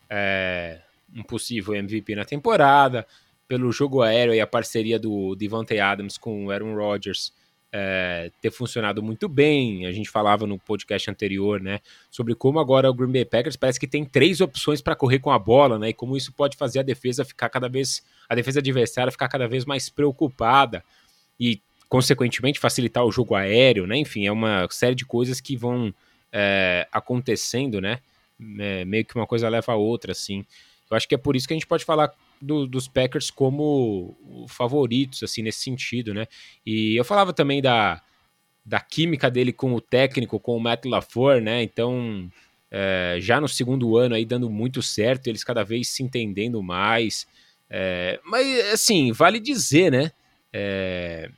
é, 0.08 0.80
um 1.14 1.22
possível 1.22 1.74
MVP 1.74 2.14
na 2.14 2.24
temporada, 2.24 3.06
pelo 3.46 3.70
jogo 3.72 4.02
aéreo 4.02 4.34
e 4.34 4.40
a 4.40 4.46
parceria 4.46 4.98
do 4.98 5.34
Devontae 5.34 5.78
Adams 5.78 6.16
com 6.16 6.46
o 6.46 6.50
Aaron 6.50 6.74
Rodgers 6.74 7.32
é, 7.72 8.30
ter 8.40 8.50
funcionado 8.50 9.02
muito 9.02 9.28
bem. 9.28 9.86
A 9.86 9.92
gente 9.92 10.10
falava 10.10 10.46
no 10.46 10.58
podcast 10.58 11.10
anterior, 11.10 11.60
né, 11.60 11.80
sobre 12.10 12.34
como 12.34 12.58
agora 12.58 12.90
o 12.90 12.94
Green 12.94 13.12
Bay 13.12 13.24
Packers 13.24 13.56
parece 13.56 13.80
que 13.80 13.86
tem 13.86 14.04
três 14.04 14.40
opções 14.40 14.80
para 14.80 14.94
correr 14.94 15.18
com 15.18 15.30
a 15.30 15.38
bola, 15.38 15.78
né, 15.78 15.88
e 15.90 15.94
como 15.94 16.16
isso 16.16 16.32
pode 16.32 16.56
fazer 16.56 16.80
a 16.80 16.82
defesa 16.82 17.24
ficar 17.24 17.48
cada 17.48 17.68
vez, 17.68 18.02
a 18.28 18.34
defesa 18.34 18.60
adversária 18.60 19.10
ficar 19.10 19.28
cada 19.28 19.48
vez 19.48 19.64
mais 19.64 19.88
preocupada 19.88 20.84
e 21.38 21.60
consequentemente 21.92 22.58
facilitar 22.58 23.04
o 23.04 23.12
jogo 23.12 23.34
aéreo, 23.34 23.86
né? 23.86 23.98
Enfim, 23.98 24.26
é 24.26 24.32
uma 24.32 24.66
série 24.70 24.94
de 24.94 25.04
coisas 25.04 25.42
que 25.42 25.58
vão 25.58 25.92
é, 26.32 26.88
acontecendo, 26.90 27.82
né? 27.82 27.98
É, 28.58 28.82
meio 28.86 29.04
que 29.04 29.14
uma 29.14 29.26
coisa 29.26 29.46
leva 29.46 29.72
a 29.72 29.76
outra, 29.76 30.12
assim. 30.12 30.42
Eu 30.92 30.96
acho 30.96 31.08
que 31.08 31.14
é 31.14 31.18
por 31.18 31.34
isso 31.34 31.46
que 31.48 31.54
a 31.54 31.56
gente 31.56 31.66
pode 31.66 31.84
falar 31.84 32.12
do- 32.40 32.66
dos 32.66 32.86
Packers 32.88 33.30
como 33.30 34.16
favoritos, 34.48 35.22
assim, 35.22 35.42
nesse 35.42 35.60
sentido, 35.60 36.12
né? 36.12 36.26
E 36.66 36.94
eu 36.96 37.04
falava 37.04 37.32
também 37.32 37.62
da, 37.62 38.00
da 38.64 38.80
química 38.80 39.30
dele 39.30 39.52
com 39.52 39.72
o 39.74 39.80
técnico, 39.80 40.38
com 40.38 40.56
o 40.56 40.60
Matt 40.60 40.84
LaFleur, 40.84 41.40
né? 41.40 41.62
Então, 41.62 42.28
é, 42.70 43.16
já 43.20 43.40
no 43.40 43.48
segundo 43.48 43.96
ano 43.96 44.14
aí 44.14 44.24
dando 44.24 44.48
muito 44.50 44.82
certo, 44.82 45.26
eles 45.28 45.42
cada 45.44 45.62
vez 45.64 45.88
se 45.88 46.02
entendendo 46.02 46.62
mais. 46.62 47.26
É, 47.70 48.20
mas, 48.24 48.72
assim, 48.72 49.12
vale 49.12 49.40
dizer, 49.40 49.90
né? 49.90 50.12
É, 50.52 51.30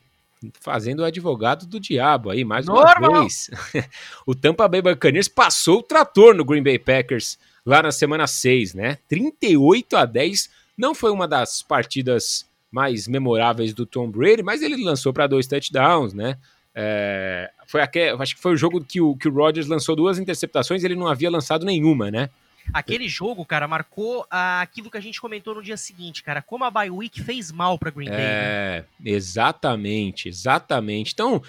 fazendo 0.61 1.01
o 1.01 1.05
advogado 1.05 1.67
do 1.67 1.79
diabo 1.81 2.31
aí, 2.31 2.45
mais 2.45 2.67
uma 2.69 2.83
Normal. 2.83 3.21
vez. 3.23 3.51
o 4.27 4.35
Tampa 4.35 4.67
Bay 4.69 4.83
Buccaneers 4.83 5.29
passou 5.29 5.79
o 5.79 5.83
trator 5.83 6.35
no 6.35 6.45
Green 6.45 6.63
Bay 6.63 6.79
Packers 6.79 7.39
lá 7.65 7.83
na 7.83 7.93
semana 7.93 8.27
6, 8.27 8.75
né? 8.75 8.99
38 9.09 9.97
a 9.97 10.05
10. 10.05 10.51
Não 10.77 10.95
foi 10.95 11.11
uma 11.11 11.27
das 11.27 11.63
partidas 11.63 12.47
mais 12.71 13.07
memoráveis 13.07 13.73
do 13.73 13.87
Tom 13.87 14.11
Brady, 14.11 14.43
mas 14.43 14.63
ele 14.63 14.83
lançou 14.83 15.13
para 15.13 15.27
dois 15.27 15.47
touchdowns, 15.47 16.13
né? 16.13 16.37
É, 16.75 17.51
foi 17.67 17.81
aquele, 17.81 18.21
acho 18.21 18.35
que 18.35 18.43
foi 18.43 18.53
o 18.53 18.57
jogo 18.57 18.85
que 18.85 19.01
o, 19.01 19.15
que 19.15 19.29
o 19.29 19.33
Rodgers 19.33 19.69
lançou 19.69 19.95
duas 19.95 20.19
interceptações 20.19 20.83
e 20.83 20.87
ele 20.87 20.97
não 20.97 21.07
havia 21.07 21.31
lançado 21.31 21.65
nenhuma, 21.65 22.11
né? 22.11 22.29
Aquele 22.73 23.07
jogo, 23.09 23.45
cara, 23.45 23.69
marcou 23.69 24.27
ah, 24.31 24.61
aquilo 24.63 24.91
que 24.91 24.97
a 24.97 25.01
gente 25.01 25.21
comentou 25.21 25.55
no 25.55 25.63
dia 25.63 25.77
seguinte, 25.77 26.23
cara. 26.23 26.43
Como 26.43 26.65
a 26.65 26.71
bye 26.71 26.91
week 26.91 27.23
fez 27.23 27.53
mal 27.53 27.79
pra 27.79 27.91
Green 27.91 28.09
Bay. 28.09 28.17
né? 28.17 28.25
É, 28.25 28.85
exatamente, 29.05 30.29
exatamente. 30.29 31.13
Então, 31.13 31.43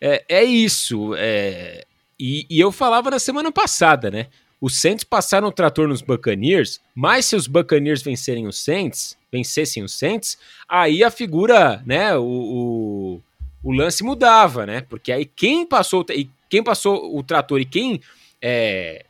é, 0.00 0.24
é 0.28 0.44
isso. 0.44 1.14
é, 1.16 1.84
e, 2.18 2.46
e 2.48 2.60
eu 2.60 2.70
falava 2.70 3.10
na 3.10 3.18
semana 3.18 3.50
passada, 3.50 4.10
né? 4.10 4.28
Os 4.60 4.80
Saints 4.80 5.04
passaram 5.04 5.48
o 5.48 5.52
trator 5.52 5.88
nos 5.88 6.02
Buccaneers, 6.02 6.80
mas 6.94 7.26
se 7.26 7.34
os 7.34 7.46
Buccaneers 7.46 8.02
vencerem 8.02 8.46
os 8.46 8.62
Saints, 8.62 9.16
vencessem 9.32 9.82
os 9.82 9.98
Saints, 9.98 10.36
aí 10.68 11.02
a 11.02 11.10
figura, 11.10 11.82
né, 11.86 12.14
o, 12.16 12.22
o, 12.22 13.22
o 13.62 13.72
lance 13.72 14.04
mudava, 14.04 14.66
né? 14.66 14.82
Porque 14.82 15.10
aí 15.10 15.24
quem 15.24 15.64
passou, 15.64 16.04
e 16.10 16.28
quem 16.48 16.62
passou 16.62 17.16
o 17.16 17.22
trator 17.22 17.60
e 17.60 17.64
quem 17.64 18.02
é, 18.42 19.06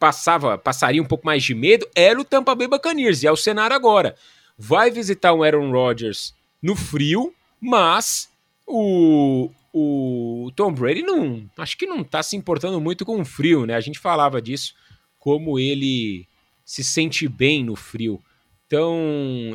passava, 0.00 0.58
passaria 0.58 1.00
um 1.00 1.06
pouco 1.06 1.24
mais 1.24 1.44
de 1.44 1.54
medo 1.54 1.88
era 1.94 2.20
o 2.20 2.24
Tampa 2.24 2.54
Bay 2.56 2.66
Buccaneers, 2.66 3.22
e 3.22 3.28
é 3.28 3.30
o 3.30 3.36
cenário 3.36 3.76
agora. 3.76 4.16
Vai 4.58 4.90
visitar 4.90 5.32
o 5.32 5.44
Aaron 5.44 5.70
Rodgers 5.70 6.34
no 6.60 6.74
frio, 6.74 7.32
mas 7.60 8.28
o, 8.66 9.48
o 9.72 10.50
Tom 10.54 10.72
Brady 10.72 11.02
não, 11.02 11.44
acho 11.56 11.76
que 11.78 11.86
não 11.86 12.04
tá 12.04 12.22
se 12.22 12.36
importando 12.36 12.80
muito 12.80 13.04
com 13.04 13.20
o 13.20 13.24
frio, 13.24 13.64
né? 13.66 13.74
A 13.74 13.80
gente 13.80 13.98
falava 13.98 14.40
disso, 14.42 14.74
como 15.18 15.58
ele 15.58 16.26
se 16.64 16.84
sente 16.84 17.26
bem 17.28 17.64
no 17.64 17.74
frio. 17.76 18.20
Então, 18.66 18.94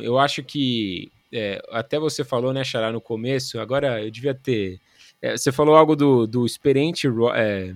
eu 0.02 0.18
acho 0.18 0.42
que 0.42 1.10
é, 1.32 1.60
até 1.70 1.98
você 1.98 2.24
falou, 2.24 2.52
né, 2.52 2.64
Xará, 2.64 2.90
no 2.92 3.00
começo, 3.00 3.58
agora 3.60 4.02
eu 4.02 4.10
devia 4.10 4.34
ter. 4.34 4.80
é, 5.20 5.36
você 5.36 5.52
falou 5.52 5.74
algo 5.76 5.94
do, 5.96 6.26
do 6.26 6.46
experiente. 6.46 7.06
É, 7.34 7.74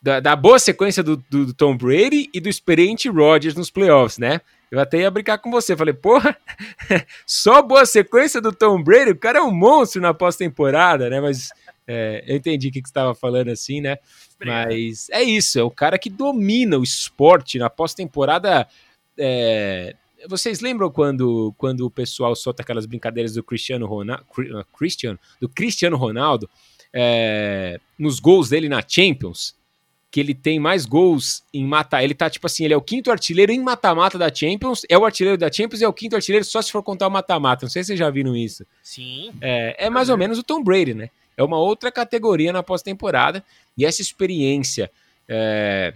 da, 0.00 0.18
da 0.20 0.34
boa 0.34 0.58
sequência 0.58 1.02
do, 1.02 1.16
do- 1.30 1.46
do 1.46 1.54
Tom 1.54 1.76
Brady 1.76 2.28
e 2.34 2.40
do 2.40 2.48
experiente 2.48 3.08
Rodgers 3.08 3.54
nos 3.54 3.70
playoffs, 3.70 4.18
né? 4.18 4.40
Eu 4.72 4.80
até 4.80 5.00
ia 5.00 5.10
brincar 5.10 5.36
com 5.36 5.50
você. 5.50 5.76
Falei, 5.76 5.92
porra, 5.92 6.34
só 7.26 7.60
boa 7.60 7.84
sequência 7.84 8.40
do 8.40 8.50
Tom 8.50 8.82
Brady? 8.82 9.10
O 9.10 9.18
cara 9.18 9.38
é 9.38 9.42
um 9.42 9.50
monstro 9.50 10.00
na 10.00 10.14
pós-temporada, 10.14 11.10
né? 11.10 11.20
Mas 11.20 11.50
é, 11.86 12.24
eu 12.26 12.36
entendi 12.36 12.68
o 12.68 12.72
que, 12.72 12.80
que 12.80 12.88
você 12.88 12.90
estava 12.90 13.14
falando 13.14 13.50
assim, 13.50 13.82
né? 13.82 13.98
Obrigado. 14.36 14.68
Mas 14.68 15.10
é 15.10 15.22
isso, 15.22 15.58
é 15.58 15.62
o 15.62 15.70
cara 15.70 15.98
que 15.98 16.08
domina 16.08 16.78
o 16.78 16.82
esporte 16.82 17.58
na 17.58 17.68
pós-temporada. 17.68 18.66
é, 19.18 19.94
Vocês 20.26 20.60
lembram 20.60 20.90
quando, 20.90 21.54
quando 21.58 21.84
o 21.84 21.90
pessoal 21.90 22.34
solta 22.34 22.62
aquelas 22.62 22.86
brincadeiras 22.86 23.34
do 23.34 23.42
Cristiano 23.42 23.84
Ronaldo, 23.84 24.24
Christian, 24.74 25.18
do 25.38 25.50
Cristiano 25.50 25.98
Ronaldo 25.98 26.48
é, 26.94 27.78
nos 27.98 28.18
gols 28.18 28.48
dele 28.48 28.70
na 28.70 28.82
Champions? 28.88 29.54
Que 30.12 30.20
ele 30.20 30.34
tem 30.34 30.60
mais 30.60 30.86
gols 30.86 31.42
em 31.52 31.64
mata. 31.64 32.04
Ele 32.04 32.14
tá 32.14 32.30
tipo 32.30 32.46
assim, 32.46 32.64
ele 32.64 32.74
é 32.74 32.76
o 32.76 32.82
quinto 32.82 33.10
artilheiro 33.10 33.50
em 33.50 33.60
mata-mata 33.60 34.16
da 34.16 34.32
Champions, 34.32 34.82
é 34.88 34.96
o 34.96 35.04
artilheiro 35.04 35.36
da 35.36 35.50
Champions 35.50 35.80
e 35.80 35.84
é 35.84 35.88
o 35.88 35.92
quinto 35.92 36.14
artilheiro 36.14 36.44
só 36.44 36.62
se 36.62 36.70
for 36.70 36.82
contar 36.82 37.08
o 37.08 37.10
mata-mata. 37.10 37.66
Não 37.66 37.70
sei 37.70 37.82
se 37.82 37.88
vocês 37.88 37.98
já 37.98 38.10
viram 38.10 38.36
isso. 38.36 38.64
Sim. 38.82 39.32
É, 39.40 39.86
é 39.86 39.90
mais 39.90 40.08
ou 40.08 40.16
menos 40.16 40.38
o 40.38 40.44
Tom 40.44 40.62
Brady, 40.62 40.94
né? 40.94 41.10
É 41.36 41.42
uma 41.42 41.58
outra 41.58 41.90
categoria 41.90 42.52
na 42.52 42.62
pós-temporada. 42.62 43.42
E 43.76 43.84
essa 43.84 44.02
experiência 44.02 44.90
é, 45.28 45.94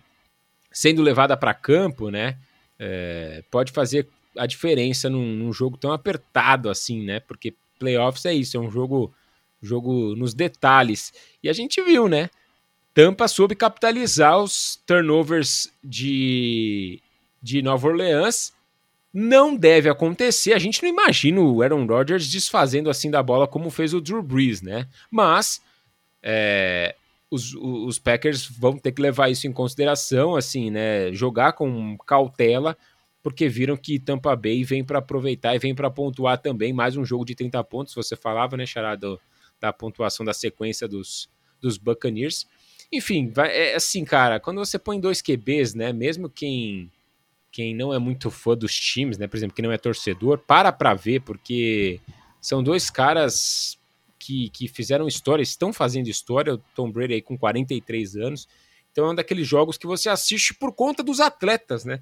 sendo 0.73 1.03
levada 1.03 1.37
para 1.37 1.55
campo, 1.55 2.11
né? 2.11 2.37
É, 2.79 3.43
pode 3.51 3.73
fazer 3.73 4.09
a 4.37 4.47
diferença 4.47 5.09
num, 5.09 5.35
num, 5.35 5.53
jogo 5.53 5.77
tão 5.77 5.93
apertado 5.93 6.69
assim, 6.69 7.03
né? 7.03 7.21
Porque 7.21 7.55
playoffs 7.79 8.25
é 8.27 8.35
isso, 8.35 8.57
é 8.57 8.61
um 8.61 8.71
jogo, 8.71 9.13
jogo 9.63 10.15
nos 10.15 10.35
detalhes. 10.35 11.13
E 11.43 11.49
a 11.49 11.53
gente 11.53 11.83
viu, 11.83 12.09
né? 12.09 12.29
Tampa 12.97 13.29
soube 13.29 13.55
capitalizar 13.55 14.43
os 14.43 14.81
turnovers 14.87 15.71
de, 15.85 16.99
de 17.43 17.61
Nova 17.61 17.89
Orleans. 17.89 18.55
Não 19.13 19.55
deve 19.55 19.91
acontecer. 19.91 20.55
A 20.55 20.59
gente 20.59 20.83
não 20.83 20.89
imagina 20.89 21.39
o 21.39 21.61
Aaron 21.61 21.85
Rodgers 21.85 22.27
desfazendo 22.27 22.89
assim 22.89 23.11
da 23.11 23.23
bola 23.23 23.47
como 23.47 23.69
fez 23.69 23.93
o 23.93 24.01
Drew 24.01 24.23
Brees, 24.23 24.63
né? 24.63 24.89
Mas 25.11 25.61
é, 26.23 26.97
os, 27.31 27.55
os 27.55 27.99
Packers 27.99 28.47
vão 28.47 28.79
ter 28.79 28.93
que 28.93 29.03
levar 29.03 29.29
isso 29.29 29.47
em 29.47 29.53
consideração, 29.53 30.35
assim, 30.35 30.71
né? 30.71 31.13
Jogar 31.13 31.53
com 31.53 31.99
cautela, 31.99 32.79
porque 33.23 33.47
viram 33.47 33.77
que 33.77 33.99
Tampa 33.99 34.35
Bay 34.35 34.65
vem 34.65 34.83
para 34.83 35.01
aproveitar 35.01 35.55
e 35.55 35.59
vem 35.59 35.75
para 35.75 35.91
pontuar 35.91 36.39
também. 36.39 36.73
Mais 36.73 36.97
um 36.97 37.05
jogo 37.05 37.27
de 37.27 37.35
30 37.35 37.63
pontos, 37.65 37.95
você 37.95 38.17
falava, 38.17 38.57
né, 38.57 38.65
Charada, 38.65 39.19
da 39.61 39.71
pontuação 39.71 40.25
da 40.25 40.33
sequência 40.33 40.89
dos, 40.89 41.29
dos 41.61 41.77
Buccaneers. 41.77 42.47
Enfim, 42.93 43.29
vai, 43.29 43.51
é 43.51 43.75
assim, 43.75 44.05
cara, 44.05 44.39
quando 44.39 44.59
você 44.59 44.79
põe 44.79 45.01
dois 45.01 45.21
QBs, 45.21 45.75
né, 45.75 45.93
mesmo 45.93 46.29
quem 46.29 46.91
quem 47.51 47.75
não 47.75 47.93
é 47.93 47.99
muito 47.99 48.31
fã 48.31 48.55
dos 48.55 48.75
times, 48.75 49.17
né, 49.17 49.27
por 49.27 49.37
exemplo, 49.37 49.57
quem 49.57 49.65
não 49.65 49.73
é 49.73 49.79
torcedor, 49.79 50.39
para 50.39 50.71
para 50.71 50.93
ver, 50.93 51.23
porque 51.23 52.01
são 52.41 52.63
dois 52.63 52.91
caras 52.91 53.79
que, 54.19 54.51
que 54.51 54.69
fizeram 54.69 55.09
história, 55.09 55.43
estão 55.43 55.73
fazendo 55.73 56.09
história, 56.09 56.55
o 56.55 56.59
Tom 56.75 56.91
Brady 56.91 57.15
aí 57.15 57.23
com 57.23 57.39
43 57.39 58.17
anos. 58.17 58.49
Então 58.93 59.07
é 59.07 59.11
um 59.13 59.15
daqueles 59.15 59.47
jogos 59.47 59.79
que 59.79 59.87
você 59.87 60.09
assiste 60.09 60.53
por 60.53 60.73
conta 60.73 61.03
dos 61.03 61.21
atletas, 61.21 61.85
né? 61.85 62.01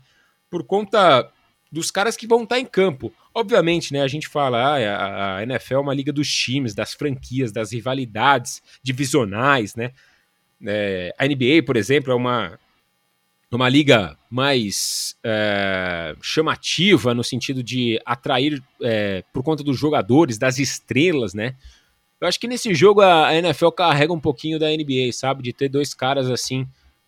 Por 0.50 0.64
conta 0.64 1.30
dos 1.70 1.90
caras 1.90 2.16
que 2.16 2.26
vão 2.26 2.44
estar 2.44 2.58
em 2.58 2.64
campo. 2.64 3.12
Obviamente, 3.34 3.92
né, 3.92 4.00
a 4.00 4.08
gente 4.08 4.28
fala, 4.28 4.76
ah, 4.76 5.36
a 5.38 5.42
NFL 5.42 5.74
é 5.74 5.78
uma 5.78 5.94
liga 5.94 6.12
dos 6.12 6.32
times, 6.32 6.74
das 6.74 6.94
franquias, 6.94 7.52
das 7.52 7.72
rivalidades 7.72 8.62
divisionais, 8.82 9.74
né? 9.74 9.92
É, 10.66 11.14
a 11.18 11.26
NBA, 11.26 11.62
por 11.64 11.76
exemplo, 11.76 12.12
é 12.12 12.14
uma, 12.14 12.58
uma 13.50 13.68
liga 13.68 14.16
mais 14.30 15.16
é, 15.22 16.16
chamativa 16.20 17.14
no 17.14 17.22
sentido 17.22 17.62
de 17.62 18.00
atrair 18.04 18.62
é, 18.82 19.22
por 19.32 19.42
conta 19.42 19.62
dos 19.62 19.78
jogadores, 19.78 20.38
das 20.38 20.58
estrelas, 20.58 21.34
né? 21.34 21.54
Eu 22.20 22.28
acho 22.28 22.40
que 22.40 22.48
nesse 22.48 22.74
jogo 22.74 23.00
a 23.00 23.34
NFL 23.34 23.68
carrega 23.68 24.12
um 24.12 24.20
pouquinho 24.20 24.58
da 24.58 24.68
NBA, 24.68 25.12
sabe? 25.12 25.42
De 25.42 25.52
ter 25.52 25.68
dois 25.68 25.92
caras 25.92 26.30
assim 26.30 26.66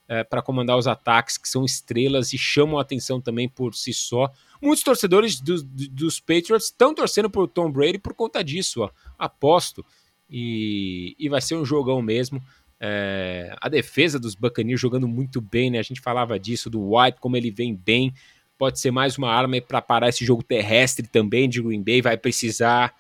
é, 0.09 0.23
para 0.23 0.43
comandar 0.43 0.77
os 0.77 0.87
ataques 0.87 1.39
que 1.39 1.49
são 1.49 1.65
estrelas 1.65 2.33
e 2.33 2.39
chamam 2.39 2.79
a 2.79 2.83
atenção 2.83 3.21
também 3.21 3.49
por 3.49 3.75
si 3.75 3.93
só. 3.93 4.31
Muitos 4.61 4.85
torcedores 4.85 5.41
do, 5.41 5.63
do, 5.63 5.89
dos 5.89 6.21
Patriots 6.21 6.67
estão 6.67 6.95
torcendo 6.95 7.29
por 7.31 7.49
Tom 7.49 7.71
Brady 7.71 7.99
por 7.99 8.15
conta 8.15 8.43
disso, 8.43 8.83
ó, 8.83 8.91
aposto. 9.19 9.85
E, 10.29 11.15
e 11.19 11.29
vai 11.29 11.41
ser 11.41 11.55
um 11.55 11.65
jogão 11.65 12.03
mesmo. 12.03 12.43
É, 12.79 13.57
a 13.61 13.69
defesa 13.69 14.19
dos 14.19 14.35
Buccaneers 14.35 14.81
jogando 14.81 15.09
muito 15.09 15.41
bem, 15.41 15.71
né? 15.71 15.79
A 15.79 15.83
gente 15.83 16.01
falava 16.01 16.39
disso, 16.39 16.69
do 16.69 16.97
White, 16.97 17.19
como 17.21 17.37
ele 17.37 17.51
vem 17.51 17.75
bem. 17.75 18.13
Pode 18.59 18.81
ser 18.81 18.91
mais 18.91 19.19
uma 19.19 19.31
arma 19.31 19.61
para 19.61 19.83
parar 19.83 20.09
esse 20.09 20.25
jogo 20.25 20.43
terrestre 20.43 21.07
também 21.07 21.49
de 21.49 21.63
Green 21.63 21.83
Bay, 21.83 22.01
vai 22.01 22.17
precisar. 22.17 22.95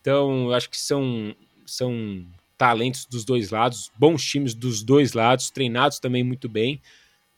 Então, 0.00 0.46
eu 0.46 0.54
acho 0.54 0.68
que 0.68 0.78
são 0.78 1.34
são 1.64 2.24
talentos 2.58 3.06
dos 3.06 3.24
dois 3.24 3.50
lados, 3.50 3.90
bons 3.96 4.22
times 4.24 4.54
dos 4.54 4.82
dois 4.82 5.14
lados, 5.14 5.50
treinados 5.50 5.98
também 5.98 6.22
muito 6.22 6.48
bem. 6.48 6.80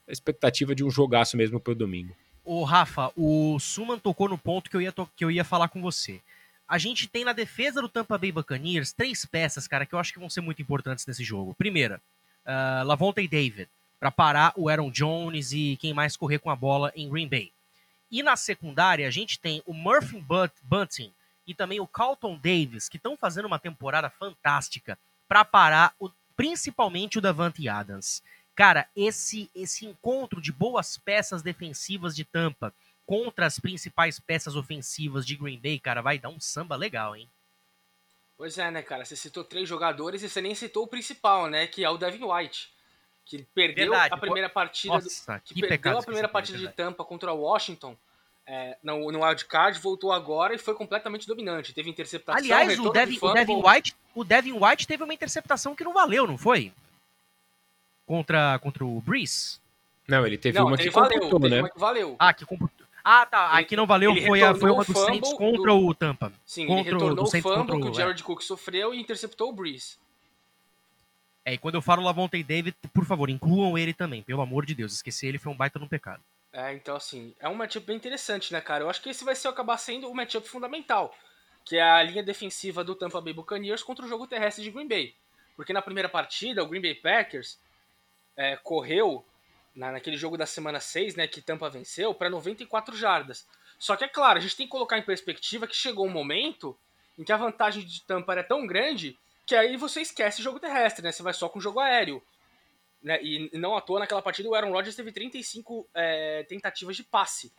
A 0.09 0.13
expectativa 0.13 0.75
de 0.75 0.85
um 0.85 0.91
jogaço 0.91 1.37
mesmo 1.37 1.59
para 1.59 1.73
o 1.73 1.77
domingo. 1.77 2.15
O 2.45 2.63
Rafa, 2.63 3.11
o 3.17 3.59
Suman 3.59 3.99
tocou 3.99 4.29
no 4.29 4.37
ponto 4.37 4.69
que 4.69 4.77
eu, 4.77 4.83
ia 4.83 4.93
que 5.17 5.25
eu 5.25 5.31
ia 5.31 5.45
falar 5.45 5.69
com 5.69 5.81
você. 5.81 6.21
A 6.67 6.79
gente 6.79 7.07
tem 7.07 7.25
na 7.25 7.33
defesa 7.33 7.81
do 7.81 7.89
Tampa 7.89 8.17
Bay 8.17 8.33
Buccaneers 8.33 8.93
três 8.93 9.25
peças, 9.25 9.69
cara, 9.69 9.85
que 9.85 9.95
eu 9.95 9.99
acho 9.99 10.13
que 10.13 10.19
vão 10.19 10.31
ser 10.31 10.41
muito 10.41 10.63
importantes 10.63 11.07
nesse 11.07 11.23
jogo. 11.23 11.55
Primeira, 11.55 12.01
uh, 12.47 12.85
Lavonte 12.87 13.27
David, 13.29 13.69
para 14.01 14.11
parar 14.11 14.53
o 14.57 14.69
Aaron 14.69 14.91
Jones 14.91 15.53
e 15.53 15.77
quem 15.81 15.93
mais 15.93 16.17
correr 16.17 16.39
com 16.39 16.51
a 16.51 16.57
bola 16.57 16.93
em 16.97 17.09
Green 17.09 17.29
Bay. 17.29 17.53
E 18.11 18.23
na 18.23 18.37
secundária, 18.37 19.07
a 19.07 19.11
gente 19.11 19.39
tem 19.39 19.63
o 19.67 19.75
Murphy 19.75 20.25
Bunting, 20.63 21.13
e 21.47 21.55
também 21.55 21.81
o 21.81 21.87
Carlton 21.87 22.37
Davis, 22.37 22.89
que 22.89 22.97
estão 22.97 23.17
fazendo 23.17 23.47
uma 23.47 23.59
temporada 23.59 24.09
fantástica 24.09 24.99
para 25.29 25.45
parar 25.45 25.95
o, 25.99 26.11
principalmente 26.37 27.19
o 27.19 27.21
Davante 27.21 27.69
Adams. 27.69 28.23
Cara, 28.55 28.89
esse 28.95 29.51
esse 29.55 29.85
encontro 29.85 30.41
de 30.41 30.53
boas 30.53 30.97
peças 30.97 31.43
defensivas 31.43 32.15
de 32.15 32.25
Tampa 32.25 32.73
contra 33.07 33.47
as 33.47 33.59
principais 33.59 34.19
peças 34.19 34.57
ofensivas 34.57 35.27
de 35.27 35.37
Green 35.37 35.59
Bay, 35.59 35.79
cara, 35.79 36.01
vai 36.01 36.19
dar 36.19 36.29
um 36.29 36.41
samba 36.41 36.77
legal, 36.77 37.15
hein? 37.15 37.29
Pois 38.37 38.59
é, 38.59 38.71
né, 38.71 38.83
cara? 38.83 39.05
Você 39.05 39.15
citou 39.15 39.45
três 39.45 39.69
jogadores 39.69 40.23
e 40.23 40.29
você 40.29 40.41
nem 40.41 40.55
citou 40.55 40.85
o 40.85 40.89
principal, 40.89 41.49
né? 41.49 41.67
Que 41.67 41.85
é 41.85 41.91
o 41.91 41.97
Devin 41.97 42.25
White. 42.25 42.73
Que 43.25 43.43
perdeu 43.55 43.91
Verdade. 43.91 44.15
a 44.15 44.17
primeira 44.17 44.49
partida. 44.49 44.95
Nossa, 44.95 45.37
do, 45.37 45.41
que, 45.43 45.55
que 45.55 45.67
perdeu 45.67 45.99
a 45.99 46.03
primeira 46.03 46.29
partida 46.29 46.59
de 46.59 46.69
Tampa 46.69 47.05
contra 47.05 47.33
o 47.33 47.41
Washington 47.41 47.97
é, 48.47 48.77
no, 48.83 49.11
no 49.11 49.25
wildcard, 49.25 49.79
voltou 49.79 50.13
agora 50.13 50.55
e 50.55 50.59
foi 50.59 50.75
completamente 50.75 51.27
dominante. 51.27 51.73
Teve 51.73 51.89
interceptação. 51.89 52.39
Aliás, 52.39 52.79
o 52.79 52.91
Devin, 52.91 53.19
o, 53.21 53.33
Devin 53.33 53.63
White, 53.65 53.97
o 54.15 54.25
Devin 54.25 54.53
White 54.53 54.87
teve 54.87 55.03
uma 55.03 55.15
interceptação 55.15 55.75
que 55.75 55.85
não 55.85 55.95
valeu, 55.95 56.27
não 56.27 56.37
foi? 56.37 56.73
Contra, 58.05 58.59
contra 58.59 58.85
o 58.85 59.01
Breeze? 59.01 59.59
Não, 60.07 60.27
ele 60.27 60.37
teve 60.37 60.59
não, 60.59 60.67
uma 60.67 60.77
que 60.77 60.91
valeu, 60.91 61.21
computou, 61.21 61.49
né? 61.49 61.61
Uma 61.61 61.71
que 61.71 61.79
valeu. 61.79 62.17
Ah, 62.19 62.35
que 62.35 62.45
computou. 62.45 62.84
Ah, 63.05 63.27
tá. 63.27 63.51
Ele, 63.53 63.61
a 63.61 63.65
que 63.65 63.77
não 63.77 63.87
valeu 63.87 64.17
foi, 64.17 64.43
a, 64.43 64.55
foi 64.55 64.71
uma 64.71 64.83
dos 64.83 64.99
Saints 64.99 65.33
contra 65.35 65.73
do... 65.73 65.87
o 65.87 65.95
Tampa. 65.95 66.33
Sim, 66.47 66.67
contra 66.67 66.81
ele 66.81 66.93
retornou 66.95 67.25
o 67.27 67.31
fumble 67.31 67.81
que 67.83 67.89
o 67.89 67.95
Jared 67.95 68.23
é. 68.23 68.25
Cook 68.25 68.41
sofreu 68.41 68.95
e 68.95 68.99
interceptou 68.99 69.51
o 69.51 69.53
Breeze. 69.53 69.99
É, 71.45 71.53
e 71.53 71.59
quando 71.59 71.75
eu 71.75 71.83
falo 71.83 72.03
Lavonte 72.03 72.43
David, 72.43 72.75
por 72.95 73.05
favor, 73.05 73.29
incluam 73.29 73.77
ele 73.77 73.93
também, 73.93 74.23
pelo 74.23 74.41
amor 74.41 74.65
de 74.65 74.75
Deus. 74.75 74.95
Esquecer 74.95 75.27
ele 75.27 75.39
foi 75.39 75.53
um 75.53 75.57
baita 75.57 75.79
no 75.79 75.87
pecado. 75.87 76.23
É, 76.51 76.73
então 76.73 76.97
assim, 76.97 77.35
é 77.39 77.49
um 77.49 77.55
matchup 77.55 77.87
bem 77.87 77.97
interessante, 77.97 78.53
né, 78.53 78.61
cara? 78.63 78.85
Eu 78.85 78.89
acho 78.89 79.03
que 79.03 79.11
esse 79.11 79.25
vai 79.25 79.35
ser 79.35 79.49
acabar 79.49 79.77
sendo 79.77 80.09
o 80.09 80.15
matchup 80.15 80.49
fundamental, 80.49 81.15
que 81.63 81.77
é 81.77 81.83
a 81.83 82.03
linha 82.03 82.23
defensiva 82.23 82.83
do 82.83 82.95
Tampa 82.95 83.21
Bay 83.21 83.35
Buccaneers 83.35 83.83
contra 83.83 84.07
o 84.07 84.09
jogo 84.09 84.27
terrestre 84.27 84.65
de 84.65 84.71
Green 84.71 84.89
Bay. 84.89 85.15
Porque 85.57 85.75
na 85.75 85.83
primeira 85.83 86.09
partida, 86.09 86.63
o 86.63 86.67
Green 86.67 86.81
Bay 86.81 86.95
Packers 86.95 87.59
é, 88.37 88.57
correu 88.57 89.25
na, 89.75 89.93
naquele 89.93 90.17
jogo 90.17 90.37
da 90.37 90.47
semana 90.47 90.81
6, 90.81 91.17
né, 91.17 91.27
que 91.27 91.43
Tampa 91.43 91.69
venceu, 91.69 92.15
para 92.15 92.31
94 92.31 92.97
jardas. 92.97 93.47
Só 93.79 93.97
que 93.97 94.05
é 94.05 94.09
claro, 94.09 94.39
a 94.39 94.43
gente 94.43 94.57
tem 94.57 94.67
que 94.67 94.71
colocar 94.71 94.99
em 94.99 95.03
perspectiva 95.03 95.67
que 95.67 95.75
chegou 95.75 96.07
um 96.07 96.11
momento 96.11 96.79
em 97.19 97.25
que 97.25 97.33
a 97.33 97.37
vantagem 97.37 97.85
de 97.85 98.03
Tampa 98.03 98.33
era 98.33 98.45
tão 98.45 98.67
grande 98.67 99.19
que 99.47 99.55
aí 99.55 99.77
você 99.77 100.01
esquece 100.01 100.41
o 100.41 100.45
jogo 100.45 100.59
terrestre, 100.59 101.03
né? 101.03 101.13
Você 101.13 101.23
vai 101.23 101.35
só 101.35 101.49
com 101.49 101.59
o 101.59 101.63
jogo 101.63 101.81
aéreo. 101.81 102.23
Né? 103.03 103.23
E 103.23 103.51
não 103.59 103.77
à 103.77 103.81
toa, 103.81 104.01
naquela 104.01 104.23
partida, 104.23 104.49
o 104.49 104.55
Aaron 104.55 104.73
Rodgers 104.73 104.97
teve 104.97 105.13
35 105.13 105.87
é, 105.93 106.43
tentativas 106.45 106.97
de 106.97 107.05
passe. 107.05 107.53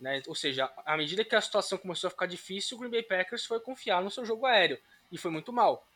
Né? 0.00 0.22
Ou 0.26 0.34
seja, 0.34 0.72
à 0.86 0.96
medida 0.96 1.24
que 1.24 1.36
a 1.36 1.40
situação 1.40 1.76
começou 1.76 2.08
a 2.08 2.10
ficar 2.10 2.26
difícil, 2.26 2.76
o 2.76 2.80
Green 2.80 2.90
Bay 2.90 3.02
Packers 3.02 3.44
foi 3.44 3.60
confiar 3.60 4.02
no 4.02 4.10
seu 4.10 4.24
jogo 4.24 4.46
aéreo. 4.46 4.78
E 5.12 5.18
foi 5.18 5.30
muito 5.30 5.52
mal. 5.52 5.86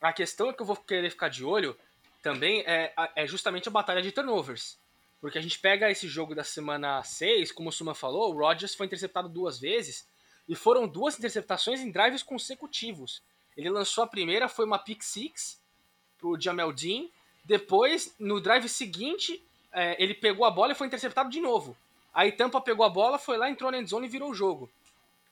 A 0.00 0.12
questão 0.12 0.52
que 0.52 0.60
eu 0.60 0.66
vou 0.66 0.76
querer 0.76 1.10
ficar 1.10 1.28
de 1.28 1.44
olho 1.44 1.78
também 2.20 2.62
é, 2.66 2.92
é 3.14 3.26
justamente 3.26 3.68
a 3.68 3.72
batalha 3.72 4.02
de 4.02 4.10
turnovers. 4.10 4.78
Porque 5.24 5.38
a 5.38 5.40
gente 5.40 5.58
pega 5.58 5.90
esse 5.90 6.06
jogo 6.06 6.34
da 6.34 6.44
semana 6.44 7.02
6, 7.02 7.50
como 7.50 7.70
o 7.70 7.72
Suma 7.72 7.94
falou, 7.94 8.30
o 8.30 8.38
Rodgers 8.38 8.74
foi 8.74 8.84
interceptado 8.84 9.26
duas 9.26 9.58
vezes, 9.58 10.06
e 10.46 10.54
foram 10.54 10.86
duas 10.86 11.18
interceptações 11.18 11.80
em 11.80 11.90
drives 11.90 12.22
consecutivos. 12.22 13.22
Ele 13.56 13.70
lançou 13.70 14.04
a 14.04 14.06
primeira, 14.06 14.50
foi 14.50 14.66
uma 14.66 14.78
pick 14.78 15.02
six 15.02 15.58
pro 16.18 16.38
Jamel 16.38 16.74
Dean, 16.74 17.06
depois, 17.42 18.14
no 18.18 18.38
drive 18.38 18.68
seguinte, 18.68 19.42
é, 19.72 19.96
ele 19.98 20.12
pegou 20.12 20.44
a 20.44 20.50
bola 20.50 20.72
e 20.72 20.74
foi 20.74 20.88
interceptado 20.88 21.30
de 21.30 21.40
novo. 21.40 21.74
Aí 22.12 22.30
Tampa 22.30 22.60
pegou 22.60 22.84
a 22.84 22.90
bola, 22.90 23.18
foi 23.18 23.38
lá, 23.38 23.48
entrou 23.48 23.70
na 23.70 23.78
endzone 23.78 24.06
e 24.06 24.10
virou 24.10 24.28
o 24.30 24.34
jogo. 24.34 24.70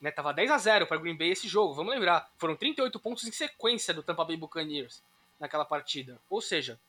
Né, 0.01 0.11
tava 0.11 0.32
10 0.32 0.53
a 0.53 0.57
0 0.57 0.86
para 0.86 0.97
Green 0.97 1.18
Bay 1.18 1.32
esse 1.32 1.47
jogo, 1.47 1.74
vamos 1.74 1.93
lembrar. 1.93 2.32
Foram 2.38 2.57
38 2.57 2.99
pontos 2.99 3.26
em 3.26 3.30
sequência 3.30 3.93
do 3.93 4.03
Tampa 4.03 4.24
Bay 4.24 4.38
Buccaneers 4.38 5.03
naquela 5.38 5.66
partida. 5.66 6.18
Ou 6.30 6.40
seja, 6.40 6.80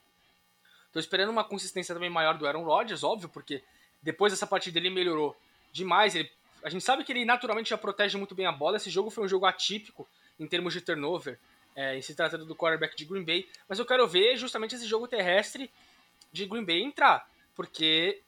tô 0.94 1.00
esperando 1.00 1.28
uma 1.28 1.44
consistência 1.44 1.92
também 1.92 2.08
maior 2.08 2.38
do 2.38 2.46
Aaron 2.46 2.62
Rodgers, 2.62 3.02
óbvio, 3.02 3.28
porque 3.28 3.62
depois 4.00 4.32
dessa 4.32 4.46
partida 4.46 4.78
ele 4.78 4.88
melhorou 4.88 5.36
demais. 5.72 6.14
Ele, 6.14 6.30
a 6.62 6.70
gente 6.70 6.84
sabe 6.84 7.04
que 7.04 7.12
ele 7.12 7.24
naturalmente 7.24 7.70
já 7.70 7.76
protege 7.76 8.16
muito 8.16 8.34
bem 8.34 8.46
a 8.46 8.52
bola. 8.52 8.76
Esse 8.76 8.88
jogo 8.88 9.10
foi 9.10 9.24
um 9.24 9.28
jogo 9.28 9.44
atípico 9.44 10.08
em 10.38 10.46
termos 10.46 10.72
de 10.72 10.80
turnover 10.80 11.38
é, 11.74 12.00
se 12.00 12.14
tratando 12.14 12.44
do 12.44 12.54
quarterback 12.54 12.96
de 12.96 13.04
Green 13.04 13.24
Bay, 13.24 13.48
mas 13.68 13.78
eu 13.78 13.84
quero 13.84 14.06
ver 14.06 14.36
justamente 14.36 14.76
esse 14.76 14.86
jogo 14.86 15.08
terrestre 15.08 15.70
de 16.32 16.46
Green 16.46 16.64
Bay 16.64 16.82
entrar, 16.82 17.28
porque 17.54 18.22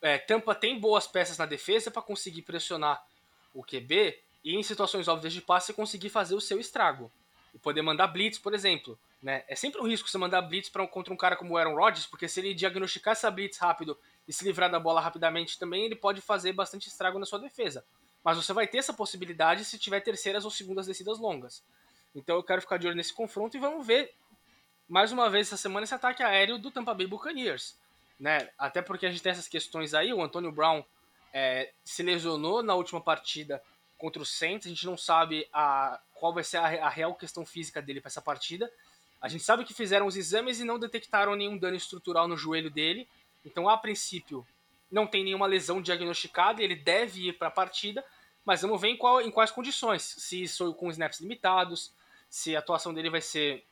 é, 0.00 0.18
Tampa 0.18 0.54
tem 0.54 0.78
boas 0.78 1.06
peças 1.06 1.36
na 1.36 1.46
defesa 1.46 1.90
para 1.90 2.02
conseguir 2.02 2.42
pressionar 2.42 3.04
o 3.52 3.64
QB 3.64 4.16
e 4.44 4.54
em 4.54 4.62
situações 4.62 5.08
óbvias 5.08 5.32
de 5.32 5.40
passe 5.40 5.72
conseguir 5.72 6.08
fazer 6.08 6.36
o 6.36 6.40
seu 6.40 6.60
estrago 6.60 7.10
e 7.52 7.58
poder 7.58 7.82
mandar 7.82 8.06
blitz, 8.06 8.38
por 8.38 8.54
exemplo. 8.54 8.98
Né? 9.22 9.44
É 9.48 9.54
sempre 9.54 9.80
um 9.80 9.86
risco 9.86 10.08
você 10.08 10.18
mandar 10.18 10.42
blitz 10.42 10.68
pra, 10.68 10.86
contra 10.86 11.12
um 11.12 11.16
cara 11.16 11.36
como 11.36 11.54
o 11.54 11.56
Aaron 11.56 11.74
Rodgers, 11.74 12.06
porque 12.06 12.28
se 12.28 12.40
ele 12.40 12.54
diagnosticar 12.54 13.12
essa 13.12 13.30
blitz 13.30 13.58
rápido 13.58 13.98
e 14.28 14.32
se 14.32 14.44
livrar 14.44 14.70
da 14.70 14.78
bola 14.78 15.00
rapidamente 15.00 15.58
também, 15.58 15.84
ele 15.84 15.96
pode 15.96 16.20
fazer 16.20 16.52
bastante 16.52 16.88
estrago 16.88 17.18
na 17.18 17.26
sua 17.26 17.38
defesa. 17.38 17.84
Mas 18.22 18.36
você 18.36 18.52
vai 18.52 18.66
ter 18.66 18.78
essa 18.78 18.92
possibilidade 18.92 19.64
se 19.64 19.78
tiver 19.78 20.00
terceiras 20.00 20.44
ou 20.44 20.50
segundas 20.50 20.86
descidas 20.86 21.18
longas. 21.18 21.64
Então 22.14 22.36
eu 22.36 22.42
quero 22.42 22.60
ficar 22.60 22.78
de 22.78 22.86
olho 22.86 22.96
nesse 22.96 23.12
confronto 23.12 23.56
e 23.56 23.60
vamos 23.60 23.86
ver 23.86 24.14
mais 24.88 25.12
uma 25.12 25.28
vez 25.28 25.48
essa 25.48 25.56
semana 25.56 25.84
esse 25.84 25.94
ataque 25.94 26.22
aéreo 26.22 26.58
do 26.58 26.70
Tampa 26.70 26.94
Bay 26.94 27.06
Buccaneers. 27.06 27.78
Né? 28.18 28.50
Até 28.58 28.80
porque 28.80 29.06
a 29.06 29.10
gente 29.10 29.22
tem 29.22 29.32
essas 29.32 29.48
questões 29.48 29.92
aí, 29.92 30.12
o 30.12 30.22
Antônio 30.22 30.50
Brown 30.50 30.82
é, 31.32 31.72
se 31.84 32.02
lesionou 32.02 32.62
na 32.62 32.74
última 32.74 33.00
partida 33.00 33.62
contra 33.98 34.22
o 34.22 34.26
Saints, 34.26 34.66
a 34.66 34.70
gente 34.70 34.86
não 34.86 34.96
sabe 34.96 35.48
a, 35.52 36.00
qual 36.14 36.32
vai 36.32 36.44
ser 36.44 36.58
a, 36.58 36.86
a 36.86 36.88
real 36.88 37.14
questão 37.14 37.44
física 37.44 37.82
dele 37.82 38.00
para 38.00 38.08
essa 38.08 38.22
partida. 38.22 38.70
A 39.20 39.28
gente 39.28 39.44
sabe 39.44 39.64
que 39.64 39.74
fizeram 39.74 40.06
os 40.06 40.16
exames 40.16 40.60
e 40.60 40.64
não 40.64 40.78
detectaram 40.78 41.34
nenhum 41.34 41.56
dano 41.56 41.76
estrutural 41.76 42.28
no 42.28 42.36
joelho 42.36 42.70
dele, 42.70 43.08
então 43.44 43.68
a 43.68 43.76
princípio 43.76 44.46
não 44.90 45.06
tem 45.06 45.24
nenhuma 45.24 45.46
lesão 45.46 45.80
diagnosticada, 45.80 46.62
ele 46.62 46.76
deve 46.76 47.28
ir 47.28 47.32
para 47.34 47.48
a 47.48 47.50
partida, 47.50 48.04
mas 48.44 48.62
vamos 48.62 48.80
ver 48.80 48.88
em, 48.88 48.96
qual, 48.96 49.20
em 49.20 49.30
quais 49.30 49.50
condições. 49.50 50.02
Se 50.02 50.42
isso 50.42 50.72
com 50.74 50.90
snaps 50.90 51.20
limitados, 51.20 51.92
se 52.28 52.54
a 52.54 52.60
atuação 52.60 52.94
dele 52.94 53.10
vai 53.10 53.20
ser 53.20 53.64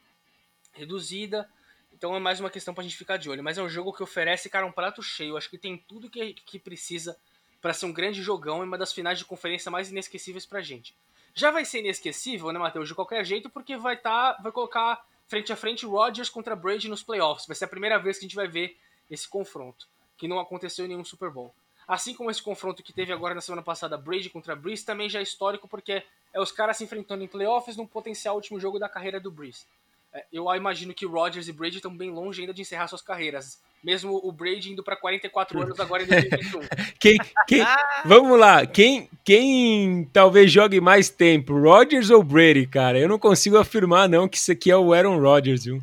reduzida. 0.72 1.48
Então 1.92 2.14
é 2.14 2.18
mais 2.18 2.40
uma 2.40 2.50
questão 2.50 2.74
para 2.74 2.82
a 2.82 2.84
gente 2.84 2.96
ficar 2.96 3.16
de 3.16 3.30
olho. 3.30 3.42
Mas 3.42 3.56
é 3.56 3.62
um 3.62 3.68
jogo 3.68 3.92
que 3.92 4.02
oferece, 4.02 4.50
cara, 4.50 4.66
um 4.66 4.72
prato 4.72 5.02
cheio. 5.02 5.36
Acho 5.36 5.48
que 5.48 5.58
tem 5.58 5.78
tudo 5.78 6.10
que, 6.10 6.34
que 6.34 6.58
precisa 6.58 7.16
para 7.60 7.72
ser 7.72 7.86
um 7.86 7.92
grande 7.92 8.20
jogão 8.20 8.62
e 8.62 8.66
uma 8.66 8.76
das 8.76 8.92
finais 8.92 9.18
de 9.18 9.24
conferência 9.24 9.70
mais 9.70 9.90
inesquecíveis 9.90 10.44
para 10.44 10.58
a 10.58 10.62
gente. 10.62 10.94
Já 11.32 11.50
vai 11.50 11.64
ser 11.64 11.78
inesquecível, 11.78 12.52
né, 12.52 12.58
Matheus? 12.58 12.88
De 12.88 12.94
qualquer 12.94 13.24
jeito, 13.24 13.48
porque 13.48 13.76
vai 13.76 13.96
tá, 13.96 14.38
vai 14.42 14.52
colocar 14.52 15.04
frente 15.26 15.52
a 15.52 15.56
frente 15.56 15.86
Rodgers 15.86 16.28
contra 16.28 16.56
Brady 16.56 16.88
nos 16.88 17.02
playoffs. 17.02 17.46
Vai 17.46 17.56
ser 17.56 17.64
a 17.64 17.68
primeira 17.68 17.98
vez 17.98 18.18
que 18.18 18.24
a 18.24 18.28
gente 18.28 18.36
vai 18.36 18.48
ver 18.48 18.76
esse 19.10 19.28
confronto, 19.28 19.88
que 20.16 20.28
não 20.28 20.38
aconteceu 20.38 20.84
em 20.84 20.88
nenhum 20.88 21.04
Super 21.04 21.30
Bowl. 21.30 21.54
Assim 21.86 22.14
como 22.14 22.30
esse 22.30 22.42
confronto 22.42 22.82
que 22.82 22.92
teve 22.92 23.12
agora 23.12 23.34
na 23.34 23.40
semana 23.40 23.62
passada, 23.62 23.98
Brady 23.98 24.30
contra 24.30 24.56
Breeze, 24.56 24.84
também 24.84 25.08
já 25.08 25.20
é 25.20 25.22
histórico 25.22 25.68
porque 25.68 26.02
é 26.32 26.40
os 26.40 26.50
caras 26.50 26.78
se 26.78 26.84
enfrentando 26.84 27.22
em 27.22 27.28
playoffs 27.28 27.76
num 27.76 27.86
potencial 27.86 28.34
último 28.36 28.58
jogo 28.58 28.78
da 28.78 28.88
carreira 28.88 29.20
do 29.20 29.30
Breeze. 29.30 29.66
É, 30.14 30.24
eu 30.32 30.54
imagino 30.54 30.94
que 30.94 31.04
Rodgers 31.04 31.48
e 31.48 31.52
Brady 31.52 31.76
estão 31.76 31.94
bem 31.94 32.10
longe 32.10 32.40
ainda 32.40 32.54
de 32.54 32.62
encerrar 32.62 32.86
suas 32.86 33.02
carreiras. 33.02 33.60
Mesmo 33.82 34.20
o 34.22 34.30
Brady 34.30 34.70
indo 34.72 34.82
para 34.82 34.94
44 34.94 35.60
anos 35.60 35.80
agora 35.80 36.04
em 36.04 36.06
2021. 36.06 36.60
quem, 37.00 37.18
quem, 37.48 37.64
vamos 38.04 38.38
lá, 38.38 38.64
quem, 38.64 39.10
quem 39.24 40.08
talvez 40.12 40.52
jogue 40.52 40.80
mais 40.80 41.10
tempo, 41.10 41.58
Rodgers 41.60 42.10
ou 42.10 42.22
Brady, 42.22 42.66
cara? 42.66 42.98
Eu 42.98 43.08
não 43.08 43.18
consigo 43.18 43.58
afirmar 43.58 44.08
não 44.08 44.28
que 44.28 44.36
isso 44.36 44.52
aqui 44.52 44.70
é 44.70 44.76
o 44.76 44.92
Aaron 44.92 45.18
Rodgers, 45.18 45.64
viu? 45.64 45.82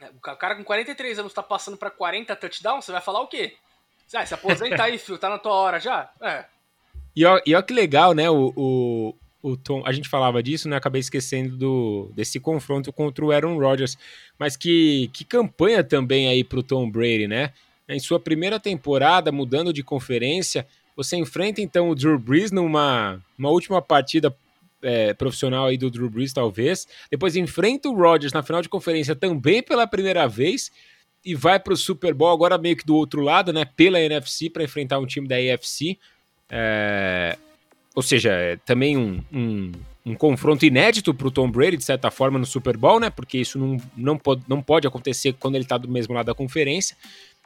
É, 0.00 0.08
o 0.08 0.36
cara 0.36 0.54
com 0.54 0.62
43 0.62 1.18
anos 1.18 1.34
tá 1.34 1.42
passando 1.42 1.76
para 1.76 1.90
40 1.90 2.36
touchdowns, 2.36 2.84
você 2.84 2.92
vai 2.92 3.00
falar 3.00 3.20
o 3.20 3.26
quê? 3.26 3.56
Ah, 4.14 4.24
se 4.24 4.34
aposenta 4.34 4.84
aí, 4.84 4.96
filho, 4.98 5.18
tá 5.18 5.28
na 5.28 5.38
tua 5.38 5.54
hora 5.54 5.80
já? 5.80 6.08
É. 6.20 6.44
E 7.16 7.24
ó, 7.26 7.40
e 7.44 7.54
ó 7.54 7.60
que 7.60 7.74
legal, 7.74 8.14
né? 8.14 8.30
O, 8.30 8.52
o, 8.56 9.14
o 9.42 9.56
Tom, 9.56 9.82
a 9.84 9.92
gente 9.92 10.08
falava 10.08 10.42
disso, 10.42 10.68
né? 10.68 10.76
Acabei 10.76 11.00
esquecendo 11.00 11.56
do, 11.56 12.12
desse 12.14 12.38
confronto 12.38 12.92
contra 12.92 13.24
o 13.24 13.32
Aaron 13.32 13.58
Rodgers. 13.58 13.98
Mas 14.38 14.56
que, 14.56 15.10
que 15.12 15.24
campanha 15.24 15.82
também 15.82 16.28
aí 16.28 16.44
pro 16.44 16.62
Tom 16.62 16.88
Brady, 16.88 17.26
né? 17.26 17.52
Em 17.88 17.98
sua 17.98 18.20
primeira 18.20 18.60
temporada, 18.60 19.32
mudando 19.32 19.72
de 19.72 19.82
conferência, 19.82 20.66
você 20.96 21.16
enfrenta 21.16 21.60
então 21.60 21.90
o 21.90 21.94
Drew 21.94 22.18
Brees 22.18 22.52
numa 22.52 23.20
uma 23.36 23.50
última 23.50 23.82
partida 23.82 24.34
é, 24.80 25.12
profissional 25.14 25.66
aí 25.66 25.76
do 25.76 25.90
Drew 25.90 26.08
Brees, 26.08 26.32
talvez. 26.32 26.86
Depois 27.10 27.34
enfrenta 27.34 27.88
o 27.88 27.94
Rodgers 27.94 28.32
na 28.32 28.42
final 28.42 28.62
de 28.62 28.68
conferência 28.68 29.16
também 29.16 29.62
pela 29.62 29.86
primeira 29.86 30.28
vez 30.28 30.70
e 31.24 31.34
vai 31.34 31.58
para 31.58 31.72
o 31.72 31.76
Super 31.76 32.14
Bowl 32.14 32.32
agora 32.32 32.56
meio 32.58 32.76
que 32.76 32.86
do 32.86 32.94
outro 32.94 33.20
lado, 33.20 33.52
né? 33.52 33.64
Pela 33.64 34.00
NFC 34.00 34.48
para 34.48 34.62
enfrentar 34.62 34.98
um 35.00 35.06
time 35.06 35.26
da 35.26 35.36
AFC. 35.36 35.98
É... 36.48 37.36
Ou 37.94 38.02
seja, 38.02 38.30
é 38.30 38.56
também 38.56 38.96
um, 38.96 39.22
um, 39.32 39.72
um 40.04 40.14
confronto 40.14 40.64
inédito 40.64 41.12
para 41.12 41.28
o 41.28 41.30
Tom 41.30 41.50
Brady, 41.50 41.76
de 41.76 41.84
certa 41.84 42.10
forma, 42.10 42.38
no 42.38 42.46
Super 42.46 42.76
Bowl, 42.76 42.98
né? 42.98 43.10
Porque 43.10 43.38
isso 43.38 43.58
não, 43.58 43.76
não, 43.96 44.18
pode, 44.18 44.42
não 44.48 44.62
pode 44.62 44.86
acontecer 44.86 45.34
quando 45.38 45.56
ele 45.56 45.64
está 45.64 45.76
do 45.76 45.88
mesmo 45.88 46.14
lado 46.14 46.26
da 46.26 46.34
conferência. 46.34 46.96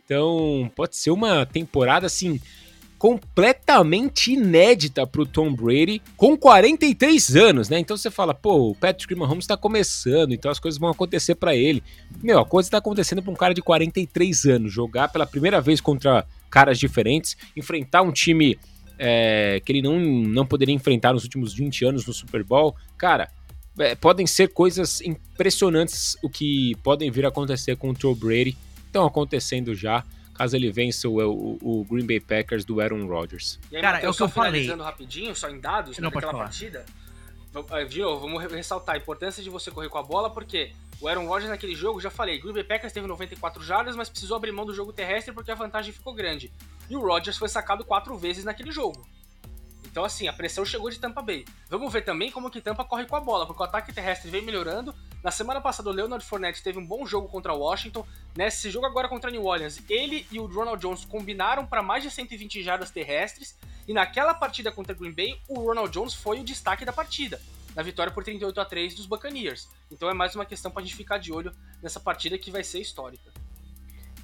Então, 0.04 0.70
pode 0.74 0.96
ser 0.96 1.10
uma 1.10 1.44
temporada 1.44 2.06
assim 2.06 2.40
completamente 2.98 4.32
inédita 4.32 5.06
para 5.06 5.20
o 5.20 5.26
Tom 5.26 5.52
Brady 5.52 6.00
com 6.16 6.36
43 6.36 7.36
anos, 7.36 7.68
né? 7.68 7.78
Então 7.78 7.96
você 7.96 8.10
fala, 8.10 8.32
pô, 8.32 8.70
o 8.70 8.74
Patrick 8.74 9.14
Mahomes 9.14 9.44
está 9.44 9.56
começando, 9.56 10.32
então 10.32 10.50
as 10.50 10.58
coisas 10.58 10.78
vão 10.78 10.88
acontecer 10.88 11.34
para 11.34 11.54
ele. 11.54 11.82
Meu, 12.22 12.38
a 12.38 12.46
coisa 12.46 12.68
está 12.68 12.78
acontecendo 12.78 13.22
para 13.22 13.30
um 13.30 13.36
cara 13.36 13.52
de 13.52 13.60
43 13.60 14.46
anos 14.46 14.72
jogar 14.72 15.08
pela 15.08 15.26
primeira 15.26 15.60
vez 15.60 15.80
contra 15.80 16.24
caras 16.50 16.78
diferentes, 16.78 17.36
enfrentar 17.54 18.02
um 18.02 18.12
time 18.12 18.58
é, 18.98 19.60
que 19.64 19.72
ele 19.72 19.82
não, 19.82 19.98
não 19.98 20.46
poderia 20.46 20.74
enfrentar 20.74 21.12
nos 21.12 21.24
últimos 21.24 21.52
20 21.54 21.84
anos 21.84 22.06
no 22.06 22.12
Super 22.12 22.42
Bowl. 22.42 22.74
Cara, 22.96 23.30
é, 23.78 23.94
podem 23.94 24.26
ser 24.26 24.48
coisas 24.48 25.00
impressionantes 25.00 26.16
o 26.22 26.30
que 26.30 26.74
podem 26.82 27.10
vir 27.10 27.24
a 27.24 27.28
acontecer 27.28 27.76
com 27.76 27.90
o 27.90 27.94
Tom 27.94 28.14
Brady. 28.14 28.56
Estão 28.86 29.06
acontecendo 29.06 29.74
já 29.74 30.04
caso 30.36 30.54
ele 30.54 30.70
vença 30.70 31.08
o, 31.08 31.18
o, 31.18 31.80
o 31.80 31.84
Green 31.84 32.06
Bay 32.06 32.20
Packers 32.20 32.64
do 32.64 32.80
Aaron 32.80 33.06
Rodgers. 33.06 33.58
E 33.72 33.76
aí, 33.76 33.82
Cara, 33.82 33.94
Mateus, 33.96 34.12
é 34.12 34.14
o 34.14 34.16
que 34.16 34.22
eu 34.22 34.28
falei. 34.28 34.66
rapidinho, 34.68 35.34
só 35.34 35.48
em 35.48 35.58
dados, 35.58 35.98
Não 35.98 36.10
naquela 36.10 36.34
partida. 36.34 36.84
De 37.88 38.00
novo, 38.00 38.20
vamos 38.20 38.52
ressaltar 38.52 38.96
a 38.96 38.98
importância 38.98 39.42
de 39.42 39.48
você 39.48 39.70
correr 39.70 39.88
com 39.88 39.96
a 39.96 40.02
bola, 40.02 40.28
porque 40.28 40.72
o 41.00 41.08
Aaron 41.08 41.26
Rodgers 41.26 41.50
naquele 41.50 41.74
jogo, 41.74 42.00
já 42.00 42.10
falei, 42.10 42.38
Green 42.38 42.52
Bay 42.52 42.64
Packers 42.64 42.92
teve 42.92 43.06
94 43.06 43.62
jardas, 43.62 43.96
mas 43.96 44.10
precisou 44.10 44.36
abrir 44.36 44.52
mão 44.52 44.66
do 44.66 44.74
jogo 44.74 44.92
terrestre 44.92 45.32
porque 45.32 45.50
a 45.50 45.54
vantagem 45.54 45.90
ficou 45.90 46.12
grande. 46.12 46.52
E 46.88 46.96
o 46.96 47.00
Rodgers 47.00 47.36
foi 47.36 47.48
sacado 47.48 47.84
quatro 47.84 48.16
vezes 48.16 48.44
naquele 48.44 48.70
jogo. 48.70 49.06
Então, 49.96 50.04
assim, 50.04 50.28
a 50.28 50.32
pressão 50.32 50.62
chegou 50.62 50.90
de 50.90 50.98
Tampa 50.98 51.22
Bay. 51.22 51.46
Vamos 51.70 51.90
ver 51.90 52.02
também 52.02 52.30
como 52.30 52.50
que 52.50 52.60
Tampa 52.60 52.84
corre 52.84 53.06
com 53.06 53.16
a 53.16 53.20
bola, 53.20 53.46
porque 53.46 53.62
o 53.62 53.64
ataque 53.64 53.94
terrestre 53.94 54.30
vem 54.30 54.42
melhorando. 54.42 54.94
Na 55.24 55.30
semana 55.30 55.58
passada, 55.58 55.88
o 55.88 55.92
Leonard 55.92 56.22
Fournette 56.22 56.62
teve 56.62 56.78
um 56.78 56.86
bom 56.86 57.06
jogo 57.06 57.28
contra 57.28 57.54
o 57.54 57.60
Washington. 57.60 58.06
Nesse 58.36 58.70
jogo 58.70 58.84
agora 58.84 59.08
contra 59.08 59.30
New 59.30 59.46
Orleans, 59.46 59.82
ele 59.88 60.26
e 60.30 60.38
o 60.38 60.44
Ronald 60.44 60.80
Jones 60.80 61.06
combinaram 61.06 61.64
para 61.64 61.82
mais 61.82 62.02
de 62.02 62.10
120 62.10 62.62
jardas 62.62 62.90
terrestres. 62.90 63.58
E 63.88 63.94
naquela 63.94 64.34
partida 64.34 64.70
contra 64.70 64.94
Green 64.94 65.12
Bay, 65.12 65.40
o 65.48 65.60
Ronald 65.60 65.90
Jones 65.90 66.12
foi 66.12 66.40
o 66.40 66.44
destaque 66.44 66.84
da 66.84 66.92
partida, 66.92 67.40
na 67.74 67.82
vitória 67.82 68.12
por 68.12 68.22
38 68.22 68.60
a 68.60 68.64
3 68.66 68.94
dos 68.94 69.06
Buccaneers. 69.06 69.66
Então 69.90 70.10
é 70.10 70.12
mais 70.12 70.34
uma 70.34 70.44
questão 70.44 70.70
para 70.70 70.82
a 70.82 70.84
gente 70.84 70.94
ficar 70.94 71.16
de 71.16 71.32
olho 71.32 71.52
nessa 71.82 71.98
partida 71.98 72.36
que 72.36 72.50
vai 72.50 72.62
ser 72.62 72.80
histórica. 72.80 73.32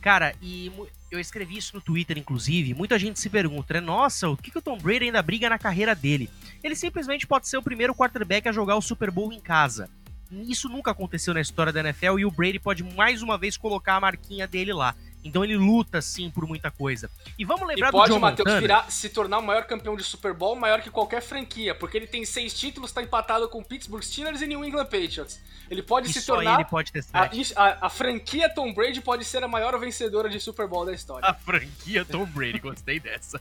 Cara, 0.02 0.34
e 0.42 0.70
eu 1.14 1.20
escrevi 1.20 1.58
isso 1.58 1.76
no 1.76 1.80
Twitter, 1.80 2.16
inclusive. 2.16 2.74
Muita 2.74 2.98
gente 2.98 3.20
se 3.20 3.28
pergunta, 3.28 3.74
né? 3.74 3.80
Nossa, 3.80 4.28
o 4.28 4.36
que, 4.36 4.50
que 4.50 4.58
o 4.58 4.62
Tom 4.62 4.78
Brady 4.78 5.06
ainda 5.06 5.22
briga 5.22 5.48
na 5.48 5.58
carreira 5.58 5.94
dele? 5.94 6.30
Ele 6.64 6.74
simplesmente 6.74 7.26
pode 7.26 7.46
ser 7.46 7.58
o 7.58 7.62
primeiro 7.62 7.94
quarterback 7.94 8.48
a 8.48 8.52
jogar 8.52 8.76
o 8.76 8.82
Super 8.82 9.10
Bowl 9.10 9.32
em 9.32 9.40
casa. 9.40 9.90
Isso 10.30 10.68
nunca 10.68 10.90
aconteceu 10.90 11.34
na 11.34 11.40
história 11.42 11.72
da 11.72 11.80
NFL 11.80 12.18
e 12.18 12.24
o 12.24 12.30
Brady 12.30 12.58
pode 12.58 12.82
mais 12.82 13.20
uma 13.20 13.36
vez 13.36 13.58
colocar 13.58 13.96
a 13.96 14.00
marquinha 14.00 14.46
dele 14.46 14.72
lá. 14.72 14.94
Então 15.24 15.44
ele 15.44 15.56
luta 15.56 16.02
sim 16.02 16.30
por 16.30 16.46
muita 16.46 16.70
coisa. 16.70 17.10
E 17.38 17.44
vamos 17.44 17.66
lembrar 17.66 17.88
e 17.88 17.92
pode, 17.92 18.08
do 18.08 18.14
John 18.14 18.20
Matheus, 18.20 18.44
Montana. 18.46 18.60
virar, 18.60 18.90
se 18.90 19.08
tornar 19.08 19.38
o 19.38 19.42
maior 19.42 19.64
campeão 19.64 19.96
de 19.96 20.02
Super 20.02 20.34
Bowl, 20.34 20.56
maior 20.56 20.80
que 20.80 20.90
qualquer 20.90 21.22
franquia, 21.22 21.74
porque 21.74 21.96
ele 21.96 22.06
tem 22.06 22.24
seis 22.24 22.52
títulos, 22.52 22.90
está 22.90 23.02
empatado 23.02 23.48
com 23.48 23.62
Pittsburgh 23.62 24.02
Steelers 24.02 24.42
e 24.42 24.46
New 24.46 24.64
England 24.64 24.86
Patriots. 24.86 25.40
Ele 25.70 25.82
pode 25.82 26.10
e 26.10 26.12
se 26.12 26.26
tornar. 26.26 26.60
Ele 26.60 26.68
pode 26.68 26.92
ter 26.92 27.04
a, 27.12 27.22
a, 27.22 27.86
a, 27.86 27.88
franquia 27.88 28.52
Tom 28.52 28.74
Brady 28.74 29.00
pode 29.00 29.24
ser 29.24 29.42
a 29.42 29.48
maior 29.48 29.78
vencedora 29.78 30.28
de 30.28 30.38
Super 30.40 30.66
Bowl 30.66 30.84
da 30.84 30.92
história. 30.92 31.26
A 31.26 31.32
franquia 31.32 32.04
Tom 32.04 32.26
Brady, 32.26 32.58
gostei 32.58 32.98
dessa. 33.00 33.40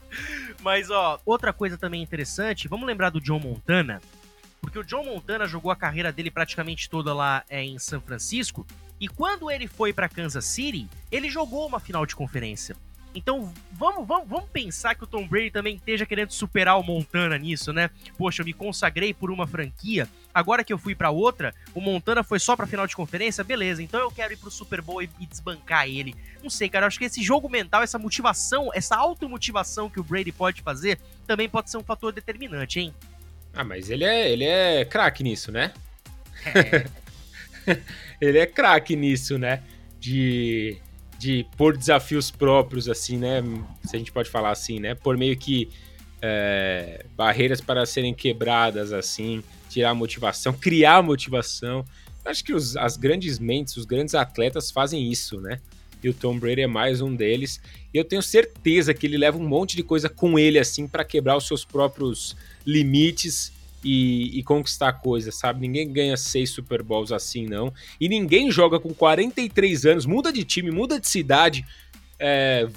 Mas 0.62 0.88
ó, 0.90 1.20
outra 1.26 1.52
coisa 1.52 1.76
também 1.76 2.00
interessante, 2.00 2.68
vamos 2.68 2.86
lembrar 2.86 3.10
do 3.10 3.20
John 3.20 3.40
Montana. 3.40 4.00
Porque 4.60 4.78
o 4.78 4.84
John 4.84 5.04
Montana 5.04 5.46
jogou 5.46 5.72
a 5.72 5.76
carreira 5.76 6.12
dele 6.12 6.30
praticamente 6.30 6.88
toda 6.88 7.12
lá 7.12 7.44
é, 7.50 7.62
em 7.62 7.78
São 7.80 8.00
Francisco 8.00 8.64
e 9.02 9.08
quando 9.08 9.50
ele 9.50 9.66
foi 9.66 9.92
para 9.92 10.08
Kansas 10.08 10.44
City, 10.44 10.88
ele 11.10 11.28
jogou 11.28 11.66
uma 11.66 11.80
final 11.80 12.06
de 12.06 12.14
conferência. 12.14 12.76
Então 13.12 13.52
vamos, 13.72 14.06
vamos, 14.06 14.28
vamos 14.28 14.48
pensar 14.50 14.94
que 14.94 15.02
o 15.02 15.08
Tom 15.08 15.26
Brady 15.26 15.50
também 15.50 15.74
esteja 15.74 16.06
querendo 16.06 16.30
superar 16.30 16.78
o 16.78 16.84
Montana 16.84 17.36
nisso, 17.36 17.72
né? 17.72 17.90
Poxa, 18.16 18.42
eu 18.42 18.46
me 18.46 18.52
consagrei 18.52 19.12
por 19.12 19.32
uma 19.32 19.44
franquia, 19.44 20.08
agora 20.32 20.62
que 20.62 20.72
eu 20.72 20.78
fui 20.78 20.94
para 20.94 21.10
outra, 21.10 21.52
o 21.74 21.80
Montana 21.80 22.22
foi 22.22 22.38
só 22.38 22.54
pra 22.54 22.64
final 22.64 22.86
de 22.86 22.94
conferência, 22.94 23.42
beleza, 23.42 23.82
então 23.82 23.98
eu 23.98 24.10
quero 24.10 24.34
ir 24.34 24.36
pro 24.36 24.52
Super 24.52 24.80
Bowl 24.80 25.02
e, 25.02 25.10
e 25.18 25.26
desbancar 25.26 25.88
ele. 25.88 26.14
Não 26.40 26.48
sei, 26.48 26.68
cara, 26.68 26.86
acho 26.86 27.00
que 27.00 27.04
esse 27.04 27.24
jogo 27.24 27.48
mental, 27.48 27.82
essa 27.82 27.98
motivação, 27.98 28.70
essa 28.72 28.94
automotivação 28.94 29.90
que 29.90 29.98
o 29.98 30.04
Brady 30.04 30.30
pode 30.30 30.62
fazer, 30.62 31.00
também 31.26 31.48
pode 31.48 31.72
ser 31.72 31.76
um 31.76 31.82
fator 31.82 32.12
determinante, 32.12 32.78
hein? 32.78 32.94
Ah, 33.52 33.64
mas 33.64 33.90
ele 33.90 34.04
é, 34.04 34.30
ele 34.30 34.44
é 34.44 34.84
craque 34.84 35.24
nisso, 35.24 35.50
né? 35.50 35.72
É. 36.46 36.86
ele 38.28 38.38
é 38.38 38.46
craque 38.46 38.94
nisso, 38.94 39.38
né? 39.38 39.62
De, 39.98 40.76
de 41.18 41.46
pôr 41.56 41.76
desafios 41.76 42.30
próprios, 42.30 42.88
assim, 42.88 43.18
né? 43.18 43.42
Se 43.84 43.96
a 43.96 43.98
gente 43.98 44.12
pode 44.12 44.30
falar 44.30 44.50
assim, 44.50 44.78
né? 44.78 44.94
Por 44.94 45.16
meio 45.16 45.36
que 45.36 45.68
é, 46.20 47.04
barreiras 47.16 47.60
para 47.60 47.84
serem 47.84 48.14
quebradas, 48.14 48.92
assim, 48.92 49.42
tirar 49.68 49.94
motivação, 49.94 50.52
criar 50.52 51.02
motivação. 51.02 51.84
Acho 52.24 52.44
que 52.44 52.54
os, 52.54 52.76
as 52.76 52.96
grandes 52.96 53.38
mentes, 53.40 53.76
os 53.76 53.84
grandes 53.84 54.14
atletas 54.14 54.70
fazem 54.70 55.10
isso, 55.10 55.40
né? 55.40 55.60
e 56.02 56.08
o 56.08 56.14
Tom 56.14 56.36
Brady 56.36 56.62
é 56.62 56.66
mais 56.66 57.00
um 57.00 57.14
deles. 57.14 57.60
E 57.94 57.98
eu 57.98 58.04
tenho 58.04 58.20
certeza 58.20 58.92
que 58.92 59.06
ele 59.06 59.16
leva 59.16 59.38
um 59.38 59.46
monte 59.46 59.76
de 59.76 59.84
coisa 59.84 60.08
com 60.08 60.36
ele 60.36 60.58
assim 60.58 60.88
para 60.88 61.04
quebrar 61.04 61.36
os 61.36 61.46
seus 61.46 61.64
próprios 61.64 62.36
limites 62.66 63.52
e, 63.84 64.38
e, 64.38 64.42
conquistar 64.42 64.92
coisas, 64.94 65.34
sabe? 65.34 65.60
Ninguém 65.60 65.92
ganha 65.92 66.16
seis 66.16 66.50
Super 66.50 66.82
Bowls 66.82 67.10
assim, 67.12 67.46
não. 67.46 67.72
E 68.00 68.08
ninguém 68.08 68.50
joga 68.50 68.78
com 68.78 68.94
43 68.94 69.86
anos, 69.86 70.06
muda 70.06 70.32
de 70.32 70.44
time, 70.44 70.70
muda 70.70 71.00
de 71.00 71.08
cidade, 71.08 71.64
é, 72.18 72.68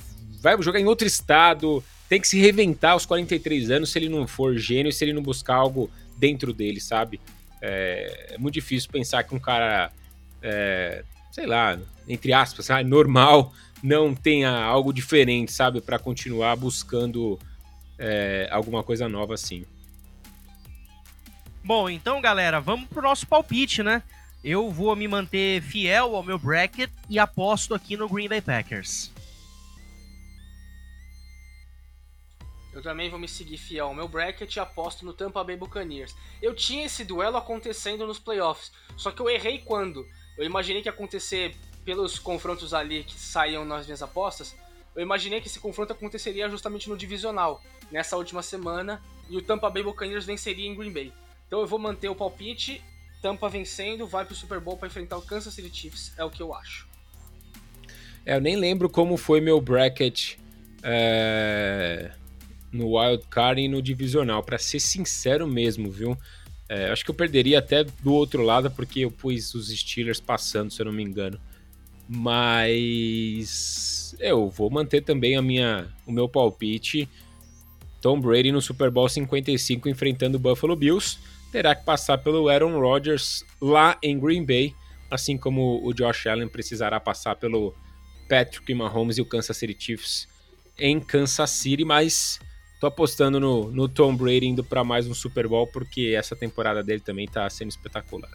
vai 0.41 0.59
jogar 0.61 0.79
em 0.79 0.85
outro 0.85 1.07
estado, 1.07 1.83
tem 2.09 2.19
que 2.19 2.27
se 2.27 2.39
reventar 2.39 2.93
aos 2.93 3.05
43 3.05 3.71
anos 3.71 3.91
se 3.91 3.99
ele 3.99 4.09
não 4.09 4.27
for 4.27 4.57
gênio, 4.57 4.91
se 4.91 5.03
ele 5.03 5.13
não 5.13 5.21
buscar 5.21 5.55
algo 5.55 5.89
dentro 6.17 6.53
dele, 6.53 6.79
sabe? 6.79 7.19
É, 7.61 8.33
é 8.33 8.37
muito 8.37 8.55
difícil 8.55 8.89
pensar 8.91 9.23
que 9.23 9.33
um 9.35 9.39
cara, 9.39 9.91
é, 10.41 11.03
sei 11.31 11.45
lá, 11.45 11.77
entre 12.07 12.33
aspas, 12.33 12.65
sabe, 12.65 12.89
normal, 12.89 13.53
não 13.81 14.15
tenha 14.15 14.51
algo 14.51 14.91
diferente, 14.91 15.51
sabe? 15.51 15.81
para 15.81 15.99
continuar 15.99 16.55
buscando 16.55 17.39
é, 17.97 18.47
alguma 18.51 18.83
coisa 18.83 19.07
nova 19.07 19.33
assim. 19.33 19.65
Bom, 21.65 21.89
então, 21.89 22.21
galera, 22.21 22.61
vamos 22.61 22.87
pro 22.87 23.01
nosso 23.01 23.25
palpite, 23.25 23.81
né? 23.81 24.03
Eu 24.43 24.69
vou 24.69 24.95
me 24.95 25.07
manter 25.07 25.63
fiel 25.63 26.15
ao 26.15 26.21
meu 26.21 26.37
bracket 26.37 26.91
e 27.09 27.17
aposto 27.17 27.73
aqui 27.73 27.97
no 27.97 28.07
Green 28.07 28.29
Bay 28.29 28.39
Packers. 28.39 29.11
Eu 32.71 32.83
também 32.83 33.09
vou 33.09 33.17
me 33.17 33.27
seguir 33.27 33.57
fiel 33.57 33.87
ao 33.87 33.95
meu 33.95 34.07
bracket 34.07 34.55
e 34.55 34.59
aposto 34.59 35.03
no 35.03 35.11
Tampa 35.11 35.43
Bay 35.43 35.57
Buccaneers. 35.57 36.15
Eu 36.39 36.53
tinha 36.53 36.85
esse 36.85 37.03
duelo 37.03 37.35
acontecendo 37.35 38.05
nos 38.05 38.19
playoffs, 38.19 38.71
só 38.95 39.09
que 39.09 39.19
eu 39.19 39.27
errei 39.27 39.57
quando? 39.57 40.07
Eu 40.37 40.45
imaginei 40.45 40.83
que 40.83 40.87
ia 40.87 40.93
acontecer 40.93 41.55
pelos 41.83 42.19
confrontos 42.19 42.75
ali 42.75 43.03
que 43.03 43.15
saíam 43.15 43.65
nas 43.65 43.87
minhas 43.87 44.03
apostas. 44.03 44.55
Eu 44.95 45.01
imaginei 45.01 45.41
que 45.41 45.47
esse 45.47 45.59
confronto 45.59 45.93
aconteceria 45.93 46.47
justamente 46.47 46.87
no 46.87 46.95
divisional, 46.95 47.59
nessa 47.91 48.15
última 48.15 48.43
semana, 48.43 49.01
e 49.27 49.35
o 49.35 49.41
Tampa 49.41 49.67
Bay 49.67 49.81
Buccaneers 49.81 50.25
venceria 50.25 50.67
em 50.67 50.75
Green 50.75 50.93
Bay. 50.93 51.11
Então 51.47 51.59
eu 51.59 51.67
vou 51.67 51.79
manter 51.79 52.09
o 52.09 52.15
palpite. 52.15 52.81
Tampa 53.21 53.49
vencendo, 53.49 54.05
vai 54.05 54.23
pro 54.23 54.35
Super 54.35 54.59
Bowl 54.59 54.77
para 54.77 54.87
enfrentar 54.87 55.17
o 55.17 55.21
Kansas 55.21 55.53
City 55.53 55.75
Chiefs, 55.75 56.13
é 56.15 56.23
o 56.23 56.29
que 56.29 56.43
eu 56.43 56.53
acho. 56.53 56.87
É, 58.23 58.35
eu 58.35 58.41
nem 58.41 58.55
lembro 58.55 58.87
como 58.87 59.17
foi 59.17 59.41
meu 59.41 59.59
bracket 59.59 60.35
é, 60.83 62.11
no 62.71 62.95
Wild 62.95 63.23
Card 63.27 63.61
e 63.61 63.67
no 63.67 63.81
Divisional, 63.81 64.43
para 64.43 64.59
ser 64.59 64.79
sincero 64.79 65.47
mesmo, 65.47 65.91
viu? 65.91 66.15
É, 66.69 66.91
acho 66.91 67.03
que 67.03 67.09
eu 67.09 67.15
perderia 67.15 67.59
até 67.59 67.83
do 67.83 68.13
outro 68.13 68.43
lado, 68.43 68.69
porque 68.69 69.01
eu 69.01 69.11
pus 69.11 69.55
os 69.55 69.69
Steelers 69.69 70.19
passando, 70.19 70.71
se 70.71 70.81
eu 70.81 70.85
não 70.85 70.93
me 70.93 71.03
engano. 71.03 71.39
Mas 72.07 74.15
eu 74.19 74.49
vou 74.49 74.69
manter 74.69 75.01
também 75.01 75.35
a 75.35 75.41
minha, 75.41 75.87
o 76.05 76.11
meu 76.11 76.29
palpite. 76.29 77.09
Tom 78.01 78.19
Brady 78.19 78.51
no 78.51 78.61
Super 78.61 78.91
Bowl 78.91 79.09
55 79.09 79.89
enfrentando 79.89 80.37
o 80.37 80.39
Buffalo 80.39 80.75
Bills 80.75 81.17
terá 81.55 81.73
que 81.73 81.85
passar 81.85 82.17
pelo 82.17 82.49
Aaron 82.49 82.77
Rodgers 82.77 83.45
lá 83.61 83.97
em 84.03 84.19
Green 84.19 84.45
Bay, 84.45 84.75
assim 85.09 85.37
como 85.37 85.79
o 85.87 85.93
Josh 85.93 86.27
Allen 86.27 86.49
precisará 86.49 86.99
passar 86.99 87.37
pelo 87.37 87.73
Patrick 88.27 88.73
Mahomes 88.73 89.17
e 89.17 89.21
o 89.21 89.25
Kansas 89.25 89.55
City 89.55 89.73
Chiefs 89.79 90.27
em 90.77 90.99
Kansas 90.99 91.49
City, 91.51 91.85
mas 91.85 92.41
tô 92.81 92.87
apostando 92.87 93.39
no, 93.39 93.71
no 93.71 93.87
Tom 93.87 94.13
Brady 94.17 94.47
indo 94.47 94.65
para 94.65 94.83
mais 94.83 95.07
um 95.07 95.13
Super 95.13 95.47
Bowl 95.47 95.65
porque 95.65 96.13
essa 96.13 96.35
temporada 96.35 96.83
dele 96.83 96.99
também 96.99 97.25
tá 97.25 97.49
sendo 97.49 97.69
espetacular. 97.69 98.29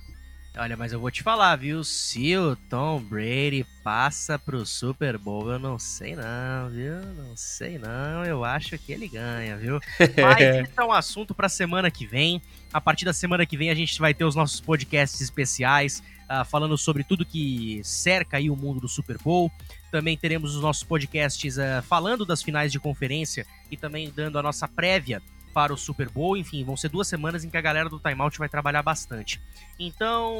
Olha, 0.56 0.76
mas 0.76 0.92
eu 0.92 0.98
vou 0.98 1.10
te 1.12 1.22
falar, 1.22 1.54
viu? 1.54 1.84
Se 1.84 2.36
o 2.36 2.56
Tom 2.56 3.00
Brady 3.00 3.64
passa 3.84 4.36
pro 4.36 4.66
Super 4.66 5.16
Bowl, 5.16 5.52
eu 5.52 5.58
não 5.60 5.78
sei 5.78 6.16
não, 6.16 6.68
viu? 6.68 7.00
Não 7.14 7.36
sei 7.36 7.78
não, 7.78 8.24
eu 8.24 8.44
acho 8.44 8.76
que 8.76 8.92
ele 8.92 9.06
ganha, 9.06 9.56
viu? 9.56 9.78
Mas 10.20 10.40
esse 10.40 10.72
é 10.76 10.84
um 10.84 10.92
assunto 10.92 11.34
pra 11.34 11.48
semana 11.48 11.88
que 11.88 12.04
vem. 12.04 12.42
A 12.72 12.80
partir 12.80 13.04
da 13.04 13.12
semana 13.12 13.46
que 13.46 13.56
vem 13.56 13.70
a 13.70 13.74
gente 13.74 13.98
vai 14.00 14.12
ter 14.12 14.24
os 14.24 14.34
nossos 14.34 14.60
podcasts 14.60 15.20
especiais, 15.20 16.02
uh, 16.28 16.44
falando 16.44 16.76
sobre 16.76 17.04
tudo 17.04 17.24
que 17.24 17.80
cerca 17.84 18.36
aí 18.36 18.50
o 18.50 18.56
mundo 18.56 18.80
do 18.80 18.88
Super 18.88 19.18
Bowl. 19.18 19.52
Também 19.90 20.16
teremos 20.16 20.56
os 20.56 20.62
nossos 20.62 20.82
podcasts 20.82 21.58
uh, 21.58 21.82
falando 21.88 22.26
das 22.26 22.42
finais 22.42 22.72
de 22.72 22.80
conferência 22.80 23.46
e 23.70 23.76
também 23.76 24.12
dando 24.14 24.36
a 24.36 24.42
nossa 24.42 24.66
prévia 24.66 25.22
para 25.52 25.72
o 25.72 25.76
Super 25.76 26.08
Bowl. 26.08 26.36
Enfim, 26.36 26.64
vão 26.64 26.76
ser 26.76 26.88
duas 26.88 27.08
semanas 27.08 27.44
em 27.44 27.50
que 27.50 27.56
a 27.56 27.60
galera 27.60 27.88
do 27.88 27.98
Timeout 27.98 28.38
vai 28.38 28.48
trabalhar 28.48 28.82
bastante. 28.82 29.40
Então, 29.78 30.36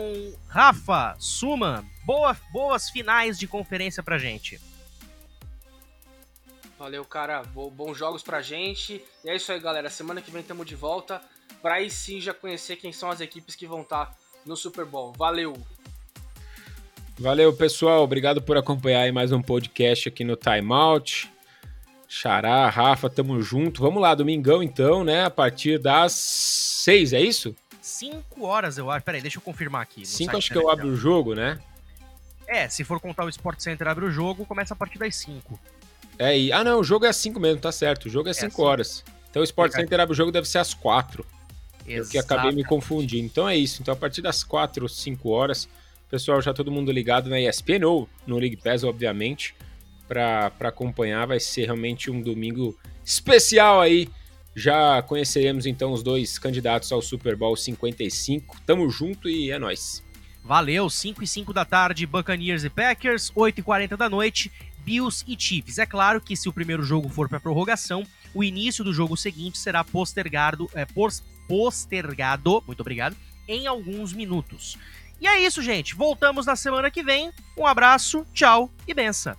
Rafa, 0.49 1.15
Suma, 1.19 1.85
boa, 2.05 2.37
boas 2.53 2.91
finais 2.91 3.39
de 3.39 3.47
conferência 3.47 4.03
pra 4.03 4.19
gente. 4.19 4.61
Valeu, 6.79 7.05
cara. 7.05 7.43
Bons 7.43 7.99
jogos 7.99 8.23
pra 8.23 8.41
gente. 8.41 9.05
E 9.23 9.29
é 9.29 9.37
isso 9.37 9.53
aí, 9.53 9.61
galera. 9.61 9.91
Semana 9.91 10.23
que 10.23 10.31
vem 10.31 10.41
estamos 10.41 10.67
de 10.67 10.75
volta. 10.75 11.21
Pra 11.61 11.75
aí 11.75 11.91
sim 11.91 12.21
já 12.21 12.33
conhecer 12.33 12.77
quem 12.77 12.91
são 12.91 13.11
as 13.11 13.21
equipes 13.21 13.55
que 13.55 13.67
vão 13.67 13.83
estar 13.83 14.07
tá 14.07 14.17
no 14.47 14.57
Super 14.57 14.87
Bowl. 14.87 15.13
Valeu! 15.13 15.55
Valeu, 17.19 17.53
pessoal. 17.55 18.03
Obrigado 18.03 18.41
por 18.41 18.57
acompanhar 18.57 19.03
aí 19.03 19.13
mais 19.13 19.31
um 19.31 19.43
podcast 19.43 20.09
aqui 20.09 20.25
no 20.25 20.37
Timeout. 20.37 21.31
Xará, 22.13 22.69
Rafa, 22.69 23.09
tamo 23.09 23.41
junto. 23.41 23.81
Vamos 23.81 24.03
lá, 24.03 24.17
domingão 24.17 24.65
então, 24.65 25.05
né? 25.05 25.27
A 25.27 25.31
partir 25.31 25.79
das 25.79 26.11
seis, 26.13 27.13
é 27.13 27.21
isso? 27.21 27.55
Cinco 27.81 28.47
horas, 28.47 28.77
eu 28.77 28.91
acho. 28.91 29.05
Peraí, 29.05 29.23
deixa 29.23 29.39
eu 29.39 29.41
confirmar 29.41 29.83
aqui. 29.83 30.05
Cinco 30.05 30.37
acho 30.37 30.51
que 30.51 30.59
eu 30.59 30.69
abro 30.69 30.89
o 30.89 30.97
jogo, 30.97 31.37
né? 31.37 31.61
É, 32.49 32.69
se 32.69 32.83
for 32.83 32.99
contar 32.99 33.25
o 33.25 33.29
Sport 33.29 33.61
Center 33.61 33.87
abre 33.87 34.05
o 34.05 34.11
jogo, 34.11 34.45
começa 34.45 34.75
a 34.75 34.77
partir 34.77 34.99
das 34.99 35.15
cinco. 35.15 35.59
É, 36.19 36.37
e... 36.37 36.53
ah 36.53 36.65
não, 36.65 36.81
o 36.81 36.85
jogo 36.85 37.07
é 37.07 37.11
às 37.11 37.17
cinco 37.17 37.39
mesmo, 37.39 37.61
tá 37.61 37.71
certo. 37.71 38.07
O 38.07 38.11
jogo 38.11 38.27
é, 38.27 38.33
é 38.33 38.35
cinco 38.35 38.61
horas. 38.61 39.05
Então 39.31 39.41
o 39.41 39.45
Sport 39.45 39.71
Center 39.71 40.01
abre 40.01 40.13
o 40.13 40.17
jogo 40.17 40.33
deve 40.33 40.49
ser 40.49 40.59
às 40.59 40.75
quatro. 40.75 41.25
Exato. 41.87 42.11
que 42.11 42.19
acabei 42.19 42.51
me 42.51 42.65
confundindo. 42.65 43.25
Então 43.25 43.49
é 43.49 43.57
isso. 43.57 43.81
Então 43.81 43.95
a 43.95 43.97
partir 43.97 44.21
das 44.21 44.43
quatro, 44.43 44.89
cinco 44.89 45.31
horas, 45.31 45.69
pessoal, 46.11 46.43
já 46.43 46.53
todo 46.53 46.73
mundo 46.73 46.91
ligado 46.91 47.31
na 47.31 47.41
ESPN 47.41 47.87
ou 47.87 48.09
no 48.27 48.37
League 48.37 48.57
Pass, 48.57 48.83
obviamente 48.83 49.55
para 50.11 50.69
acompanhar. 50.69 51.27
Vai 51.27 51.39
ser 51.39 51.67
realmente 51.67 52.11
um 52.11 52.21
domingo 52.21 52.77
especial 53.05 53.81
aí. 53.81 54.09
Já 54.55 55.01
conheceremos 55.03 55.65
então 55.65 55.93
os 55.93 56.03
dois 56.03 56.37
candidatos 56.39 56.91
ao 56.91 57.01
Super 57.01 57.37
Bowl 57.37 57.57
55. 57.57 58.61
Tamo 58.67 58.91
junto 58.91 59.29
e 59.29 59.51
é 59.51 59.59
nós. 59.59 60.03
Valeu, 60.45 60.91
5 60.91 61.23
e 61.23 61.27
5 61.27 61.53
da 61.53 61.65
tarde, 61.65 62.07
Buccaneers 62.07 62.65
e 62.65 62.71
Packers, 62.71 63.31
8 63.35 63.61
e 63.61 63.63
40 63.63 63.97
da 63.97 64.09
noite, 64.09 64.51
Bills 64.85 65.25
e 65.29 65.37
Chiefs. 65.39 65.79
É 65.79 65.87
claro 65.87 66.21
que 66.21 66.37
se 66.37 66.49
o 66.49 66.53
primeiro 66.53 66.83
jogo 66.83 67.09
for 67.09 67.29
para 67.29 67.39
prorrogação, 67.39 68.05
o 68.35 68.43
início 68.43 68.83
do 68.83 68.93
jogo 68.93 69.17
seguinte 69.17 69.59
será 69.59 69.85
postergado, 69.85 70.69
é, 70.75 70.87
postergado, 71.47 72.65
muito 72.67 72.81
obrigado, 72.81 73.17
em 73.47 73.67
alguns 73.67 74.13
minutos. 74.13 74.77
E 75.21 75.27
é 75.27 75.39
isso, 75.39 75.63
gente. 75.63 75.95
Voltamos 75.95 76.47
na 76.47 76.57
semana 76.57 76.91
que 76.91 77.03
vem. 77.03 77.31
Um 77.57 77.67
abraço, 77.67 78.27
tchau 78.33 78.71
e 78.89 78.95
benção. 78.95 79.37